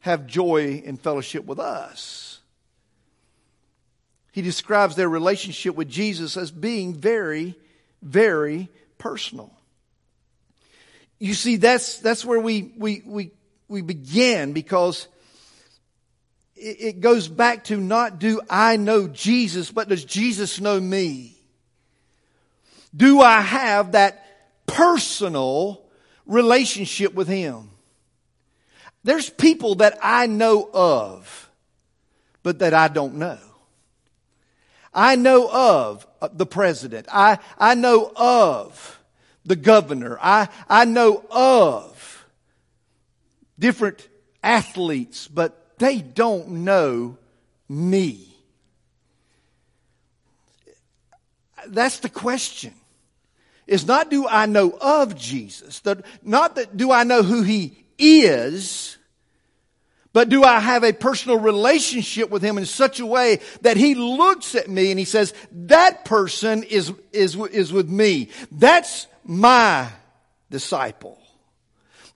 have 0.00 0.26
joy 0.26 0.82
and 0.84 1.00
fellowship 1.00 1.46
with 1.46 1.58
us. 1.58 2.29
He 4.32 4.42
describes 4.42 4.96
their 4.96 5.08
relationship 5.08 5.74
with 5.74 5.88
Jesus 5.88 6.36
as 6.36 6.50
being 6.50 6.94
very, 6.94 7.56
very 8.02 8.68
personal. 8.98 9.52
You 11.18 11.34
see, 11.34 11.56
that's, 11.56 11.98
that's 11.98 12.24
where 12.24 12.40
we, 12.40 12.72
we, 12.76 13.02
we, 13.04 13.30
we 13.68 13.82
begin 13.82 14.52
because 14.52 15.06
it 16.56 17.00
goes 17.00 17.26
back 17.26 17.64
to 17.64 17.76
not 17.76 18.18
do 18.18 18.40
I 18.50 18.76
know 18.76 19.08
Jesus, 19.08 19.70
but 19.70 19.88
does 19.88 20.04
Jesus 20.04 20.60
know 20.60 20.78
me? 20.78 21.36
Do 22.94 23.20
I 23.20 23.40
have 23.40 23.92
that 23.92 24.26
personal 24.66 25.82
relationship 26.26 27.14
with 27.14 27.28
Him? 27.28 27.70
There's 29.04 29.30
people 29.30 29.76
that 29.76 29.98
I 30.02 30.26
know 30.26 30.68
of, 30.72 31.50
but 32.42 32.58
that 32.58 32.74
I 32.74 32.88
don't 32.88 33.14
know. 33.14 33.38
I 34.92 35.16
know 35.16 35.48
of 35.50 36.06
uh, 36.20 36.28
the 36.32 36.46
president. 36.46 37.06
I, 37.12 37.38
I 37.58 37.74
know 37.74 38.12
of 38.16 39.00
the 39.44 39.56
governor. 39.56 40.18
I, 40.20 40.48
I 40.68 40.84
know 40.84 41.24
of 41.30 42.26
different 43.58 44.08
athletes, 44.42 45.28
but 45.28 45.78
they 45.78 45.98
don't 45.98 46.48
know 46.64 47.18
me. 47.68 48.26
That's 51.66 52.00
the 52.00 52.08
question. 52.08 52.74
Is 53.66 53.86
not 53.86 54.10
do 54.10 54.26
I 54.26 54.46
know 54.46 54.76
of 54.80 55.16
Jesus, 55.16 55.80
not 56.22 56.56
that 56.56 56.76
do 56.76 56.90
I 56.90 57.04
know 57.04 57.22
who 57.22 57.42
he 57.42 57.84
is, 57.98 58.96
but 60.12 60.28
do 60.28 60.42
I 60.42 60.58
have 60.58 60.82
a 60.82 60.92
personal 60.92 61.38
relationship 61.38 62.30
with 62.30 62.42
him 62.42 62.58
in 62.58 62.66
such 62.66 62.98
a 62.98 63.06
way 63.06 63.40
that 63.62 63.76
he 63.76 63.94
looks 63.94 64.54
at 64.54 64.68
me 64.68 64.90
and 64.90 64.98
he 64.98 65.04
says, 65.04 65.32
that 65.52 66.04
person 66.04 66.64
is, 66.64 66.92
is, 67.12 67.36
is 67.36 67.72
with 67.72 67.88
me. 67.88 68.30
That's 68.50 69.06
my 69.24 69.88
disciple. 70.50 71.16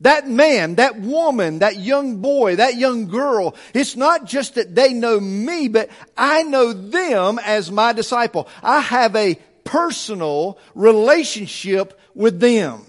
That 0.00 0.28
man, 0.28 0.74
that 0.74 0.98
woman, 0.98 1.60
that 1.60 1.76
young 1.76 2.20
boy, 2.20 2.56
that 2.56 2.76
young 2.76 3.06
girl, 3.06 3.54
it's 3.72 3.94
not 3.94 4.24
just 4.24 4.56
that 4.56 4.74
they 4.74 4.92
know 4.92 5.20
me, 5.20 5.68
but 5.68 5.88
I 6.16 6.42
know 6.42 6.72
them 6.72 7.38
as 7.38 7.70
my 7.70 7.92
disciple. 7.92 8.48
I 8.60 8.80
have 8.80 9.14
a 9.14 9.36
personal 9.62 10.58
relationship 10.74 11.98
with 12.12 12.40
them. 12.40 12.84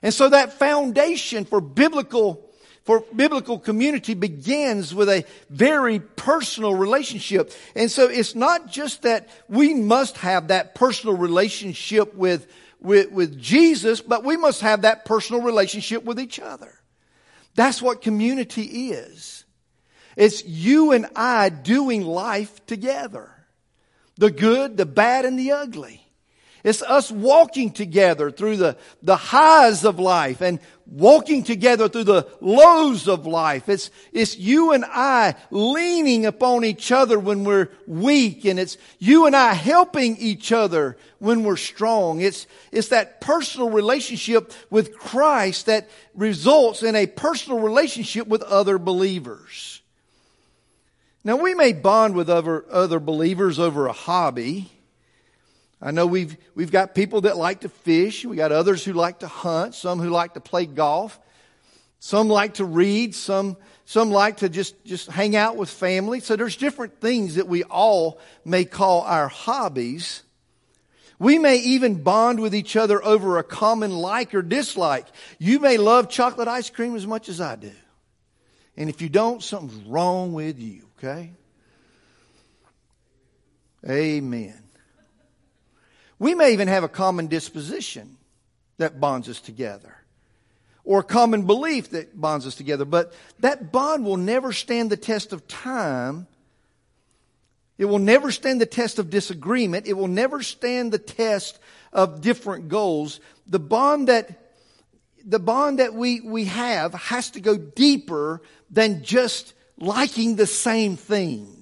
And 0.00 0.14
so 0.14 0.30
that 0.30 0.54
foundation 0.54 1.44
for 1.44 1.60
biblical 1.60 2.47
for 2.88 3.04
biblical 3.14 3.58
community 3.58 4.14
begins 4.14 4.94
with 4.94 5.10
a 5.10 5.22
very 5.50 6.00
personal 6.00 6.74
relationship. 6.74 7.52
And 7.76 7.90
so 7.90 8.08
it's 8.08 8.34
not 8.34 8.68
just 8.68 9.02
that 9.02 9.28
we 9.46 9.74
must 9.74 10.16
have 10.16 10.48
that 10.48 10.74
personal 10.74 11.14
relationship 11.14 12.14
with, 12.14 12.46
with, 12.80 13.12
with 13.12 13.38
Jesus, 13.38 14.00
but 14.00 14.24
we 14.24 14.38
must 14.38 14.62
have 14.62 14.80
that 14.82 15.04
personal 15.04 15.42
relationship 15.42 16.02
with 16.02 16.18
each 16.18 16.40
other. 16.40 16.80
That's 17.54 17.82
what 17.82 18.00
community 18.00 18.62
is. 18.92 19.44
It's 20.16 20.42
you 20.46 20.92
and 20.92 21.08
I 21.14 21.50
doing 21.50 22.06
life 22.06 22.64
together. 22.64 23.30
The 24.16 24.30
good, 24.30 24.78
the 24.78 24.86
bad, 24.86 25.26
and 25.26 25.38
the 25.38 25.52
ugly. 25.52 26.07
It's 26.64 26.82
us 26.82 27.10
walking 27.10 27.70
together 27.70 28.30
through 28.30 28.56
the, 28.56 28.76
the 29.02 29.16
highs 29.16 29.84
of 29.84 29.98
life 29.98 30.40
and 30.40 30.58
walking 30.86 31.44
together 31.44 31.88
through 31.88 32.04
the 32.04 32.26
lows 32.40 33.08
of 33.08 33.26
life. 33.26 33.68
It's, 33.68 33.90
it's 34.12 34.36
you 34.36 34.72
and 34.72 34.84
I 34.84 35.34
leaning 35.50 36.26
upon 36.26 36.64
each 36.64 36.90
other 36.90 37.18
when 37.18 37.44
we're 37.44 37.68
weak 37.86 38.44
and 38.44 38.58
it's 38.58 38.76
you 38.98 39.26
and 39.26 39.36
I 39.36 39.54
helping 39.54 40.16
each 40.16 40.50
other 40.50 40.96
when 41.18 41.44
we're 41.44 41.56
strong. 41.56 42.20
It's, 42.20 42.46
it's 42.72 42.88
that 42.88 43.20
personal 43.20 43.70
relationship 43.70 44.52
with 44.70 44.98
Christ 44.98 45.66
that 45.66 45.88
results 46.14 46.82
in 46.82 46.96
a 46.96 47.06
personal 47.06 47.60
relationship 47.60 48.26
with 48.26 48.42
other 48.42 48.78
believers. 48.78 49.80
Now 51.22 51.36
we 51.36 51.54
may 51.54 51.72
bond 51.72 52.14
with 52.14 52.30
other, 52.30 52.64
other 52.70 52.98
believers 52.98 53.58
over 53.58 53.86
a 53.86 53.92
hobby. 53.92 54.72
I 55.80 55.92
know 55.92 56.06
we've, 56.06 56.36
we've 56.54 56.72
got 56.72 56.94
people 56.94 57.22
that 57.22 57.36
like 57.36 57.60
to 57.60 57.68
fish. 57.68 58.24
We 58.24 58.36
got 58.36 58.50
others 58.50 58.84
who 58.84 58.92
like 58.92 59.20
to 59.20 59.28
hunt, 59.28 59.74
some 59.74 60.00
who 60.00 60.10
like 60.10 60.34
to 60.34 60.40
play 60.40 60.66
golf. 60.66 61.18
Some 62.00 62.28
like 62.28 62.54
to 62.54 62.64
read, 62.64 63.14
some, 63.14 63.56
some 63.84 64.10
like 64.10 64.38
to 64.38 64.48
just, 64.48 64.84
just 64.84 65.08
hang 65.08 65.34
out 65.34 65.56
with 65.56 65.68
family. 65.68 66.20
So 66.20 66.36
there's 66.36 66.56
different 66.56 67.00
things 67.00 67.36
that 67.36 67.48
we 67.48 67.64
all 67.64 68.20
may 68.44 68.64
call 68.64 69.02
our 69.02 69.28
hobbies. 69.28 70.22
We 71.18 71.38
may 71.38 71.56
even 71.56 72.02
bond 72.02 72.38
with 72.38 72.54
each 72.54 72.76
other 72.76 73.04
over 73.04 73.38
a 73.38 73.44
common 73.44 73.96
like 73.96 74.34
or 74.34 74.42
dislike. 74.42 75.06
You 75.38 75.58
may 75.58 75.76
love 75.76 76.08
chocolate 76.08 76.46
ice 76.46 76.70
cream 76.70 76.94
as 76.94 77.06
much 77.06 77.28
as 77.28 77.40
I 77.40 77.56
do. 77.56 77.72
And 78.76 78.88
if 78.88 79.02
you 79.02 79.08
don't, 79.08 79.42
something's 79.42 79.84
wrong 79.88 80.32
with 80.32 80.60
you, 80.60 80.84
okay? 80.98 81.32
Amen. 83.88 84.67
We 86.18 86.34
may 86.34 86.52
even 86.52 86.68
have 86.68 86.84
a 86.84 86.88
common 86.88 87.28
disposition 87.28 88.16
that 88.78 89.00
bonds 89.00 89.28
us 89.28 89.40
together 89.40 89.94
or 90.84 91.00
a 91.00 91.04
common 91.04 91.44
belief 91.44 91.90
that 91.90 92.18
bonds 92.18 92.46
us 92.46 92.54
together, 92.54 92.86
but 92.86 93.12
that 93.40 93.70
bond 93.70 94.06
will 94.06 94.16
never 94.16 94.52
stand 94.52 94.90
the 94.90 94.96
test 94.96 95.34
of 95.34 95.46
time. 95.46 96.26
It 97.76 97.84
will 97.84 97.98
never 97.98 98.30
stand 98.30 98.60
the 98.60 98.66
test 98.66 98.98
of 98.98 99.10
disagreement. 99.10 99.86
It 99.86 99.92
will 99.92 100.08
never 100.08 100.42
stand 100.42 100.90
the 100.90 100.98
test 100.98 101.58
of 101.92 102.22
different 102.22 102.68
goals. 102.68 103.20
The 103.46 103.58
bond 103.58 104.08
that 104.08 104.46
the 105.24 105.38
bond 105.38 105.78
that 105.78 105.92
we, 105.92 106.20
we 106.22 106.46
have 106.46 106.94
has 106.94 107.30
to 107.32 107.40
go 107.40 107.58
deeper 107.58 108.40
than 108.70 109.04
just 109.04 109.52
liking 109.76 110.36
the 110.36 110.46
same 110.46 110.96
thing. 110.96 111.57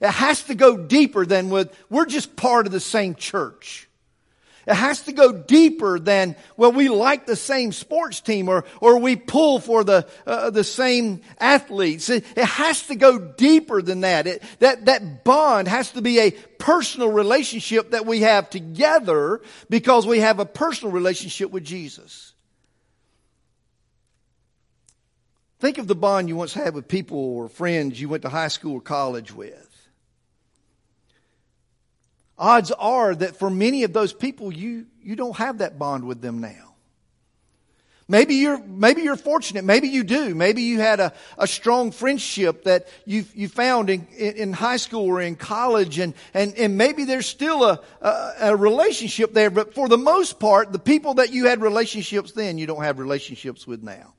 It 0.00 0.10
has 0.10 0.44
to 0.44 0.54
go 0.54 0.76
deeper 0.76 1.26
than 1.26 1.50
with, 1.50 1.76
we're 1.90 2.06
just 2.06 2.36
part 2.36 2.66
of 2.66 2.72
the 2.72 2.80
same 2.80 3.14
church. 3.14 3.86
It 4.66 4.74
has 4.74 5.02
to 5.02 5.12
go 5.12 5.32
deeper 5.32 5.98
than, 5.98 6.36
well, 6.56 6.72
we 6.72 6.88
like 6.88 7.26
the 7.26 7.36
same 7.36 7.72
sports 7.72 8.20
team 8.20 8.48
or, 8.48 8.64
or 8.80 8.98
we 8.98 9.16
pull 9.16 9.58
for 9.58 9.82
the, 9.84 10.06
uh, 10.26 10.50
the 10.50 10.64
same 10.64 11.22
athletes. 11.38 12.08
It, 12.08 12.24
it, 12.36 12.44
has 12.44 12.86
to 12.88 12.94
go 12.94 13.18
deeper 13.18 13.82
than 13.82 14.02
that. 14.02 14.26
It, 14.26 14.42
that. 14.58 14.84
That 14.84 15.24
bond 15.24 15.68
has 15.68 15.90
to 15.92 16.02
be 16.02 16.20
a 16.20 16.30
personal 16.30 17.10
relationship 17.10 17.90
that 17.90 18.06
we 18.06 18.20
have 18.20 18.48
together 18.50 19.40
because 19.68 20.06
we 20.06 20.20
have 20.20 20.38
a 20.40 20.46
personal 20.46 20.92
relationship 20.92 21.50
with 21.50 21.64
Jesus. 21.64 22.32
Think 25.58 25.78
of 25.78 25.86
the 25.86 25.94
bond 25.94 26.28
you 26.28 26.36
once 26.36 26.54
had 26.54 26.74
with 26.74 26.88
people 26.88 27.18
or 27.18 27.48
friends 27.48 28.00
you 28.00 28.08
went 28.08 28.22
to 28.22 28.28
high 28.28 28.48
school 28.48 28.74
or 28.74 28.80
college 28.80 29.32
with 29.32 29.69
odds 32.40 32.72
are 32.72 33.14
that 33.14 33.36
for 33.36 33.50
many 33.50 33.84
of 33.84 33.92
those 33.92 34.12
people, 34.12 34.52
you, 34.52 34.86
you 35.02 35.14
don't 35.14 35.36
have 35.36 35.58
that 35.58 35.78
bond 35.78 36.04
with 36.04 36.22
them 36.22 36.40
now. 36.40 36.74
Maybe 38.08 38.34
you're, 38.36 38.58
maybe 38.58 39.02
you're 39.02 39.14
fortunate. 39.14 39.62
Maybe 39.62 39.86
you 39.86 40.02
do. 40.02 40.34
Maybe 40.34 40.62
you 40.62 40.80
had 40.80 40.98
a, 40.98 41.12
a 41.38 41.46
strong 41.46 41.92
friendship 41.92 42.64
that 42.64 42.88
you, 43.06 43.24
you 43.36 43.46
found 43.46 43.88
in, 43.88 44.04
in 44.16 44.52
high 44.52 44.78
school 44.78 45.04
or 45.04 45.20
in 45.20 45.36
college 45.36 46.00
and, 46.00 46.14
and, 46.34 46.52
and 46.56 46.76
maybe 46.76 47.04
there's 47.04 47.26
still 47.26 47.62
a, 47.62 47.80
a, 48.00 48.32
a 48.40 48.56
relationship 48.56 49.32
there. 49.32 49.48
But 49.48 49.74
for 49.74 49.88
the 49.88 49.96
most 49.96 50.40
part, 50.40 50.72
the 50.72 50.80
people 50.80 51.14
that 51.14 51.32
you 51.32 51.46
had 51.46 51.62
relationships 51.62 52.32
then, 52.32 52.58
you 52.58 52.66
don't 52.66 52.82
have 52.82 52.98
relationships 52.98 53.64
with 53.64 53.84
now. 53.84 54.14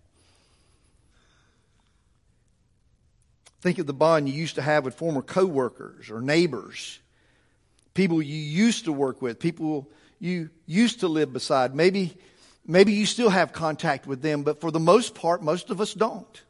Think 3.60 3.78
of 3.78 3.88
the 3.88 3.94
bond 3.94 4.30
you 4.30 4.36
used 4.36 4.56
to 4.56 4.62
have 4.62 4.86
with 4.86 4.96
former 4.96 5.22
coworkers 5.22 6.10
or 6.10 6.22
neighbors 6.22 7.01
people 7.94 8.22
you 8.22 8.36
used 8.36 8.86
to 8.86 8.94
work 8.94 9.22
with, 9.22 9.40
people 9.40 9.90
you 10.20 10.50
used 10.66 11.02
to 11.02 11.08
live 11.08 11.34
beside. 11.34 11.76
Maybe, 11.76 12.16
maybe 12.66 12.94
you 12.94 13.06
still 13.06 13.30
have 13.30 13.54
contact 13.54 14.08
with 14.08 14.22
them, 14.22 14.44
but 14.44 14.62
for 14.62 14.72
the 14.72 14.80
most 14.80 15.16
part, 15.16 15.42
most 15.42 15.70
of 15.70 15.82
us 15.82 15.94
don't. 15.94 16.42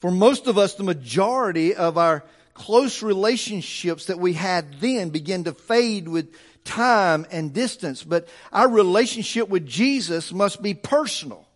For 0.00 0.10
most 0.10 0.46
of 0.46 0.58
us, 0.58 0.74
the 0.74 0.84
majority 0.84 1.74
of 1.74 1.96
our 1.96 2.24
close 2.52 3.02
relationships 3.02 4.06
that 4.06 4.18
we 4.18 4.32
had 4.32 4.80
then 4.80 5.10
begin 5.10 5.44
to 5.44 5.52
fade 5.52 6.08
with 6.08 6.34
time 6.64 7.26
and 7.30 7.52
distance. 7.52 8.02
But 8.02 8.28
our 8.52 8.68
relationship 8.68 9.48
with 9.48 9.66
Jesus 9.66 10.32
must 10.32 10.62
be 10.62 10.74
personal. 10.74 11.46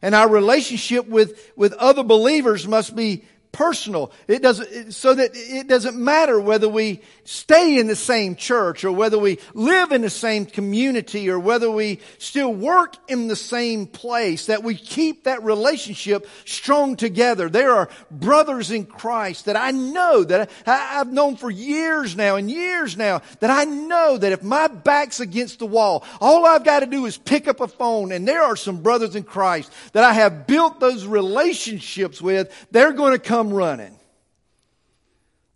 And 0.00 0.14
our 0.14 0.28
relationship 0.28 1.08
with, 1.08 1.50
with 1.56 1.72
other 1.74 2.04
believers 2.04 2.66
must 2.66 2.94
be 2.94 3.24
personal. 3.52 4.12
It 4.26 4.42
doesn't, 4.42 4.92
so 4.92 5.14
that 5.14 5.30
it 5.34 5.66
doesn't 5.66 5.96
matter 5.96 6.40
whether 6.40 6.68
we 6.68 7.00
stay 7.24 7.78
in 7.78 7.86
the 7.86 7.96
same 7.96 8.36
church 8.36 8.84
or 8.84 8.92
whether 8.92 9.18
we 9.18 9.38
live 9.54 9.92
in 9.92 10.02
the 10.02 10.10
same 10.10 10.46
community 10.46 11.28
or 11.28 11.38
whether 11.38 11.70
we 11.70 12.00
still 12.18 12.52
work 12.52 12.96
in 13.08 13.28
the 13.28 13.36
same 13.36 13.86
place, 13.86 14.46
that 14.46 14.62
we 14.62 14.74
keep 14.74 15.24
that 15.24 15.42
relationship 15.42 16.28
strong 16.44 16.96
together. 16.96 17.48
There 17.48 17.72
are 17.72 17.88
brothers 18.10 18.70
in 18.70 18.86
Christ 18.86 19.46
that 19.46 19.56
I 19.56 19.70
know 19.70 20.24
that 20.24 20.50
I've 20.66 21.12
known 21.12 21.36
for 21.36 21.50
years 21.50 22.16
now 22.16 22.36
and 22.36 22.50
years 22.50 22.96
now 22.96 23.22
that 23.40 23.50
I 23.50 23.64
know 23.64 24.16
that 24.18 24.32
if 24.32 24.42
my 24.42 24.68
back's 24.68 25.20
against 25.20 25.58
the 25.58 25.66
wall, 25.66 26.04
all 26.20 26.46
I've 26.46 26.64
got 26.64 26.80
to 26.80 26.86
do 26.86 27.06
is 27.06 27.18
pick 27.18 27.48
up 27.48 27.60
a 27.60 27.68
phone 27.68 28.12
and 28.12 28.26
there 28.26 28.42
are 28.42 28.56
some 28.56 28.82
brothers 28.82 29.16
in 29.16 29.22
Christ 29.22 29.72
that 29.92 30.04
I 30.04 30.12
have 30.12 30.46
built 30.46 30.80
those 30.80 31.06
relationships 31.06 32.22
with. 32.22 32.54
They're 32.70 32.92
going 32.92 33.12
to 33.12 33.18
come 33.18 33.47
running. 33.52 33.98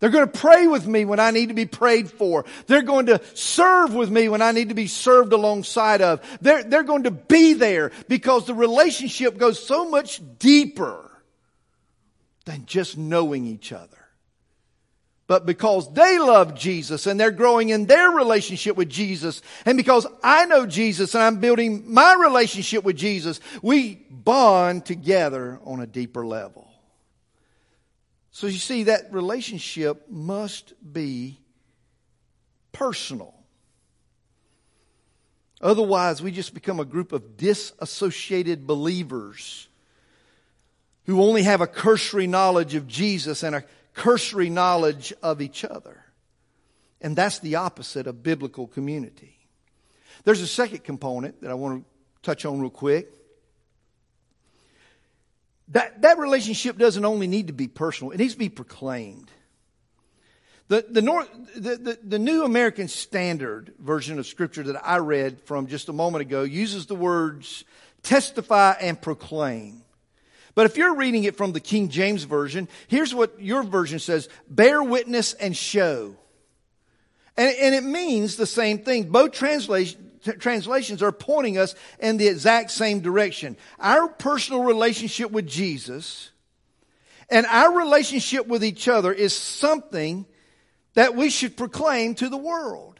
They're 0.03 0.09
going 0.09 0.29
to 0.29 0.37
pray 0.37 0.67
with 0.67 0.85
me 0.85 1.05
when 1.05 1.21
I 1.21 1.31
need 1.31 1.47
to 1.47 1.55
be 1.55 1.65
prayed 1.65 2.11
for. 2.11 2.43
They're 2.67 2.81
going 2.81 3.05
to 3.05 3.21
serve 3.35 3.93
with 3.93 4.11
me 4.11 4.27
when 4.27 4.41
I 4.41 4.51
need 4.51 4.67
to 4.67 4.75
be 4.75 4.87
served 4.87 5.31
alongside 5.31 6.01
of. 6.01 6.19
They're, 6.41 6.61
they're 6.61 6.83
going 6.83 7.03
to 7.03 7.11
be 7.11 7.53
there 7.53 7.93
because 8.09 8.45
the 8.45 8.53
relationship 8.53 9.37
goes 9.37 9.65
so 9.65 9.89
much 9.89 10.21
deeper 10.39 11.09
than 12.43 12.65
just 12.65 12.97
knowing 12.97 13.45
each 13.45 13.71
other. 13.71 13.95
But 15.25 15.45
because 15.45 15.91
they 15.93 16.19
love 16.19 16.53
Jesus 16.53 17.07
and 17.07 17.17
they're 17.17 17.31
growing 17.31 17.69
in 17.69 17.85
their 17.85 18.09
relationship 18.09 18.75
with 18.75 18.89
Jesus, 18.89 19.41
and 19.65 19.77
because 19.77 20.05
I 20.21 20.45
know 20.47 20.65
Jesus 20.65 21.15
and 21.15 21.23
I'm 21.23 21.39
building 21.39 21.93
my 21.93 22.13
relationship 22.15 22.83
with 22.83 22.97
Jesus, 22.97 23.39
we 23.61 24.05
bond 24.09 24.85
together 24.85 25.61
on 25.63 25.79
a 25.79 25.87
deeper 25.87 26.25
level. 26.25 26.72
So 28.33 28.47
you 28.47 28.57
see, 28.57 28.83
that 28.83 29.13
relationship 29.13 30.09
must 30.09 30.73
be 30.91 31.39
personal. 32.71 33.35
Otherwise, 35.61 36.21
we 36.21 36.31
just 36.31 36.55
become 36.55 36.79
a 36.79 36.85
group 36.85 37.13
of 37.13 37.37
disassociated 37.37 38.65
believers 38.65 39.67
who 41.05 41.21
only 41.21 41.43
have 41.43 41.61
a 41.61 41.67
cursory 41.67 42.25
knowledge 42.25 42.73
of 42.73 42.87
Jesus 42.87 43.43
and 43.43 43.55
a 43.55 43.63
cursory 43.93 44.49
knowledge 44.49 45.13
of 45.21 45.39
each 45.39 45.63
other. 45.63 46.03
And 47.01 47.15
that's 47.15 47.37
the 47.37 47.55
opposite 47.55 48.07
of 48.07 48.23
biblical 48.23 48.65
community. 48.65 49.37
There's 50.23 50.41
a 50.41 50.47
second 50.47 50.83
component 50.83 51.41
that 51.41 51.51
I 51.51 51.53
want 51.53 51.83
to 51.83 52.21
touch 52.23 52.45
on 52.45 52.59
real 52.59 52.71
quick. 52.71 53.13
That, 55.69 56.01
that 56.01 56.19
relationship 56.19 56.77
doesn't 56.77 57.05
only 57.05 57.27
need 57.27 57.47
to 57.47 57.53
be 57.53 57.67
personal, 57.67 58.11
it 58.11 58.17
needs 58.17 58.33
to 58.33 58.39
be 58.39 58.49
proclaimed. 58.49 59.31
The, 60.69 60.85
the, 60.89 61.01
North, 61.01 61.29
the, 61.55 61.75
the, 61.75 61.99
the, 62.03 62.19
New 62.19 62.45
American 62.45 62.87
Standard 62.87 63.73
version 63.79 64.17
of 64.17 64.25
Scripture 64.25 64.63
that 64.63 64.81
I 64.87 64.97
read 64.97 65.41
from 65.41 65.67
just 65.67 65.89
a 65.89 65.93
moment 65.93 66.21
ago 66.21 66.43
uses 66.43 66.85
the 66.85 66.95
words 66.95 67.65
testify 68.01 68.75
and 68.79 68.99
proclaim. 68.99 69.83
But 70.55 70.65
if 70.65 70.77
you're 70.77 70.95
reading 70.95 71.25
it 71.25 71.35
from 71.35 71.51
the 71.51 71.59
King 71.59 71.89
James 71.89 72.23
Version, 72.23 72.67
here's 72.87 73.13
what 73.13 73.41
your 73.41 73.63
version 73.63 73.99
says 73.99 74.29
bear 74.49 74.81
witness 74.81 75.33
and 75.33 75.55
show. 75.55 76.15
And, 77.35 77.55
and 77.59 77.75
it 77.75 77.83
means 77.83 78.35
the 78.35 78.45
same 78.45 78.79
thing. 78.79 79.09
Both 79.09 79.31
translations 79.33 80.02
translations 80.39 81.03
are 81.03 81.11
pointing 81.11 81.57
us 81.57 81.75
in 81.99 82.17
the 82.17 82.27
exact 82.27 82.71
same 82.71 82.99
direction. 82.99 83.57
Our 83.79 84.07
personal 84.07 84.63
relationship 84.63 85.31
with 85.31 85.47
Jesus 85.47 86.31
and 87.29 87.45
our 87.47 87.77
relationship 87.77 88.47
with 88.47 88.63
each 88.63 88.87
other 88.87 89.11
is 89.11 89.35
something 89.35 90.25
that 90.93 91.15
we 91.15 91.29
should 91.29 91.57
proclaim 91.57 92.15
to 92.15 92.29
the 92.29 92.37
world. 92.37 92.99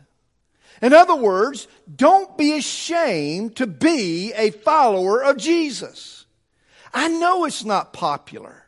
In 0.82 0.93
other 0.93 1.15
words, 1.15 1.67
don't 1.95 2.38
be 2.38 2.57
ashamed 2.57 3.57
to 3.57 3.67
be 3.67 4.34
a 4.34 4.51
follower 4.51 5.24
of 5.24 5.38
Jesus. 5.38 6.26
I 6.93 7.07
know 7.07 7.45
it's 7.45 7.63
not 7.63 7.93
popular. 7.93 8.65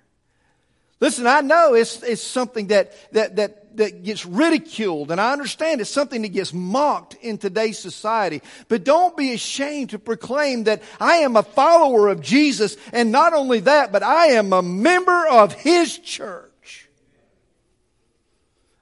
Listen, 0.99 1.27
I 1.27 1.41
know 1.41 1.73
it's, 1.73 2.01
it's 2.03 2.21
something 2.21 2.67
that, 2.67 2.93
that, 3.11 3.35
that, 3.35 3.64
that 3.77 4.03
gets 4.03 4.25
ridiculed, 4.25 5.11
and 5.11 5.19
I 5.19 5.31
understand 5.31 5.81
it's 5.81 5.89
something 5.89 6.21
that 6.21 6.29
gets 6.29 6.53
mocked 6.53 7.15
in 7.15 7.37
today's 7.37 7.79
society. 7.79 8.41
But 8.67 8.83
don't 8.83 9.15
be 9.15 9.33
ashamed 9.33 9.91
to 9.91 9.99
proclaim 9.99 10.65
that 10.65 10.83
I 10.99 11.17
am 11.17 11.35
a 11.35 11.43
follower 11.43 12.07
of 12.07 12.21
Jesus, 12.21 12.77
and 12.91 13.11
not 13.11 13.33
only 13.33 13.61
that, 13.61 13.91
but 13.91 14.03
I 14.03 14.27
am 14.27 14.53
a 14.53 14.61
member 14.61 15.27
of 15.27 15.53
His 15.53 15.97
church. 15.97 16.89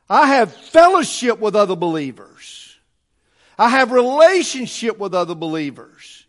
I 0.09 0.27
have 0.27 0.53
fellowship 0.53 1.39
with 1.39 1.55
other 1.55 1.75
believers. 1.75 2.77
I 3.57 3.69
have 3.69 3.91
relationship 3.91 4.97
with 4.97 5.13
other 5.13 5.35
believers. 5.35 6.25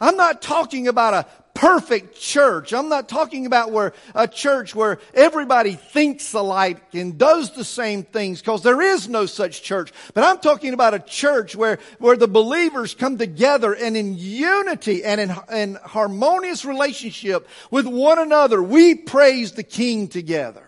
I'm 0.00 0.16
not 0.16 0.42
talking 0.42 0.88
about 0.88 1.14
a 1.14 1.41
perfect 1.54 2.18
church. 2.18 2.72
I'm 2.72 2.88
not 2.88 3.08
talking 3.08 3.46
about 3.46 3.72
where 3.72 3.92
a 4.14 4.26
church 4.26 4.74
where 4.74 4.98
everybody 5.14 5.74
thinks 5.74 6.32
alike 6.32 6.94
and 6.94 7.18
does 7.18 7.52
the 7.52 7.64
same 7.64 8.02
things 8.04 8.40
because 8.40 8.62
there 8.62 8.80
is 8.80 9.08
no 9.08 9.26
such 9.26 9.62
church. 9.62 9.92
But 10.14 10.24
I'm 10.24 10.38
talking 10.38 10.74
about 10.74 10.94
a 10.94 10.98
church 10.98 11.54
where, 11.54 11.78
where 11.98 12.16
the 12.16 12.28
believers 12.28 12.94
come 12.94 13.18
together 13.18 13.74
and 13.74 13.96
in 13.96 14.16
unity 14.16 15.04
and 15.04 15.20
in, 15.20 15.34
in 15.52 15.74
harmonious 15.84 16.64
relationship 16.64 17.48
with 17.70 17.86
one 17.86 18.18
another, 18.18 18.62
we 18.62 18.94
praise 18.94 19.52
the 19.52 19.62
King 19.62 20.08
together. 20.08 20.66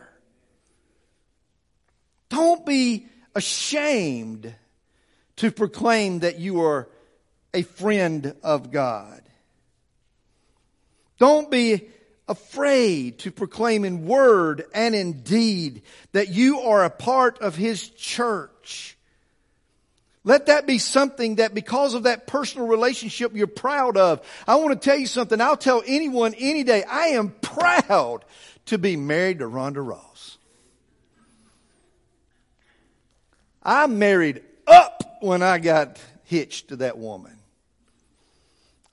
Don't 2.29 2.65
be 2.67 3.07
ashamed 3.35 4.55
to 5.37 5.51
proclaim 5.51 6.21
that 6.21 6.39
you 6.39 6.63
are 6.63 6.89
a 7.53 7.63
friend 7.63 8.35
of 8.43 8.71
God. 8.71 9.24
Don't 11.25 11.51
be 11.51 11.89
afraid 12.29 13.21
to 13.21 13.33
proclaim 13.33 13.87
in 13.87 14.05
word 14.05 14.67
and 14.75 14.95
in 14.95 15.23
deed 15.23 15.81
that 16.13 16.29
you 16.29 16.61
are 16.61 16.85
a 16.85 16.91
part 16.91 17.39
of 17.39 17.57
His 17.57 17.89
church. 17.89 18.99
Let 20.23 20.45
that 20.49 20.67
be 20.67 20.77
something 20.77 21.37
that 21.37 21.55
because 21.55 21.95
of 21.95 22.03
that 22.03 22.27
personal 22.27 22.67
relationship 22.67 23.35
you're 23.35 23.47
proud 23.47 23.97
of. 23.97 24.21
I 24.47 24.57
want 24.57 24.79
to 24.79 24.87
tell 24.87 24.99
you 24.99 25.07
something. 25.07 25.41
I'll 25.41 25.57
tell 25.57 25.83
anyone 25.87 26.35
any 26.39 26.63
day. 26.63 26.85
I 26.85 27.07
am 27.07 27.31
proud 27.41 28.27
to 28.67 28.77
be 28.77 28.95
married 28.95 29.39
to 29.39 29.47
Rhonda 29.47 29.83
Ross. 29.83 30.37
I 33.63 33.87
married 33.87 34.43
up 34.67 35.21
when 35.23 35.43
I 35.43 35.57
got 35.57 35.99
hitched 36.25 36.69
to 36.69 36.77
that 36.77 36.99
woman. 36.99 37.39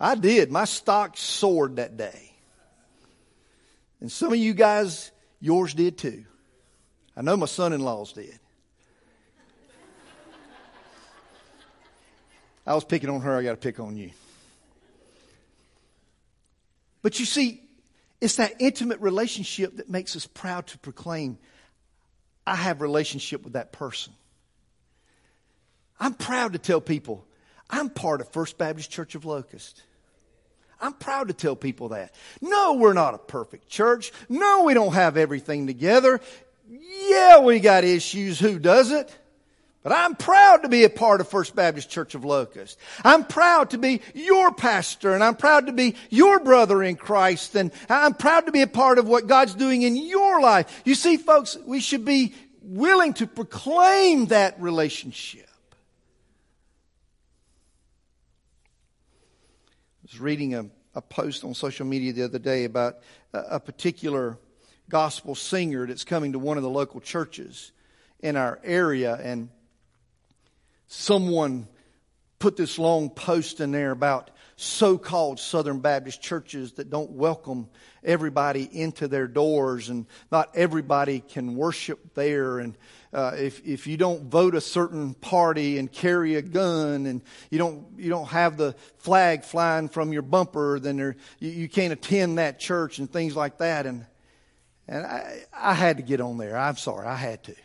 I 0.01 0.15
did. 0.15 0.51
My 0.51 0.65
stock 0.65 1.15
soared 1.15 1.75
that 1.75 1.95
day. 1.95 2.33
And 3.99 4.11
some 4.11 4.33
of 4.33 4.39
you 4.39 4.55
guys, 4.55 5.11
yours 5.39 5.75
did 5.75 5.99
too. 5.99 6.25
I 7.15 7.21
know 7.21 7.37
my 7.37 7.45
son 7.45 7.71
in 7.71 7.81
laws 7.81 8.11
did. 8.13 8.39
I 12.65 12.73
was 12.73 12.83
picking 12.83 13.11
on 13.11 13.21
her, 13.21 13.37
I 13.37 13.43
got 13.43 13.51
to 13.51 13.57
pick 13.57 13.79
on 13.79 13.95
you. 13.95 14.09
But 17.03 17.19
you 17.19 17.25
see, 17.25 17.61
it's 18.19 18.37
that 18.37 18.53
intimate 18.59 18.99
relationship 19.01 19.77
that 19.77 19.89
makes 19.89 20.15
us 20.15 20.25
proud 20.25 20.67
to 20.67 20.79
proclaim, 20.79 21.37
I 22.45 22.55
have 22.55 22.81
relationship 22.81 23.43
with 23.43 23.53
that 23.53 23.71
person. 23.71 24.13
I'm 25.99 26.15
proud 26.15 26.53
to 26.53 26.59
tell 26.59 26.81
people, 26.81 27.25
I'm 27.69 27.89
part 27.89 28.21
of 28.21 28.29
First 28.29 28.57
Baptist 28.57 28.89
Church 28.89 29.13
of 29.13 29.25
Locust. 29.25 29.83
I'm 30.81 30.93
proud 30.93 31.27
to 31.27 31.33
tell 31.33 31.55
people 31.55 31.89
that. 31.89 32.13
No, 32.41 32.73
we're 32.73 32.93
not 32.93 33.13
a 33.13 33.19
perfect 33.19 33.69
church. 33.69 34.11
No, 34.27 34.63
we 34.63 34.73
don't 34.73 34.93
have 34.93 35.15
everything 35.15 35.67
together. 35.67 36.19
Yeah, 36.69 37.39
we 37.39 37.59
got 37.59 37.83
issues. 37.83 38.39
Who 38.39 38.57
doesn't? 38.57 39.15
But 39.83 39.93
I'm 39.93 40.15
proud 40.15 40.57
to 40.63 40.69
be 40.69 40.83
a 40.83 40.89
part 40.89 41.21
of 41.21 41.27
First 41.27 41.55
Baptist 41.55 41.89
Church 41.89 42.13
of 42.13 42.23
Locust. 42.23 42.77
I'm 43.03 43.23
proud 43.23 43.71
to 43.71 43.79
be 43.79 44.01
your 44.13 44.53
pastor 44.53 45.15
and 45.15 45.23
I'm 45.23 45.35
proud 45.35 45.67
to 45.67 45.71
be 45.71 45.95
your 46.11 46.39
brother 46.39 46.83
in 46.83 46.95
Christ 46.95 47.55
and 47.55 47.71
I'm 47.89 48.13
proud 48.13 48.45
to 48.45 48.51
be 48.51 48.61
a 48.61 48.67
part 48.67 48.99
of 48.99 49.07
what 49.07 49.25
God's 49.25 49.55
doing 49.55 49.81
in 49.81 49.95
your 49.95 50.39
life. 50.39 50.81
You 50.85 50.93
see, 50.93 51.17
folks, 51.17 51.57
we 51.65 51.79
should 51.79 52.05
be 52.05 52.33
willing 52.61 53.13
to 53.13 53.27
proclaim 53.27 54.27
that 54.27 54.61
relationship. 54.61 55.49
Was 60.11 60.19
reading 60.19 60.55
a, 60.55 60.65
a 60.93 61.01
post 61.01 61.45
on 61.45 61.53
social 61.53 61.85
media 61.85 62.11
the 62.11 62.23
other 62.23 62.39
day 62.39 62.65
about 62.65 62.97
a, 63.31 63.39
a 63.51 63.59
particular 63.61 64.37
gospel 64.89 65.35
singer 65.35 65.87
that's 65.87 66.03
coming 66.03 66.33
to 66.33 66.39
one 66.39 66.57
of 66.57 66.63
the 66.63 66.69
local 66.69 66.99
churches 66.99 67.71
in 68.19 68.35
our 68.35 68.59
area, 68.61 69.17
and 69.23 69.47
someone 70.87 71.65
put 72.39 72.57
this 72.57 72.77
long 72.77 73.09
post 73.09 73.61
in 73.61 73.71
there 73.71 73.91
about 73.91 74.31
so 74.57 74.97
called 74.97 75.39
Southern 75.39 75.79
Baptist 75.79 76.21
churches 76.21 76.73
that 76.73 76.89
don't 76.89 77.11
welcome 77.11 77.69
everybody 78.03 78.67
into 78.69 79.07
their 79.07 79.27
doors, 79.27 79.87
and 79.87 80.05
not 80.29 80.49
everybody 80.53 81.21
can 81.21 81.55
worship 81.55 82.15
there, 82.15 82.59
and 82.59 82.77
uh, 83.13 83.33
if 83.37 83.65
if 83.65 83.87
you 83.87 83.97
don't 83.97 84.23
vote 84.23 84.55
a 84.55 84.61
certain 84.61 85.13
party 85.13 85.77
and 85.77 85.91
carry 85.91 86.35
a 86.35 86.41
gun 86.41 87.05
and 87.05 87.21
you 87.49 87.57
don't 87.57 87.85
you 87.97 88.09
don't 88.09 88.27
have 88.27 88.55
the 88.55 88.73
flag 88.99 89.43
flying 89.43 89.89
from 89.89 90.13
your 90.13 90.21
bumper, 90.21 90.79
then 90.79 90.97
there, 90.97 91.15
you, 91.39 91.49
you 91.49 91.69
can't 91.69 91.91
attend 91.91 92.37
that 92.37 92.59
church 92.59 92.99
and 92.99 93.11
things 93.11 93.35
like 93.35 93.57
that. 93.57 93.85
And 93.85 94.05
and 94.87 95.05
I, 95.05 95.43
I 95.53 95.73
had 95.73 95.97
to 95.97 96.03
get 96.03 96.21
on 96.21 96.37
there. 96.37 96.57
I'm 96.57 96.77
sorry, 96.77 97.05
I 97.05 97.15
had 97.15 97.43
to. 97.43 97.55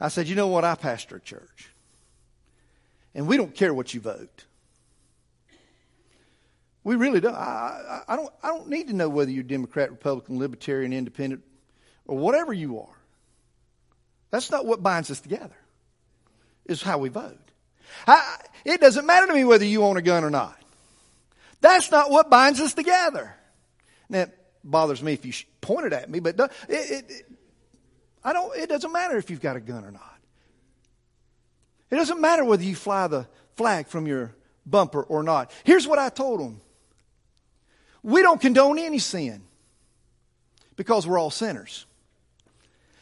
I 0.00 0.08
said, 0.08 0.28
you 0.28 0.34
know 0.34 0.48
what? 0.48 0.64
I 0.64 0.74
pastor 0.74 1.16
a 1.16 1.20
church, 1.20 1.70
and 3.14 3.28
we 3.28 3.36
don't 3.36 3.54
care 3.54 3.72
what 3.72 3.94
you 3.94 4.00
vote. 4.00 4.44
We 6.82 6.96
really 6.96 7.20
don't. 7.20 7.34
I, 7.34 8.02
I, 8.08 8.14
I, 8.14 8.16
don't. 8.16 8.32
I 8.42 8.48
don't 8.48 8.68
need 8.68 8.88
to 8.88 8.94
know 8.94 9.08
whether 9.08 9.30
you're 9.30 9.44
Democrat, 9.44 9.90
Republican, 9.90 10.38
Libertarian, 10.38 10.92
Independent, 10.92 11.42
or 12.06 12.18
whatever 12.18 12.52
you 12.52 12.80
are. 12.80 12.99
That's 14.30 14.50
not 14.50 14.66
what 14.66 14.82
binds 14.82 15.10
us 15.10 15.20
together, 15.20 15.56
is 16.66 16.82
how 16.82 16.98
we 16.98 17.08
vote. 17.08 17.38
I, 18.06 18.36
it 18.64 18.80
doesn't 18.80 19.06
matter 19.06 19.26
to 19.26 19.34
me 19.34 19.44
whether 19.44 19.64
you 19.64 19.84
own 19.84 19.96
a 19.96 20.02
gun 20.02 20.24
or 20.24 20.30
not. 20.30 20.56
That's 21.60 21.90
not 21.90 22.10
what 22.10 22.30
binds 22.30 22.60
us 22.60 22.74
together. 22.74 23.34
Now, 24.08 24.22
it 24.22 24.38
bothers 24.64 25.02
me 25.02 25.12
if 25.12 25.24
you 25.26 25.32
point 25.60 25.86
it 25.86 25.92
at 25.92 26.08
me, 26.08 26.20
but 26.20 26.38
it, 26.38 26.50
it, 26.68 27.04
it, 27.08 27.26
I 28.24 28.32
don't, 28.32 28.56
it 28.56 28.68
doesn't 28.68 28.92
matter 28.92 29.16
if 29.16 29.30
you've 29.30 29.40
got 29.40 29.56
a 29.56 29.60
gun 29.60 29.84
or 29.84 29.90
not. 29.90 30.18
It 31.90 31.96
doesn't 31.96 32.20
matter 32.20 32.44
whether 32.44 32.62
you 32.62 32.76
fly 32.76 33.08
the 33.08 33.26
flag 33.56 33.88
from 33.88 34.06
your 34.06 34.34
bumper 34.64 35.02
or 35.02 35.22
not. 35.22 35.50
Here's 35.64 35.88
what 35.88 35.98
I 35.98 36.08
told 36.08 36.40
them. 36.40 36.60
We 38.02 38.22
don't 38.22 38.40
condone 38.40 38.78
any 38.78 38.98
sin 38.98 39.42
because 40.76 41.06
we're 41.06 41.18
all 41.18 41.30
sinners. 41.30 41.84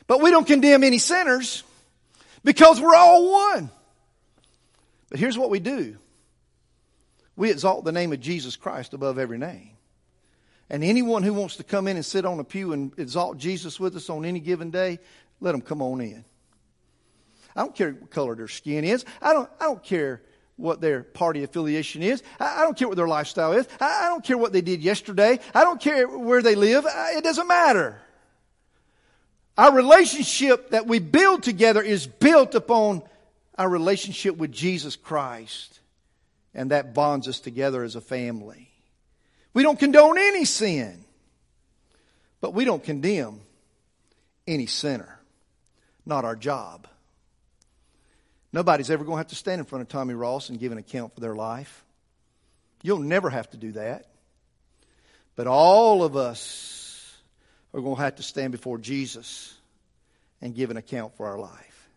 But 0.08 0.20
we 0.20 0.30
don't 0.32 0.46
condemn 0.46 0.82
any 0.82 0.98
sinners 0.98 1.62
because 2.42 2.80
we're 2.80 2.96
all 2.96 3.30
one. 3.30 3.70
But 5.10 5.20
here's 5.20 5.38
what 5.38 5.50
we 5.50 5.60
do 5.60 5.96
we 7.36 7.52
exalt 7.52 7.84
the 7.84 7.92
name 7.92 8.12
of 8.12 8.18
Jesus 8.18 8.56
Christ 8.56 8.94
above 8.94 9.18
every 9.18 9.38
name. 9.38 9.70
And 10.70 10.82
anyone 10.82 11.22
who 11.22 11.32
wants 11.32 11.56
to 11.56 11.64
come 11.64 11.86
in 11.86 11.96
and 11.96 12.04
sit 12.04 12.24
on 12.24 12.40
a 12.40 12.44
pew 12.44 12.72
and 12.72 12.92
exalt 12.98 13.38
Jesus 13.38 13.78
with 13.78 13.96
us 13.96 14.10
on 14.10 14.24
any 14.24 14.40
given 14.40 14.70
day, 14.70 14.98
let 15.40 15.52
them 15.52 15.60
come 15.60 15.80
on 15.80 16.00
in. 16.00 16.24
I 17.54 17.60
don't 17.60 17.74
care 17.74 17.92
what 17.92 18.10
color 18.10 18.34
their 18.34 18.48
skin 18.48 18.84
is. 18.84 19.04
I 19.22 19.32
don't, 19.32 19.48
I 19.60 19.64
don't 19.64 19.82
care 19.82 20.20
what 20.56 20.80
their 20.80 21.04
party 21.04 21.44
affiliation 21.44 22.02
is. 22.02 22.22
I, 22.40 22.60
I 22.60 22.62
don't 22.64 22.76
care 22.76 22.88
what 22.88 22.96
their 22.96 23.08
lifestyle 23.08 23.52
is. 23.52 23.66
I, 23.80 24.06
I, 24.06 24.08
don't 24.08 24.24
care 24.24 24.36
what 24.36 24.52
they 24.52 24.60
did 24.60 24.82
yesterday. 24.82 25.38
I 25.54 25.64
don't 25.64 25.80
care 25.80 26.06
where 26.06 26.42
they 26.42 26.54
live. 26.54 26.84
it 26.86 27.24
doesn't 27.24 27.46
matter. 27.46 28.00
Our 29.58 29.74
relationship 29.74 30.70
that 30.70 30.86
we 30.86 31.00
build 31.00 31.42
together 31.42 31.82
is 31.82 32.06
built 32.06 32.54
upon 32.54 33.02
our 33.58 33.68
relationship 33.68 34.36
with 34.36 34.52
Jesus 34.52 34.94
Christ. 34.94 35.80
And 36.54 36.70
that 36.70 36.94
bonds 36.94 37.26
us 37.26 37.40
together 37.40 37.82
as 37.82 37.96
a 37.96 38.00
family. 38.00 38.70
We 39.52 39.64
don't 39.64 39.78
condone 39.78 40.16
any 40.16 40.44
sin, 40.44 41.04
but 42.40 42.54
we 42.54 42.64
don't 42.64 42.82
condemn 42.82 43.40
any 44.46 44.66
sinner. 44.66 45.18
Not 46.06 46.24
our 46.24 46.36
job. 46.36 46.86
Nobody's 48.52 48.90
ever 48.90 49.04
going 49.04 49.16
to 49.16 49.20
have 49.20 49.28
to 49.28 49.34
stand 49.34 49.58
in 49.58 49.64
front 49.66 49.82
of 49.82 49.88
Tommy 49.88 50.14
Ross 50.14 50.50
and 50.50 50.60
give 50.60 50.70
an 50.70 50.78
account 50.78 51.14
for 51.14 51.20
their 51.20 51.34
life. 51.34 51.84
You'll 52.82 53.00
never 53.00 53.28
have 53.28 53.50
to 53.50 53.56
do 53.56 53.72
that. 53.72 54.06
But 55.34 55.48
all 55.48 56.04
of 56.04 56.16
us 56.16 56.77
are 57.74 57.80
going 57.80 57.96
to 57.96 58.02
have 58.02 58.16
to 58.16 58.22
stand 58.22 58.52
before 58.52 58.78
Jesus 58.78 59.54
and 60.40 60.54
give 60.54 60.70
an 60.70 60.76
account 60.76 61.16
for 61.16 61.26
our 61.26 61.38
life. 61.38 61.88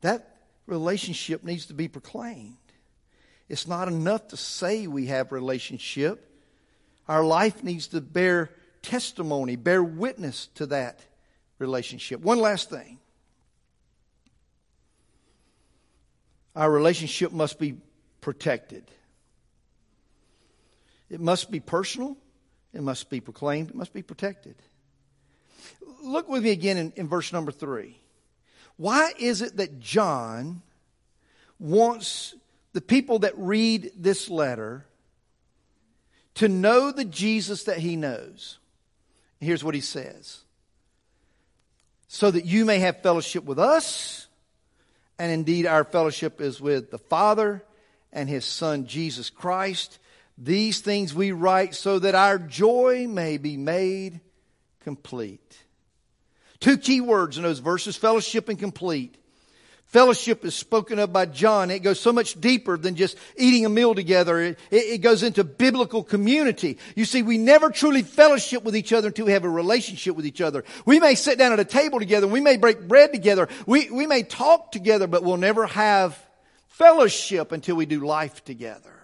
That 0.00 0.36
relationship 0.66 1.44
needs 1.44 1.66
to 1.66 1.74
be 1.74 1.88
proclaimed. 1.88 2.56
It's 3.48 3.66
not 3.66 3.88
enough 3.88 4.28
to 4.28 4.36
say 4.36 4.86
we 4.86 5.06
have 5.06 5.32
relationship. 5.32 6.24
Our 7.08 7.24
life 7.24 7.64
needs 7.64 7.88
to 7.88 8.00
bear 8.00 8.50
testimony, 8.82 9.56
bear 9.56 9.82
witness 9.82 10.48
to 10.56 10.66
that 10.66 11.00
relationship. 11.58 12.20
One 12.20 12.38
last 12.38 12.70
thing. 12.70 12.98
Our 16.54 16.70
relationship 16.70 17.32
must 17.32 17.58
be 17.58 17.76
protected. 18.20 18.84
It 21.08 21.20
must 21.20 21.50
be 21.50 21.60
personal. 21.60 22.16
It 22.72 22.82
must 22.82 23.10
be 23.10 23.20
proclaimed. 23.20 23.70
It 23.70 23.74
must 23.74 23.92
be 23.92 24.02
protected. 24.02 24.56
Look 26.02 26.28
with 26.28 26.42
me 26.42 26.50
again 26.50 26.76
in, 26.76 26.92
in 26.96 27.08
verse 27.08 27.32
number 27.32 27.52
three. 27.52 27.98
Why 28.76 29.12
is 29.18 29.42
it 29.42 29.56
that 29.56 29.80
John 29.80 30.62
wants 31.58 32.34
the 32.72 32.80
people 32.80 33.20
that 33.20 33.32
read 33.36 33.90
this 33.96 34.30
letter 34.30 34.86
to 36.34 36.48
know 36.48 36.92
the 36.92 37.04
Jesus 37.04 37.64
that 37.64 37.78
he 37.78 37.96
knows? 37.96 38.58
Here's 39.40 39.64
what 39.64 39.74
he 39.74 39.80
says 39.80 40.42
so 42.08 42.30
that 42.30 42.46
you 42.46 42.64
may 42.64 42.78
have 42.78 43.02
fellowship 43.02 43.44
with 43.44 43.58
us, 43.58 44.26
and 45.18 45.30
indeed 45.30 45.66
our 45.66 45.84
fellowship 45.84 46.40
is 46.40 46.60
with 46.60 46.90
the 46.90 46.98
Father 46.98 47.62
and 48.12 48.28
his 48.28 48.46
Son 48.46 48.86
Jesus 48.86 49.28
Christ. 49.28 49.98
These 50.40 50.80
things 50.80 51.12
we 51.12 51.32
write 51.32 51.74
so 51.74 51.98
that 51.98 52.14
our 52.14 52.38
joy 52.38 53.06
may 53.08 53.38
be 53.38 53.56
made 53.56 54.20
complete. 54.80 55.58
Two 56.60 56.78
key 56.78 57.00
words 57.00 57.36
in 57.36 57.42
those 57.42 57.58
verses 57.58 57.96
fellowship 57.96 58.48
and 58.48 58.58
complete. 58.58 59.16
Fellowship 59.86 60.44
is 60.44 60.54
spoken 60.54 60.98
of 60.98 61.14
by 61.14 61.24
John. 61.24 61.70
It 61.70 61.78
goes 61.78 61.98
so 61.98 62.12
much 62.12 62.38
deeper 62.38 62.76
than 62.76 62.94
just 62.94 63.16
eating 63.38 63.64
a 63.64 63.70
meal 63.70 63.94
together. 63.94 64.38
It, 64.38 64.58
it, 64.70 64.98
goes 64.98 65.22
into 65.22 65.44
biblical 65.44 66.04
community. 66.04 66.76
You 66.94 67.06
see, 67.06 67.22
we 67.22 67.38
never 67.38 67.70
truly 67.70 68.02
fellowship 68.02 68.64
with 68.64 68.76
each 68.76 68.92
other 68.92 69.08
until 69.08 69.24
we 69.24 69.32
have 69.32 69.44
a 69.44 69.50
relationship 69.50 70.14
with 70.14 70.26
each 70.26 70.42
other. 70.42 70.62
We 70.84 71.00
may 71.00 71.14
sit 71.14 71.38
down 71.38 71.54
at 71.54 71.58
a 71.58 71.64
table 71.64 72.00
together. 72.00 72.28
We 72.28 72.42
may 72.42 72.58
break 72.58 72.86
bread 72.86 73.14
together. 73.14 73.48
We, 73.66 73.90
we 73.90 74.06
may 74.06 74.24
talk 74.24 74.72
together, 74.72 75.06
but 75.06 75.22
we'll 75.22 75.38
never 75.38 75.66
have 75.66 76.22
fellowship 76.66 77.50
until 77.50 77.76
we 77.76 77.86
do 77.86 78.04
life 78.04 78.44
together. 78.44 78.97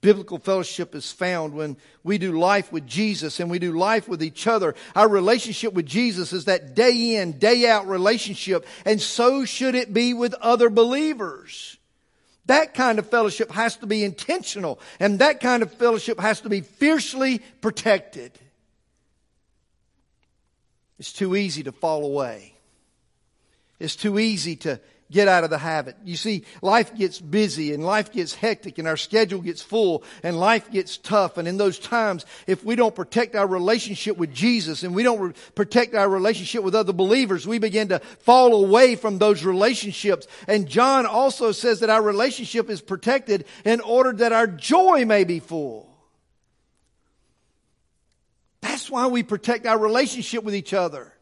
Biblical 0.00 0.38
fellowship 0.38 0.94
is 0.94 1.10
found 1.10 1.54
when 1.54 1.76
we 2.04 2.18
do 2.18 2.38
life 2.38 2.70
with 2.70 2.86
Jesus 2.86 3.40
and 3.40 3.50
we 3.50 3.58
do 3.58 3.76
life 3.76 4.08
with 4.08 4.22
each 4.22 4.46
other. 4.46 4.76
Our 4.94 5.08
relationship 5.08 5.72
with 5.72 5.86
Jesus 5.86 6.32
is 6.32 6.44
that 6.44 6.76
day 6.76 7.16
in, 7.16 7.38
day 7.38 7.68
out 7.68 7.88
relationship, 7.88 8.64
and 8.84 9.00
so 9.00 9.44
should 9.44 9.74
it 9.74 9.92
be 9.92 10.14
with 10.14 10.34
other 10.34 10.70
believers. 10.70 11.78
That 12.46 12.74
kind 12.74 13.00
of 13.00 13.10
fellowship 13.10 13.50
has 13.50 13.76
to 13.78 13.86
be 13.86 14.04
intentional, 14.04 14.78
and 15.00 15.18
that 15.18 15.40
kind 15.40 15.64
of 15.64 15.72
fellowship 15.74 16.20
has 16.20 16.42
to 16.42 16.48
be 16.48 16.60
fiercely 16.60 17.40
protected. 17.60 18.38
It's 21.00 21.12
too 21.12 21.34
easy 21.34 21.64
to 21.64 21.72
fall 21.72 22.04
away. 22.04 22.54
It's 23.80 23.96
too 23.96 24.18
easy 24.18 24.56
to 24.56 24.80
get 25.10 25.28
out 25.28 25.44
of 25.44 25.50
the 25.50 25.58
habit. 25.58 25.96
You 26.04 26.16
see, 26.16 26.44
life 26.60 26.94
gets 26.94 27.20
busy 27.20 27.72
and 27.72 27.84
life 27.84 28.12
gets 28.12 28.34
hectic 28.34 28.78
and 28.78 28.86
our 28.86 28.96
schedule 28.96 29.40
gets 29.40 29.62
full 29.62 30.04
and 30.22 30.38
life 30.38 30.70
gets 30.70 30.98
tough. 30.98 31.38
And 31.38 31.48
in 31.48 31.56
those 31.56 31.78
times, 31.78 32.26
if 32.46 32.62
we 32.62 32.76
don't 32.76 32.94
protect 32.94 33.34
our 33.34 33.46
relationship 33.46 34.18
with 34.18 34.34
Jesus 34.34 34.82
and 34.82 34.94
we 34.94 35.02
don't 35.02 35.20
re- 35.20 35.32
protect 35.54 35.94
our 35.94 36.08
relationship 36.08 36.62
with 36.62 36.74
other 36.74 36.92
believers, 36.92 37.46
we 37.46 37.58
begin 37.58 37.88
to 37.88 38.00
fall 38.20 38.64
away 38.64 38.96
from 38.96 39.18
those 39.18 39.44
relationships. 39.44 40.26
And 40.46 40.68
John 40.68 41.06
also 41.06 41.52
says 41.52 41.80
that 41.80 41.90
our 41.90 42.02
relationship 42.02 42.68
is 42.68 42.82
protected 42.82 43.46
in 43.64 43.80
order 43.80 44.12
that 44.12 44.32
our 44.32 44.46
joy 44.46 45.06
may 45.06 45.24
be 45.24 45.40
full. 45.40 45.88
That's 48.60 48.90
why 48.90 49.06
we 49.06 49.22
protect 49.22 49.66
our 49.66 49.78
relationship 49.78 50.44
with 50.44 50.54
each 50.54 50.74
other. 50.74 51.14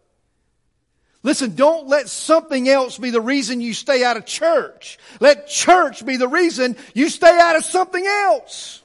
Listen, 1.23 1.55
don't 1.55 1.89
let 1.89 2.09
something 2.09 2.69
else 2.69 2.99
be 2.99 3.11
the 3.11 3.21
reason 3.21 3.61
you 3.61 3.75
stay 3.75 4.05
out 4.05 4.17
of 4.17 4.27
church. 4.27 4.99
Let 5.19 5.49
church 5.49 6.07
be 6.07 6.17
the 6.17 6.29
reason 6.29 6.77
you 6.95 7.09
stay 7.09 7.39
out 7.41 7.57
of 7.57 7.65
something 7.65 8.07
else. 8.07 8.83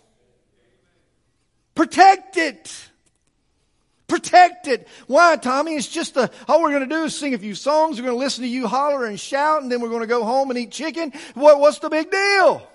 Protect 1.76 2.38
it. 2.38 2.90
Protect 4.08 4.68
it. 4.68 4.88
Why, 5.08 5.38
Tommy? 5.38 5.76
It's 5.76 5.88
just 5.88 6.18
a, 6.18 6.30
all 6.48 6.62
we're 6.62 6.72
going 6.72 6.88
to 6.88 6.96
do 6.96 7.04
is 7.06 7.16
sing 7.16 7.34
a 7.34 7.38
few 7.38 7.56
songs. 7.56 7.98
We're 7.98 8.08
going 8.08 8.18
to 8.18 8.24
listen 8.24 8.44
to 8.44 8.50
you 8.50 8.68
holler 8.68 9.06
and 9.06 9.20
shout, 9.20 9.62
and 9.62 9.72
then 9.72 9.80
we're 9.80 9.90
going 9.90 10.02
to 10.02 10.08
go 10.08 10.24
home 10.26 10.50
and 10.50 10.60
eat 10.60 10.72
chicken. 10.72 11.14
What, 11.34 11.60
what's 11.60 11.80
the 11.80 11.90
big 11.90 12.12
deal? 12.12 12.68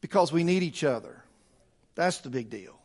Because 0.00 0.32
we 0.32 0.44
need 0.44 0.62
each 0.62 0.84
other. 0.84 1.24
That's 1.96 2.18
the 2.18 2.30
big 2.30 2.50
deal. 2.50 2.79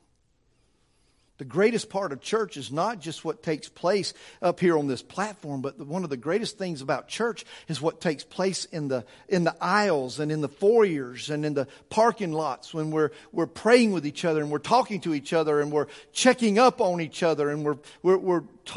The 1.38 1.46
greatest 1.46 1.90
part 1.90 2.14
of 2.14 2.22
church 2.22 2.56
is 2.56 2.72
not 2.72 3.02
just 3.02 3.26
what 3.26 3.44
takes 3.44 3.68
place 3.68 4.14
up 4.42 4.62
here 4.62 4.78
on 4.78 4.88
this 4.88 5.02
platform, 5.02 5.62
but 5.62 5.78
one 5.78 6.06
of 6.06 6.10
the 6.10 6.16
greatest 6.16 6.58
things 6.58 6.82
about 6.82 7.10
church 7.10 7.44
is 7.68 7.82
what 7.82 8.00
takes 8.00 8.24
place 8.24 8.64
in 8.64 8.88
the, 8.88 9.04
in 9.28 9.44
the 9.44 9.54
aisles 9.60 10.22
and 10.22 10.32
in 10.32 10.40
the 10.40 10.48
foyers 10.48 11.30
and 11.30 11.46
in 11.46 11.54
the 11.54 11.68
parking 11.90 12.32
lots 12.32 12.74
when 12.74 12.90
we're, 12.90 13.12
we're 13.34 13.48
praying 13.48 13.92
with 13.92 14.06
each 14.06 14.24
other 14.24 14.42
and 14.42 14.50
we're 14.50 14.60
talking 14.60 15.02
to 15.02 15.14
each 15.14 15.34
other 15.34 15.60
and 15.60 15.74
we're 15.74 15.88
checking 16.14 16.58
up 16.58 16.80
on 16.80 17.02
each 17.02 17.22
other 17.22 17.50
and 17.50 17.66
we're, 17.66 17.78
we're, 18.02 18.18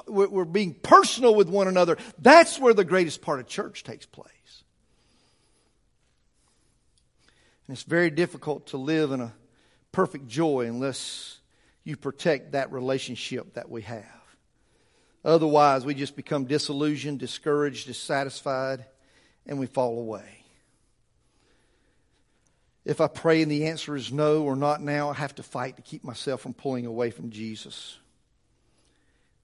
we're, 0.08 0.28
we're 0.28 0.44
being 0.44 0.74
personal 0.74 1.36
with 1.36 1.48
one 1.48 1.68
another. 1.68 1.96
That's 2.18 2.58
where 2.58 2.74
the 2.74 2.84
greatest 2.84 3.22
part 3.22 3.38
of 3.38 3.46
church 3.46 3.84
takes 3.84 4.04
place. 4.04 4.26
And 7.68 7.76
it's 7.76 7.84
very 7.84 8.10
difficult 8.10 8.66
to 8.68 8.78
live 8.78 9.12
in 9.12 9.20
a 9.20 9.32
perfect 9.92 10.26
joy 10.26 10.66
unless 10.66 11.37
you 11.88 11.96
protect 11.96 12.52
that 12.52 12.70
relationship 12.70 13.54
that 13.54 13.70
we 13.70 13.80
have. 13.80 14.04
Otherwise, 15.24 15.84
we 15.86 15.94
just 15.94 16.16
become 16.16 16.44
disillusioned, 16.44 17.18
discouraged, 17.18 17.86
dissatisfied, 17.86 18.84
and 19.46 19.58
we 19.58 19.66
fall 19.66 19.98
away. 19.98 20.44
If 22.84 23.00
I 23.00 23.08
pray 23.08 23.42
and 23.42 23.50
the 23.50 23.66
answer 23.66 23.96
is 23.96 24.12
no 24.12 24.42
or 24.42 24.54
not 24.54 24.82
now, 24.82 25.10
I 25.10 25.14
have 25.14 25.34
to 25.36 25.42
fight 25.42 25.76
to 25.76 25.82
keep 25.82 26.04
myself 26.04 26.42
from 26.42 26.54
pulling 26.54 26.84
away 26.84 27.10
from 27.10 27.30
Jesus. 27.30 27.98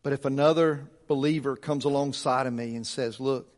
But 0.02 0.12
if 0.12 0.26
another 0.26 0.88
believer 1.08 1.56
comes 1.56 1.86
alongside 1.86 2.46
of 2.46 2.52
me 2.52 2.76
and 2.76 2.86
says, 2.86 3.20
Look, 3.20 3.54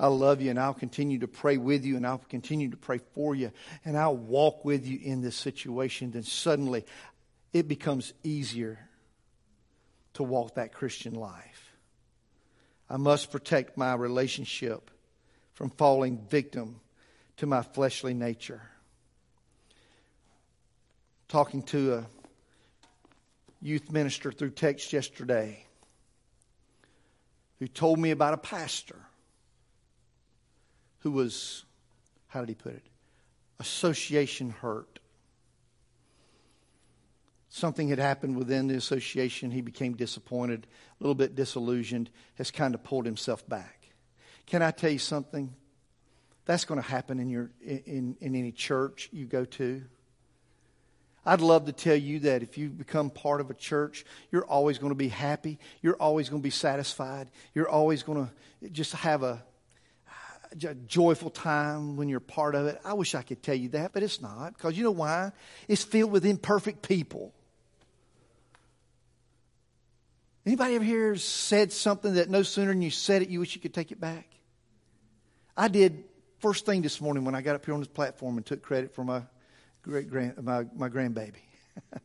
I 0.00 0.06
love 0.06 0.40
you 0.40 0.50
and 0.50 0.60
I'll 0.60 0.74
continue 0.74 1.18
to 1.20 1.28
pray 1.28 1.56
with 1.56 1.84
you 1.84 1.96
and 1.96 2.06
I'll 2.06 2.22
continue 2.28 2.70
to 2.70 2.76
pray 2.76 3.00
for 3.14 3.34
you 3.34 3.50
and 3.84 3.98
I'll 3.98 4.16
walk 4.16 4.64
with 4.64 4.86
you 4.86 4.98
in 5.02 5.22
this 5.22 5.34
situation, 5.34 6.12
then 6.12 6.22
suddenly 6.22 6.84
it 7.52 7.68
becomes 7.68 8.12
easier 8.22 8.78
to 10.14 10.22
walk 10.22 10.54
that 10.54 10.72
Christian 10.72 11.14
life. 11.14 11.76
I 12.90 12.96
must 12.96 13.30
protect 13.30 13.76
my 13.76 13.94
relationship 13.94 14.90
from 15.54 15.70
falling 15.70 16.18
victim 16.28 16.80
to 17.36 17.46
my 17.46 17.62
fleshly 17.62 18.14
nature. 18.14 18.62
Talking 21.28 21.62
to 21.64 21.94
a 21.94 22.06
youth 23.60 23.90
minister 23.90 24.32
through 24.32 24.50
text 24.50 24.92
yesterday 24.92 25.66
who 27.58 27.66
told 27.66 27.98
me 27.98 28.10
about 28.10 28.34
a 28.34 28.38
pastor 28.38 28.96
who 31.00 31.10
was, 31.10 31.64
how 32.28 32.40
did 32.40 32.48
he 32.48 32.54
put 32.54 32.74
it, 32.74 32.86
association 33.60 34.50
hurt 34.50 35.00
something 37.48 37.88
had 37.88 37.98
happened 37.98 38.36
within 38.36 38.68
the 38.68 38.74
association. 38.74 39.50
He 39.50 39.60
became 39.60 39.94
disappointed, 39.94 40.66
a 41.00 41.02
little 41.02 41.14
bit 41.14 41.34
disillusioned, 41.34 42.10
has 42.36 42.50
kind 42.50 42.74
of 42.74 42.82
pulled 42.84 43.06
himself 43.06 43.48
back. 43.48 43.90
Can 44.46 44.62
I 44.62 44.70
tell 44.70 44.90
you 44.90 44.98
something? 44.98 45.54
That's 46.46 46.64
going 46.64 46.80
to 46.80 46.86
happen 46.86 47.18
in, 47.20 47.28
your, 47.28 47.50
in, 47.62 48.16
in 48.20 48.34
any 48.34 48.52
church 48.52 49.10
you 49.12 49.26
go 49.26 49.44
to. 49.44 49.82
I'd 51.26 51.42
love 51.42 51.66
to 51.66 51.72
tell 51.72 51.96
you 51.96 52.20
that 52.20 52.42
if 52.42 52.56
you 52.56 52.70
become 52.70 53.10
part 53.10 53.42
of 53.42 53.50
a 53.50 53.54
church, 53.54 54.06
you're 54.32 54.46
always 54.46 54.78
going 54.78 54.92
to 54.92 54.96
be 54.96 55.08
happy. 55.08 55.58
You're 55.82 56.00
always 56.00 56.30
going 56.30 56.40
to 56.40 56.44
be 56.44 56.50
satisfied. 56.50 57.30
You're 57.54 57.68
always 57.68 58.02
going 58.02 58.26
to 58.62 58.70
just 58.70 58.92
have 58.94 59.22
a, 59.22 59.42
a 60.64 60.74
joyful 60.74 61.28
time 61.28 61.96
when 61.96 62.08
you're 62.08 62.20
part 62.20 62.54
of 62.54 62.66
it. 62.66 62.80
I 62.82 62.94
wish 62.94 63.14
I 63.14 63.20
could 63.20 63.42
tell 63.42 63.54
you 63.54 63.68
that, 63.70 63.92
but 63.92 64.02
it's 64.02 64.22
not. 64.22 64.56
Because 64.56 64.78
you 64.78 64.84
know 64.84 64.90
why? 64.90 65.32
It's 65.66 65.84
filled 65.84 66.12
with 66.12 66.24
imperfect 66.24 66.80
people. 66.80 67.34
Anybody 70.48 70.76
ever 70.76 70.84
here 70.84 71.14
said 71.16 71.72
something 71.72 72.14
that 72.14 72.30
no 72.30 72.42
sooner 72.42 72.72
than 72.72 72.80
you 72.80 72.90
said 72.90 73.20
it, 73.20 73.28
you 73.28 73.38
wish 73.40 73.54
you 73.54 73.60
could 73.60 73.74
take 73.74 73.92
it 73.92 74.00
back? 74.00 74.26
I 75.54 75.68
did 75.68 76.04
first 76.38 76.64
thing 76.64 76.80
this 76.80 77.02
morning 77.02 77.26
when 77.26 77.34
I 77.34 77.42
got 77.42 77.54
up 77.54 77.66
here 77.66 77.74
on 77.74 77.80
this 77.80 77.88
platform 77.88 78.38
and 78.38 78.46
took 78.46 78.62
credit 78.62 78.94
for 78.94 79.04
my 79.04 79.22
great 79.82 80.08
grand 80.08 80.42
my, 80.42 80.64
my 80.74 80.88
grandbaby. 80.88 81.34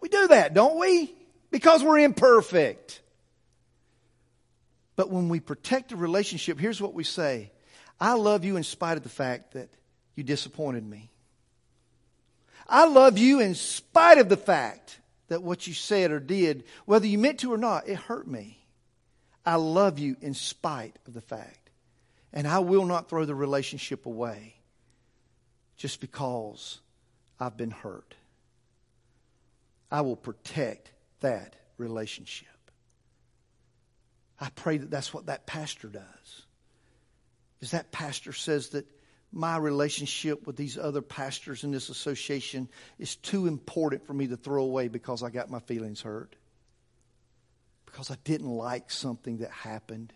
we 0.00 0.08
do 0.08 0.26
that, 0.28 0.54
don't 0.54 0.76
we? 0.76 1.14
because 1.50 1.82
we're 1.82 1.98
imperfect. 1.98 3.00
But 4.96 5.10
when 5.10 5.28
we 5.28 5.40
protect 5.40 5.92
a 5.92 5.96
relationship, 5.96 6.58
here's 6.58 6.80
what 6.80 6.94
we 6.94 7.04
say 7.04 7.52
I 8.00 8.14
love 8.14 8.44
you 8.44 8.56
in 8.56 8.62
spite 8.62 8.96
of 8.96 9.02
the 9.02 9.08
fact 9.08 9.52
that 9.52 9.68
you 10.16 10.24
disappointed 10.24 10.84
me. 10.84 11.10
I 12.68 12.86
love 12.86 13.18
you 13.18 13.40
in 13.40 13.54
spite 13.54 14.18
of 14.18 14.28
the 14.28 14.36
fact 14.36 14.99
that 15.30 15.42
what 15.42 15.66
you 15.66 15.72
said 15.72 16.10
or 16.10 16.20
did, 16.20 16.64
whether 16.84 17.06
you 17.06 17.16
meant 17.16 17.40
to 17.40 17.52
or 17.52 17.56
not, 17.56 17.88
it 17.88 17.96
hurt 17.96 18.26
me. 18.26 18.58
I 19.46 19.54
love 19.54 19.98
you 19.98 20.16
in 20.20 20.34
spite 20.34 20.98
of 21.06 21.14
the 21.14 21.20
fact. 21.20 21.70
And 22.32 22.46
I 22.46 22.58
will 22.58 22.84
not 22.84 23.08
throw 23.08 23.24
the 23.24 23.34
relationship 23.34 24.06
away 24.06 24.54
just 25.76 26.00
because 26.00 26.80
I've 27.38 27.56
been 27.56 27.70
hurt. 27.70 28.14
I 29.90 30.02
will 30.02 30.16
protect 30.16 30.90
that 31.20 31.56
relationship. 31.78 32.48
I 34.40 34.50
pray 34.50 34.78
that 34.78 34.90
that's 34.90 35.14
what 35.14 35.26
that 35.26 35.46
pastor 35.46 35.88
does. 35.88 36.42
Is 37.60 37.70
that 37.70 37.92
pastor 37.92 38.32
says 38.32 38.70
that 38.70 38.86
my 39.32 39.56
relationship 39.56 40.46
with 40.46 40.56
these 40.56 40.76
other 40.76 41.02
pastors 41.02 41.62
in 41.62 41.70
this 41.70 41.88
association 41.88 42.68
is 42.98 43.16
too 43.16 43.46
important 43.46 44.06
for 44.06 44.12
me 44.12 44.26
to 44.26 44.36
throw 44.36 44.64
away 44.64 44.88
because 44.88 45.22
I 45.22 45.30
got 45.30 45.50
my 45.50 45.60
feelings 45.60 46.00
hurt. 46.00 46.34
Because 47.86 48.10
I 48.10 48.16
didn't 48.24 48.50
like 48.50 48.90
something 48.90 49.38
that 49.38 49.50
happened. 49.50 50.12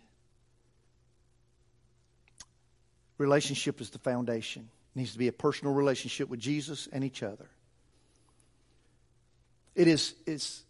Relationship 3.18 3.80
is 3.80 3.90
the 3.90 3.98
foundation. 3.98 4.68
It 4.94 4.98
needs 4.98 5.12
to 5.12 5.18
be 5.18 5.28
a 5.28 5.32
personal 5.32 5.74
relationship 5.74 6.28
with 6.28 6.40
Jesus 6.40 6.88
and 6.92 7.04
each 7.04 7.22
other. 7.22 7.48
It 9.74 9.88
is 9.88 10.14
it's 10.26 10.62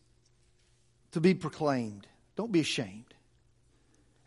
to 1.13 1.21
be 1.21 1.35
proclaimed. 1.35 2.07
Don't 2.37 2.53
be 2.53 2.61
ashamed. 2.61 3.15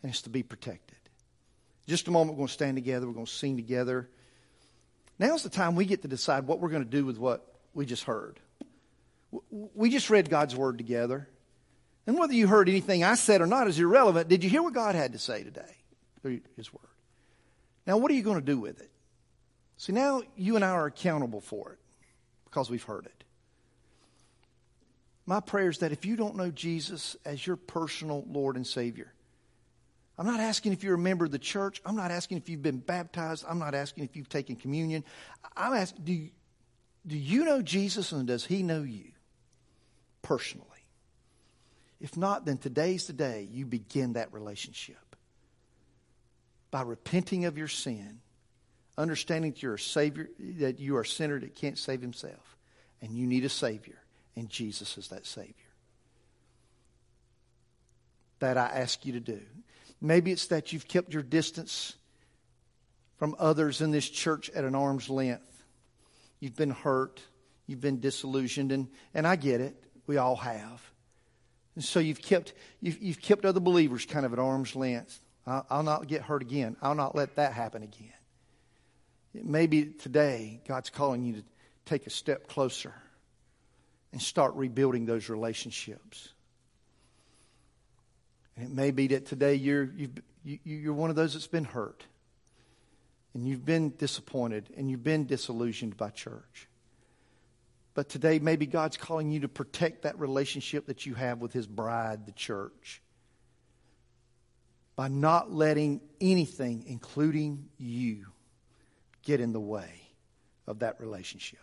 And 0.02 0.10
it's 0.10 0.22
to 0.22 0.30
be 0.30 0.42
protected. 0.42 0.97
Just 1.88 2.06
a 2.06 2.10
moment, 2.10 2.36
we're 2.36 2.42
going 2.42 2.48
to 2.48 2.52
stand 2.52 2.76
together. 2.76 3.06
We're 3.06 3.14
going 3.14 3.26
to 3.26 3.32
sing 3.32 3.56
together. 3.56 4.08
Now's 5.18 5.42
the 5.42 5.48
time 5.48 5.74
we 5.74 5.86
get 5.86 6.02
to 6.02 6.08
decide 6.08 6.46
what 6.46 6.60
we're 6.60 6.68
going 6.68 6.84
to 6.84 6.90
do 6.90 7.06
with 7.06 7.18
what 7.18 7.50
we 7.72 7.86
just 7.86 8.04
heard. 8.04 8.38
We 9.50 9.88
just 9.88 10.10
read 10.10 10.28
God's 10.28 10.54
word 10.54 10.76
together. 10.76 11.28
And 12.06 12.18
whether 12.18 12.34
you 12.34 12.46
heard 12.46 12.68
anything 12.68 13.04
I 13.04 13.14
said 13.14 13.40
or 13.40 13.46
not 13.46 13.68
is 13.68 13.78
irrelevant. 13.78 14.28
Did 14.28 14.44
you 14.44 14.50
hear 14.50 14.62
what 14.62 14.74
God 14.74 14.94
had 14.94 15.12
to 15.12 15.18
say 15.18 15.42
today 15.42 15.76
through 16.20 16.40
His 16.56 16.72
word? 16.72 16.82
Now, 17.86 17.96
what 17.96 18.10
are 18.10 18.14
you 18.14 18.22
going 18.22 18.38
to 18.38 18.44
do 18.44 18.58
with 18.58 18.80
it? 18.80 18.90
See, 19.78 19.92
now 19.92 20.22
you 20.36 20.56
and 20.56 20.64
I 20.64 20.70
are 20.70 20.86
accountable 20.86 21.40
for 21.40 21.72
it 21.72 21.78
because 22.44 22.68
we've 22.70 22.82
heard 22.82 23.06
it. 23.06 23.24
My 25.24 25.40
prayer 25.40 25.70
is 25.70 25.78
that 25.78 25.92
if 25.92 26.04
you 26.04 26.16
don't 26.16 26.36
know 26.36 26.50
Jesus 26.50 27.16
as 27.24 27.46
your 27.46 27.56
personal 27.56 28.24
Lord 28.28 28.56
and 28.56 28.66
Savior, 28.66 29.12
I'm 30.18 30.26
not 30.26 30.40
asking 30.40 30.72
if 30.72 30.82
you're 30.82 30.96
a 30.96 30.98
member 30.98 31.24
of 31.24 31.30
the 31.30 31.38
church. 31.38 31.80
I'm 31.86 31.94
not 31.94 32.10
asking 32.10 32.38
if 32.38 32.48
you've 32.48 32.62
been 32.62 32.78
baptized. 32.78 33.44
I'm 33.48 33.60
not 33.60 33.74
asking 33.74 34.04
if 34.04 34.16
you've 34.16 34.28
taken 34.28 34.56
communion. 34.56 35.04
I'm 35.56 35.74
asking, 35.74 36.04
do 36.04 36.12
you, 36.12 36.30
do 37.06 37.16
you 37.16 37.44
know 37.44 37.62
Jesus 37.62 38.10
and 38.10 38.26
does 38.26 38.44
he 38.44 38.64
know 38.64 38.82
you 38.82 39.12
personally? 40.22 40.66
If 42.00 42.16
not, 42.16 42.44
then 42.44 42.58
today's 42.58 43.06
the 43.06 43.12
day 43.12 43.48
you 43.50 43.64
begin 43.64 44.14
that 44.14 44.32
relationship 44.32 44.96
by 46.70 46.82
repenting 46.82 47.44
of 47.44 47.56
your 47.56 47.68
sin, 47.68 48.20
understanding 48.96 49.52
that 49.52 49.62
you're 49.62 49.74
a 49.74 49.78
savior, 49.78 50.28
that 50.58 50.80
you 50.80 50.96
are 50.96 51.02
a 51.02 51.06
sinner 51.06 51.38
that 51.38 51.54
can't 51.54 51.78
save 51.78 52.00
himself, 52.00 52.56
and 53.00 53.12
you 53.12 53.26
need 53.26 53.44
a 53.44 53.48
savior, 53.48 53.98
and 54.36 54.48
Jesus 54.48 54.98
is 54.98 55.08
that 55.08 55.26
savior. 55.26 55.54
That 58.40 58.58
I 58.58 58.66
ask 58.66 59.04
you 59.06 59.14
to 59.14 59.20
do. 59.20 59.40
Maybe 60.00 60.30
it's 60.30 60.46
that 60.46 60.72
you've 60.72 60.86
kept 60.86 61.12
your 61.12 61.22
distance 61.22 61.94
from 63.16 63.34
others 63.38 63.80
in 63.80 63.90
this 63.90 64.08
church 64.08 64.48
at 64.50 64.64
an 64.64 64.74
arm's 64.74 65.10
length. 65.10 65.64
You've 66.40 66.56
been 66.56 66.70
hurt. 66.70 67.20
You've 67.66 67.80
been 67.80 68.00
disillusioned. 68.00 68.70
And, 68.70 68.88
and 69.12 69.26
I 69.26 69.36
get 69.36 69.60
it. 69.60 69.76
We 70.06 70.16
all 70.16 70.36
have. 70.36 70.82
And 71.74 71.84
so 71.84 72.00
you've 72.00 72.22
kept, 72.22 72.54
you've, 72.80 73.02
you've 73.02 73.20
kept 73.20 73.44
other 73.44 73.60
believers 73.60 74.06
kind 74.06 74.24
of 74.24 74.32
at 74.32 74.38
arm's 74.38 74.74
length. 74.76 75.20
I'll, 75.46 75.66
I'll 75.68 75.82
not 75.82 76.06
get 76.06 76.22
hurt 76.22 76.42
again. 76.42 76.76
I'll 76.80 76.94
not 76.94 77.14
let 77.14 77.36
that 77.36 77.52
happen 77.52 77.82
again. 77.82 78.12
Maybe 79.34 79.86
today 79.86 80.60
God's 80.66 80.90
calling 80.90 81.24
you 81.24 81.34
to 81.34 81.44
take 81.84 82.06
a 82.06 82.10
step 82.10 82.48
closer 82.48 82.94
and 84.12 84.22
start 84.22 84.54
rebuilding 84.54 85.06
those 85.06 85.28
relationships. 85.28 86.30
And 88.58 88.66
it 88.66 88.74
may 88.74 88.90
be 88.90 89.06
that 89.08 89.26
today 89.26 89.54
you're, 89.54 89.84
you've, 89.84 90.18
you, 90.42 90.58
you're 90.64 90.92
one 90.94 91.10
of 91.10 91.16
those 91.16 91.34
that's 91.34 91.46
been 91.46 91.64
hurt. 91.64 92.04
And 93.32 93.46
you've 93.46 93.64
been 93.64 93.90
disappointed 93.90 94.68
and 94.76 94.90
you've 94.90 95.04
been 95.04 95.26
disillusioned 95.26 95.96
by 95.96 96.10
church. 96.10 96.66
But 97.94 98.08
today, 98.08 98.40
maybe 98.40 98.66
God's 98.66 98.96
calling 98.96 99.30
you 99.30 99.40
to 99.40 99.48
protect 99.48 100.02
that 100.02 100.18
relationship 100.18 100.86
that 100.86 101.06
you 101.06 101.14
have 101.14 101.40
with 101.40 101.52
His 101.52 101.66
bride, 101.66 102.26
the 102.26 102.32
church, 102.32 103.00
by 104.96 105.08
not 105.08 105.52
letting 105.52 106.00
anything, 106.20 106.84
including 106.86 107.68
you, 107.76 108.26
get 109.24 109.40
in 109.40 109.52
the 109.52 109.60
way 109.60 109.90
of 110.66 110.80
that 110.80 111.00
relationship. 111.00 111.58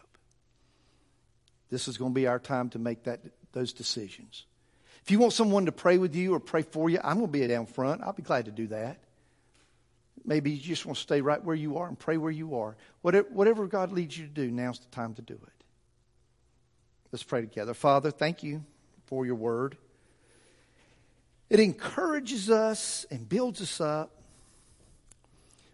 This 1.69 1.87
is 1.87 1.97
going 1.97 2.11
to 2.11 2.15
be 2.15 2.27
our 2.27 2.39
time 2.39 2.69
to 2.69 2.79
make 2.79 3.03
that, 3.03 3.21
those 3.53 3.73
decisions. 3.73 4.45
If 5.05 5.11
you 5.11 5.19
want 5.19 5.33
someone 5.33 5.67
to 5.67 5.71
pray 5.71 5.99
with 5.99 6.15
you 6.15 6.33
or 6.33 6.39
pray 6.39 6.63
for 6.63 6.89
you, 6.89 6.99
I'm 7.03 7.17
going 7.17 7.27
to 7.27 7.31
be 7.31 7.45
down 7.45 7.67
front. 7.67 8.01
I'll 8.01 8.13
be 8.13 8.23
glad 8.23 8.45
to 8.45 8.51
do 8.51 8.65
that. 8.67 8.97
Maybe 10.25 10.49
you 10.49 10.59
just 10.59 10.83
want 10.83 10.97
to 10.97 11.01
stay 11.03 11.21
right 11.21 11.43
where 11.43 11.55
you 11.55 11.77
are 11.77 11.87
and 11.87 11.99
pray 11.99 12.17
where 12.17 12.31
you 12.31 12.55
are. 12.57 12.75
Whatever, 13.03 13.67
God 13.67 13.91
leads 13.91 14.17
you 14.17 14.25
to 14.25 14.31
do, 14.31 14.49
now's 14.49 14.79
the 14.79 14.87
time 14.87 15.13
to 15.13 15.21
do 15.21 15.35
it. 15.35 15.63
Let's 17.11 17.21
pray 17.21 17.41
together. 17.41 17.75
Father, 17.75 18.09
thank 18.09 18.41
you 18.41 18.63
for 19.05 19.27
your 19.27 19.35
word. 19.35 19.77
It 21.51 21.59
encourages 21.59 22.49
us 22.49 23.05
and 23.11 23.29
builds 23.29 23.61
us 23.61 23.79
up. 23.79 24.11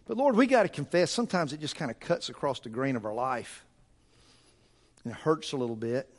But 0.05 0.17
Lord, 0.17 0.35
we 0.35 0.45
got 0.45 0.63
to 0.63 0.69
confess, 0.69 1.09
sometimes 1.09 1.53
it 1.53 1.61
just 1.61 1.77
kind 1.77 1.89
of 1.89 2.01
cuts 2.01 2.27
across 2.27 2.59
the 2.59 2.67
grain 2.67 2.97
of 2.97 3.05
our 3.05 3.13
life. 3.13 3.63
And 5.05 5.13
it 5.13 5.17
hurts 5.19 5.53
a 5.53 5.57
little 5.57 5.77
bit. 5.77 6.13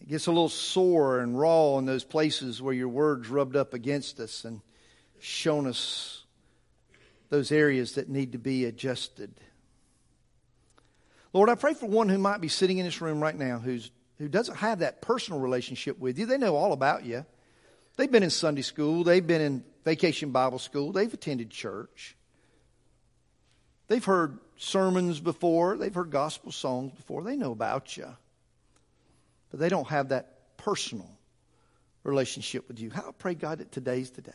It 0.00 0.08
gets 0.08 0.26
a 0.26 0.30
little 0.30 0.48
sore 0.48 1.20
and 1.20 1.38
raw 1.38 1.78
in 1.78 1.86
those 1.86 2.04
places 2.04 2.60
where 2.60 2.74
your 2.74 2.88
words 2.88 3.28
rubbed 3.28 3.56
up 3.56 3.74
against 3.74 4.20
us 4.20 4.44
and 4.44 4.60
shown 5.18 5.66
us 5.66 6.24
those 7.28 7.50
areas 7.50 7.94
that 7.94 8.08
need 8.08 8.32
to 8.32 8.38
be 8.38 8.66
adjusted. 8.66 9.32
Lord, 11.32 11.48
I 11.50 11.54
pray 11.54 11.74
for 11.74 11.86
one 11.86 12.08
who 12.08 12.18
might 12.18 12.40
be 12.40 12.48
sitting 12.48 12.78
in 12.78 12.84
this 12.84 13.00
room 13.00 13.20
right 13.20 13.36
now 13.36 13.58
who's, 13.58 13.90
who 14.18 14.28
doesn't 14.28 14.56
have 14.56 14.78
that 14.78 15.02
personal 15.02 15.40
relationship 15.40 15.98
with 15.98 16.18
you. 16.18 16.26
They 16.26 16.38
know 16.38 16.56
all 16.56 16.72
about 16.72 17.04
you. 17.04 17.24
They've 17.96 18.10
been 18.10 18.22
in 18.22 18.30
Sunday 18.30 18.62
school, 18.62 19.04
they've 19.04 19.26
been 19.26 19.40
in 19.40 19.64
vacation 19.84 20.30
Bible 20.30 20.58
school, 20.58 20.92
they've 20.92 21.12
attended 21.12 21.50
church. 21.50 22.14
They've 23.88 24.04
heard 24.04 24.38
sermons 24.58 25.20
before, 25.20 25.78
they've 25.78 25.94
heard 25.94 26.10
gospel 26.10 26.52
songs 26.52 26.92
before, 26.92 27.22
they 27.22 27.36
know 27.36 27.52
about 27.52 27.96
you 27.96 28.14
but 29.50 29.60
they 29.60 29.68
don't 29.68 29.88
have 29.88 30.08
that 30.08 30.56
personal 30.56 31.10
relationship 32.02 32.68
with 32.68 32.80
you. 32.80 32.90
How 32.90 33.08
I 33.08 33.12
pray, 33.16 33.34
God, 33.34 33.58
that 33.58 33.72
today's 33.72 34.10
the 34.10 34.22
day. 34.22 34.32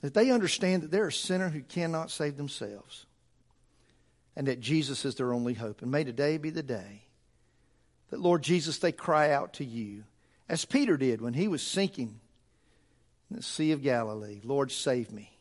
That 0.00 0.14
they 0.14 0.30
understand 0.30 0.82
that 0.82 0.90
they're 0.90 1.08
a 1.08 1.12
sinner 1.12 1.48
who 1.48 1.60
cannot 1.60 2.10
save 2.10 2.36
themselves. 2.36 3.06
And 4.36 4.46
that 4.46 4.60
Jesus 4.60 5.04
is 5.04 5.16
their 5.16 5.32
only 5.32 5.54
hope. 5.54 5.82
And 5.82 5.90
may 5.90 6.04
today 6.04 6.38
be 6.38 6.50
the 6.50 6.62
day 6.62 7.02
that, 8.10 8.20
Lord 8.20 8.42
Jesus, 8.42 8.78
they 8.78 8.92
cry 8.92 9.32
out 9.32 9.54
to 9.54 9.64
you, 9.64 10.04
as 10.48 10.64
Peter 10.64 10.96
did 10.96 11.20
when 11.20 11.34
he 11.34 11.48
was 11.48 11.62
sinking 11.62 12.20
in 13.30 13.36
the 13.36 13.42
Sea 13.42 13.72
of 13.72 13.82
Galilee 13.82 14.40
Lord, 14.44 14.72
save 14.72 15.12
me. 15.12 15.32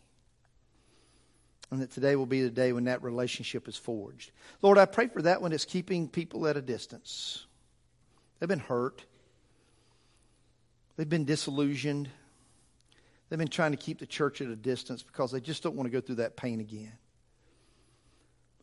And 1.70 1.82
that 1.82 1.92
today 1.92 2.16
will 2.16 2.26
be 2.26 2.42
the 2.42 2.50
day 2.50 2.72
when 2.72 2.86
that 2.86 3.04
relationship 3.04 3.68
is 3.68 3.76
forged. 3.76 4.32
Lord, 4.62 4.78
I 4.78 4.86
pray 4.86 5.08
for 5.08 5.22
that 5.24 5.42
one 5.42 5.52
that's 5.52 5.66
keeping 5.66 6.08
people 6.08 6.48
at 6.48 6.56
a 6.56 6.62
distance. 6.62 7.46
They've 8.40 8.50
been 8.50 8.60
hurt. 8.60 9.04
They've 10.96 11.10
been 11.10 11.26
disillusioned. 11.26 12.10
They've 13.30 13.40
been 13.40 13.48
trying 13.48 13.72
to 13.72 13.78
keep 13.78 14.00
the 14.00 14.06
church 14.06 14.42
at 14.42 14.48
a 14.48 14.56
distance 14.56 15.04
because 15.04 15.32
they 15.32 15.42
just 15.42 15.64
don't 15.64 15.76
want 15.76 15.88
to 15.88 15.92
go 15.92 16.02
through 16.02 16.16
that 16.16 16.38
pain 16.38 16.60
again. 16.60 16.94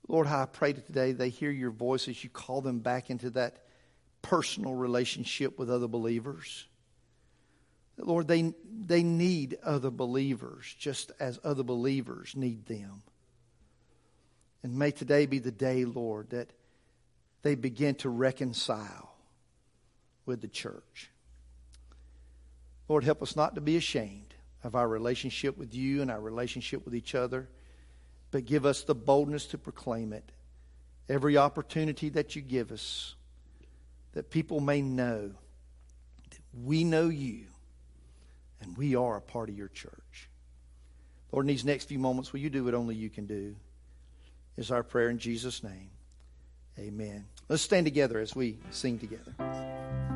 Lord, 0.08 0.26
how 0.26 0.42
I 0.42 0.46
pray 0.46 0.72
today 0.72 1.12
they 1.12 1.30
hear 1.30 1.50
your 1.50 1.70
voice 1.70 2.08
as 2.08 2.22
you 2.22 2.30
call 2.30 2.60
them 2.60 2.80
back 2.80 3.10
into 3.10 3.30
that 3.30 3.58
personal 4.22 4.74
relationship 4.74 5.58
with 5.58 5.70
other 5.70 5.88
believers. 5.88 6.66
Lord, 7.96 8.26
they, 8.26 8.52
they 8.86 9.02
need 9.02 9.58
other 9.62 9.90
believers 9.90 10.74
just 10.78 11.12
as 11.20 11.38
other 11.44 11.62
believers 11.62 12.34
need 12.34 12.66
them. 12.66 13.02
And 14.62 14.76
may 14.76 14.90
today 14.90 15.26
be 15.26 15.38
the 15.38 15.52
day, 15.52 15.84
Lord, 15.84 16.30
that 16.30 16.50
they 17.42 17.54
begin 17.54 17.94
to 17.96 18.08
reconcile 18.08 19.13
with 20.26 20.40
the 20.40 20.48
church. 20.48 21.10
Lord, 22.88 23.04
help 23.04 23.22
us 23.22 23.36
not 23.36 23.54
to 23.54 23.60
be 23.60 23.76
ashamed 23.76 24.34
of 24.62 24.74
our 24.74 24.88
relationship 24.88 25.56
with 25.56 25.74
you 25.74 26.02
and 26.02 26.10
our 26.10 26.20
relationship 26.20 26.84
with 26.84 26.94
each 26.94 27.14
other, 27.14 27.48
but 28.30 28.44
give 28.44 28.66
us 28.66 28.82
the 28.82 28.94
boldness 28.94 29.46
to 29.46 29.58
proclaim 29.58 30.12
it 30.12 30.30
every 31.08 31.36
opportunity 31.36 32.08
that 32.10 32.34
you 32.34 32.42
give 32.42 32.72
us, 32.72 33.14
that 34.12 34.30
people 34.30 34.60
may 34.60 34.80
know 34.80 35.30
that 36.30 36.40
we 36.62 36.84
know 36.84 37.08
you 37.08 37.44
and 38.60 38.76
we 38.76 38.96
are 38.96 39.16
a 39.16 39.20
part 39.20 39.48
of 39.48 39.56
your 39.56 39.68
church. 39.68 40.30
Lord, 41.32 41.44
in 41.44 41.48
these 41.48 41.64
next 41.64 41.86
few 41.86 41.98
moments, 41.98 42.32
will 42.32 42.40
you 42.40 42.50
do 42.50 42.64
what 42.64 42.74
only 42.74 42.94
you 42.94 43.10
can 43.10 43.26
do? 43.26 43.56
Is 44.56 44.70
our 44.70 44.84
prayer 44.84 45.10
in 45.10 45.18
Jesus' 45.18 45.64
name. 45.64 45.90
Amen. 46.78 47.26
Let's 47.48 47.62
stand 47.62 47.86
together 47.86 48.20
as 48.20 48.36
we 48.36 48.58
sing 48.70 48.98
together. 48.98 50.13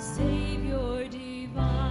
Savior 0.00 1.06
divine. 1.08 1.89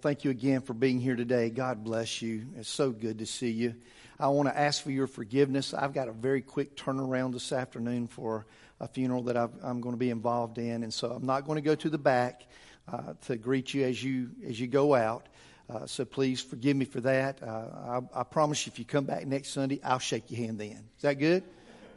Thank 0.00 0.24
you 0.24 0.30
again 0.30 0.62
for 0.62 0.72
being 0.72 0.98
here 0.98 1.14
today. 1.14 1.50
God 1.50 1.84
bless 1.84 2.22
you. 2.22 2.46
It's 2.56 2.70
so 2.70 2.90
good 2.90 3.18
to 3.18 3.26
see 3.26 3.50
you. 3.50 3.74
I 4.18 4.28
want 4.28 4.48
to 4.48 4.58
ask 4.58 4.82
for 4.82 4.90
your 4.90 5.06
forgiveness. 5.06 5.74
I've 5.74 5.92
got 5.92 6.08
a 6.08 6.12
very 6.12 6.40
quick 6.40 6.74
turnaround 6.74 7.34
this 7.34 7.52
afternoon 7.52 8.08
for 8.08 8.46
a 8.80 8.88
funeral 8.88 9.24
that 9.24 9.36
I've, 9.36 9.50
I'm 9.62 9.82
going 9.82 9.94
to 9.94 9.98
be 9.98 10.08
involved 10.08 10.56
in, 10.56 10.82
and 10.82 10.92
so 10.92 11.10
I'm 11.10 11.26
not 11.26 11.44
going 11.44 11.56
to 11.56 11.62
go 11.62 11.74
to 11.74 11.90
the 11.90 11.98
back 11.98 12.46
uh, 12.90 13.12
to 13.26 13.36
greet 13.36 13.74
you 13.74 13.84
as 13.84 14.02
you 14.02 14.30
as 14.46 14.58
you 14.58 14.66
go 14.66 14.94
out. 14.94 15.26
Uh, 15.68 15.86
so 15.86 16.06
please 16.06 16.40
forgive 16.40 16.76
me 16.76 16.86
for 16.86 17.00
that. 17.02 17.42
Uh, 17.42 18.00
I, 18.14 18.20
I 18.20 18.22
promise 18.22 18.66
you, 18.66 18.72
if 18.72 18.78
you 18.78 18.86
come 18.86 19.04
back 19.04 19.26
next 19.26 19.50
Sunday, 19.50 19.80
I'll 19.84 19.98
shake 19.98 20.30
your 20.30 20.40
hand 20.40 20.58
then. 20.58 20.88
Is 20.96 21.02
that 21.02 21.18
good? 21.18 21.44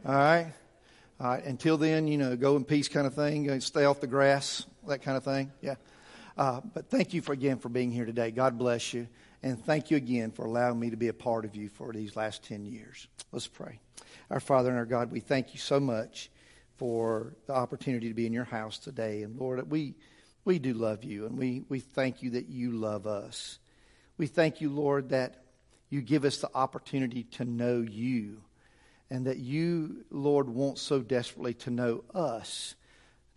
All 0.06 0.14
right. 0.14 0.52
All 1.18 1.28
right. 1.28 1.44
Until 1.44 1.78
then, 1.78 2.06
you 2.06 2.18
know, 2.18 2.36
go 2.36 2.56
in 2.56 2.64
peace, 2.64 2.88
kind 2.88 3.06
of 3.06 3.14
thing. 3.14 3.60
Stay 3.60 3.84
off 3.84 4.00
the 4.00 4.06
grass, 4.06 4.66
that 4.86 5.02
kind 5.02 5.16
of 5.16 5.24
thing. 5.24 5.50
Yeah. 5.62 5.76
Uh, 6.36 6.60
but 6.72 6.90
thank 6.90 7.14
you 7.14 7.22
for 7.22 7.32
again 7.32 7.58
for 7.58 7.68
being 7.68 7.92
here 7.92 8.04
today. 8.04 8.30
God 8.30 8.58
bless 8.58 8.92
you. 8.92 9.06
And 9.42 9.62
thank 9.62 9.90
you 9.90 9.96
again 9.96 10.30
for 10.30 10.46
allowing 10.46 10.80
me 10.80 10.90
to 10.90 10.96
be 10.96 11.08
a 11.08 11.12
part 11.12 11.44
of 11.44 11.54
you 11.54 11.68
for 11.68 11.92
these 11.92 12.16
last 12.16 12.42
10 12.44 12.64
years. 12.64 13.06
Let's 13.30 13.46
pray. 13.46 13.78
Our 14.30 14.40
Father 14.40 14.70
and 14.70 14.78
our 14.78 14.86
God, 14.86 15.12
we 15.12 15.20
thank 15.20 15.52
you 15.52 15.60
so 15.60 15.78
much 15.78 16.30
for 16.76 17.36
the 17.46 17.52
opportunity 17.52 18.08
to 18.08 18.14
be 18.14 18.26
in 18.26 18.32
your 18.32 18.44
house 18.44 18.78
today. 18.78 19.22
And 19.22 19.38
Lord, 19.38 19.70
we, 19.70 19.94
we 20.44 20.58
do 20.58 20.74
love 20.74 21.04
you, 21.04 21.26
and 21.26 21.38
we, 21.38 21.62
we 21.68 21.80
thank 21.80 22.22
you 22.22 22.30
that 22.30 22.48
you 22.48 22.72
love 22.72 23.06
us. 23.06 23.58
We 24.16 24.26
thank 24.26 24.60
you, 24.60 24.70
Lord, 24.70 25.10
that 25.10 25.44
you 25.90 26.00
give 26.00 26.24
us 26.24 26.38
the 26.38 26.50
opportunity 26.54 27.24
to 27.32 27.44
know 27.44 27.80
you, 27.80 28.40
and 29.10 29.26
that 29.26 29.38
you, 29.38 30.04
Lord, 30.10 30.48
want 30.48 30.78
so 30.78 31.00
desperately 31.00 31.54
to 31.54 31.70
know 31.70 32.02
us, 32.14 32.74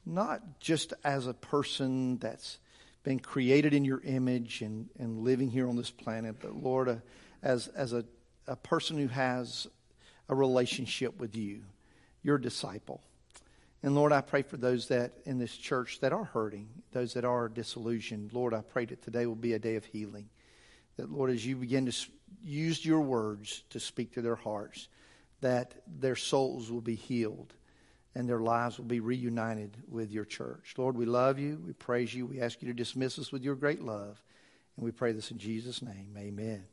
not 0.06 0.60
just 0.60 0.94
as 1.04 1.28
a 1.28 1.34
person 1.34 2.18
that's 2.18 2.60
been 3.08 3.20
created 3.22 3.74
in 3.74 3.86
your 3.86 4.02
image 4.02 4.62
and, 4.62 4.90
and 5.00 5.20
living 5.20 5.50
here 5.50 5.70
on 5.70 5.78
this 5.78 5.90
planet, 5.90 6.36
but 6.42 6.54
Lord, 6.54 6.90
uh, 6.90 6.96
as, 7.42 7.70
as 7.70 7.94
a, 7.94 8.04
a 8.48 8.58
person 8.58 8.98
who 8.98 9.08
has 9.08 9.66
a 10.28 10.36
relationship 10.36 11.18
with 11.18 11.34
you, 11.34 11.64
your 12.22 12.38
disciple. 12.38 13.02
And 13.82 13.96
Lord, 13.96 14.12
I 14.12 14.20
pray 14.20 14.42
for 14.42 14.58
those 14.58 14.90
that 14.90 15.14
in 15.24 15.40
this 15.40 15.56
church 15.56 16.02
that 16.02 16.12
are 16.12 16.26
hurting, 16.26 16.68
those 16.92 17.14
that 17.14 17.24
are 17.24 17.48
disillusioned. 17.48 18.34
Lord, 18.34 18.54
I 18.54 18.60
pray 18.60 18.84
that 18.84 19.02
today 19.02 19.26
will 19.26 19.36
be 19.36 19.54
a 19.54 19.60
day 19.60 19.78
of 19.78 19.86
healing. 19.86 20.28
That, 20.98 21.10
Lord, 21.10 21.30
as 21.30 21.46
you 21.46 21.56
begin 21.56 21.86
to 21.86 21.96
use 22.44 22.86
your 22.86 23.00
words 23.00 23.64
to 23.70 23.80
speak 23.80 24.16
to 24.16 24.22
their 24.22 24.36
hearts, 24.36 24.90
that 25.40 25.76
their 25.88 26.18
souls 26.18 26.70
will 26.70 26.82
be 26.82 26.96
healed 26.96 27.54
and 28.18 28.28
their 28.28 28.40
lives 28.40 28.80
will 28.80 28.86
be 28.86 29.00
reunited 29.00 29.78
with 29.88 30.12
your 30.12 30.26
church. 30.26 30.74
Lord, 30.76 30.98
we 30.98 31.06
love 31.06 31.38
you. 31.38 31.62
We 31.64 31.74
praise 31.74 32.16
you. 32.16 32.26
We 32.26 32.42
ask 32.42 32.64
you 32.64 32.68
to 32.68 32.74
dismiss 32.74 33.20
us 33.20 33.32
with 33.32 33.44
your 33.44 33.54
great 33.54 33.84
love. 33.84 34.24
And 34.76 34.84
we 34.84 34.92
pray 34.92 35.12
this 35.12 35.30
in 35.30 35.38
Jesus' 35.38 35.84
name. 35.84 36.16
Amen. 36.18 36.66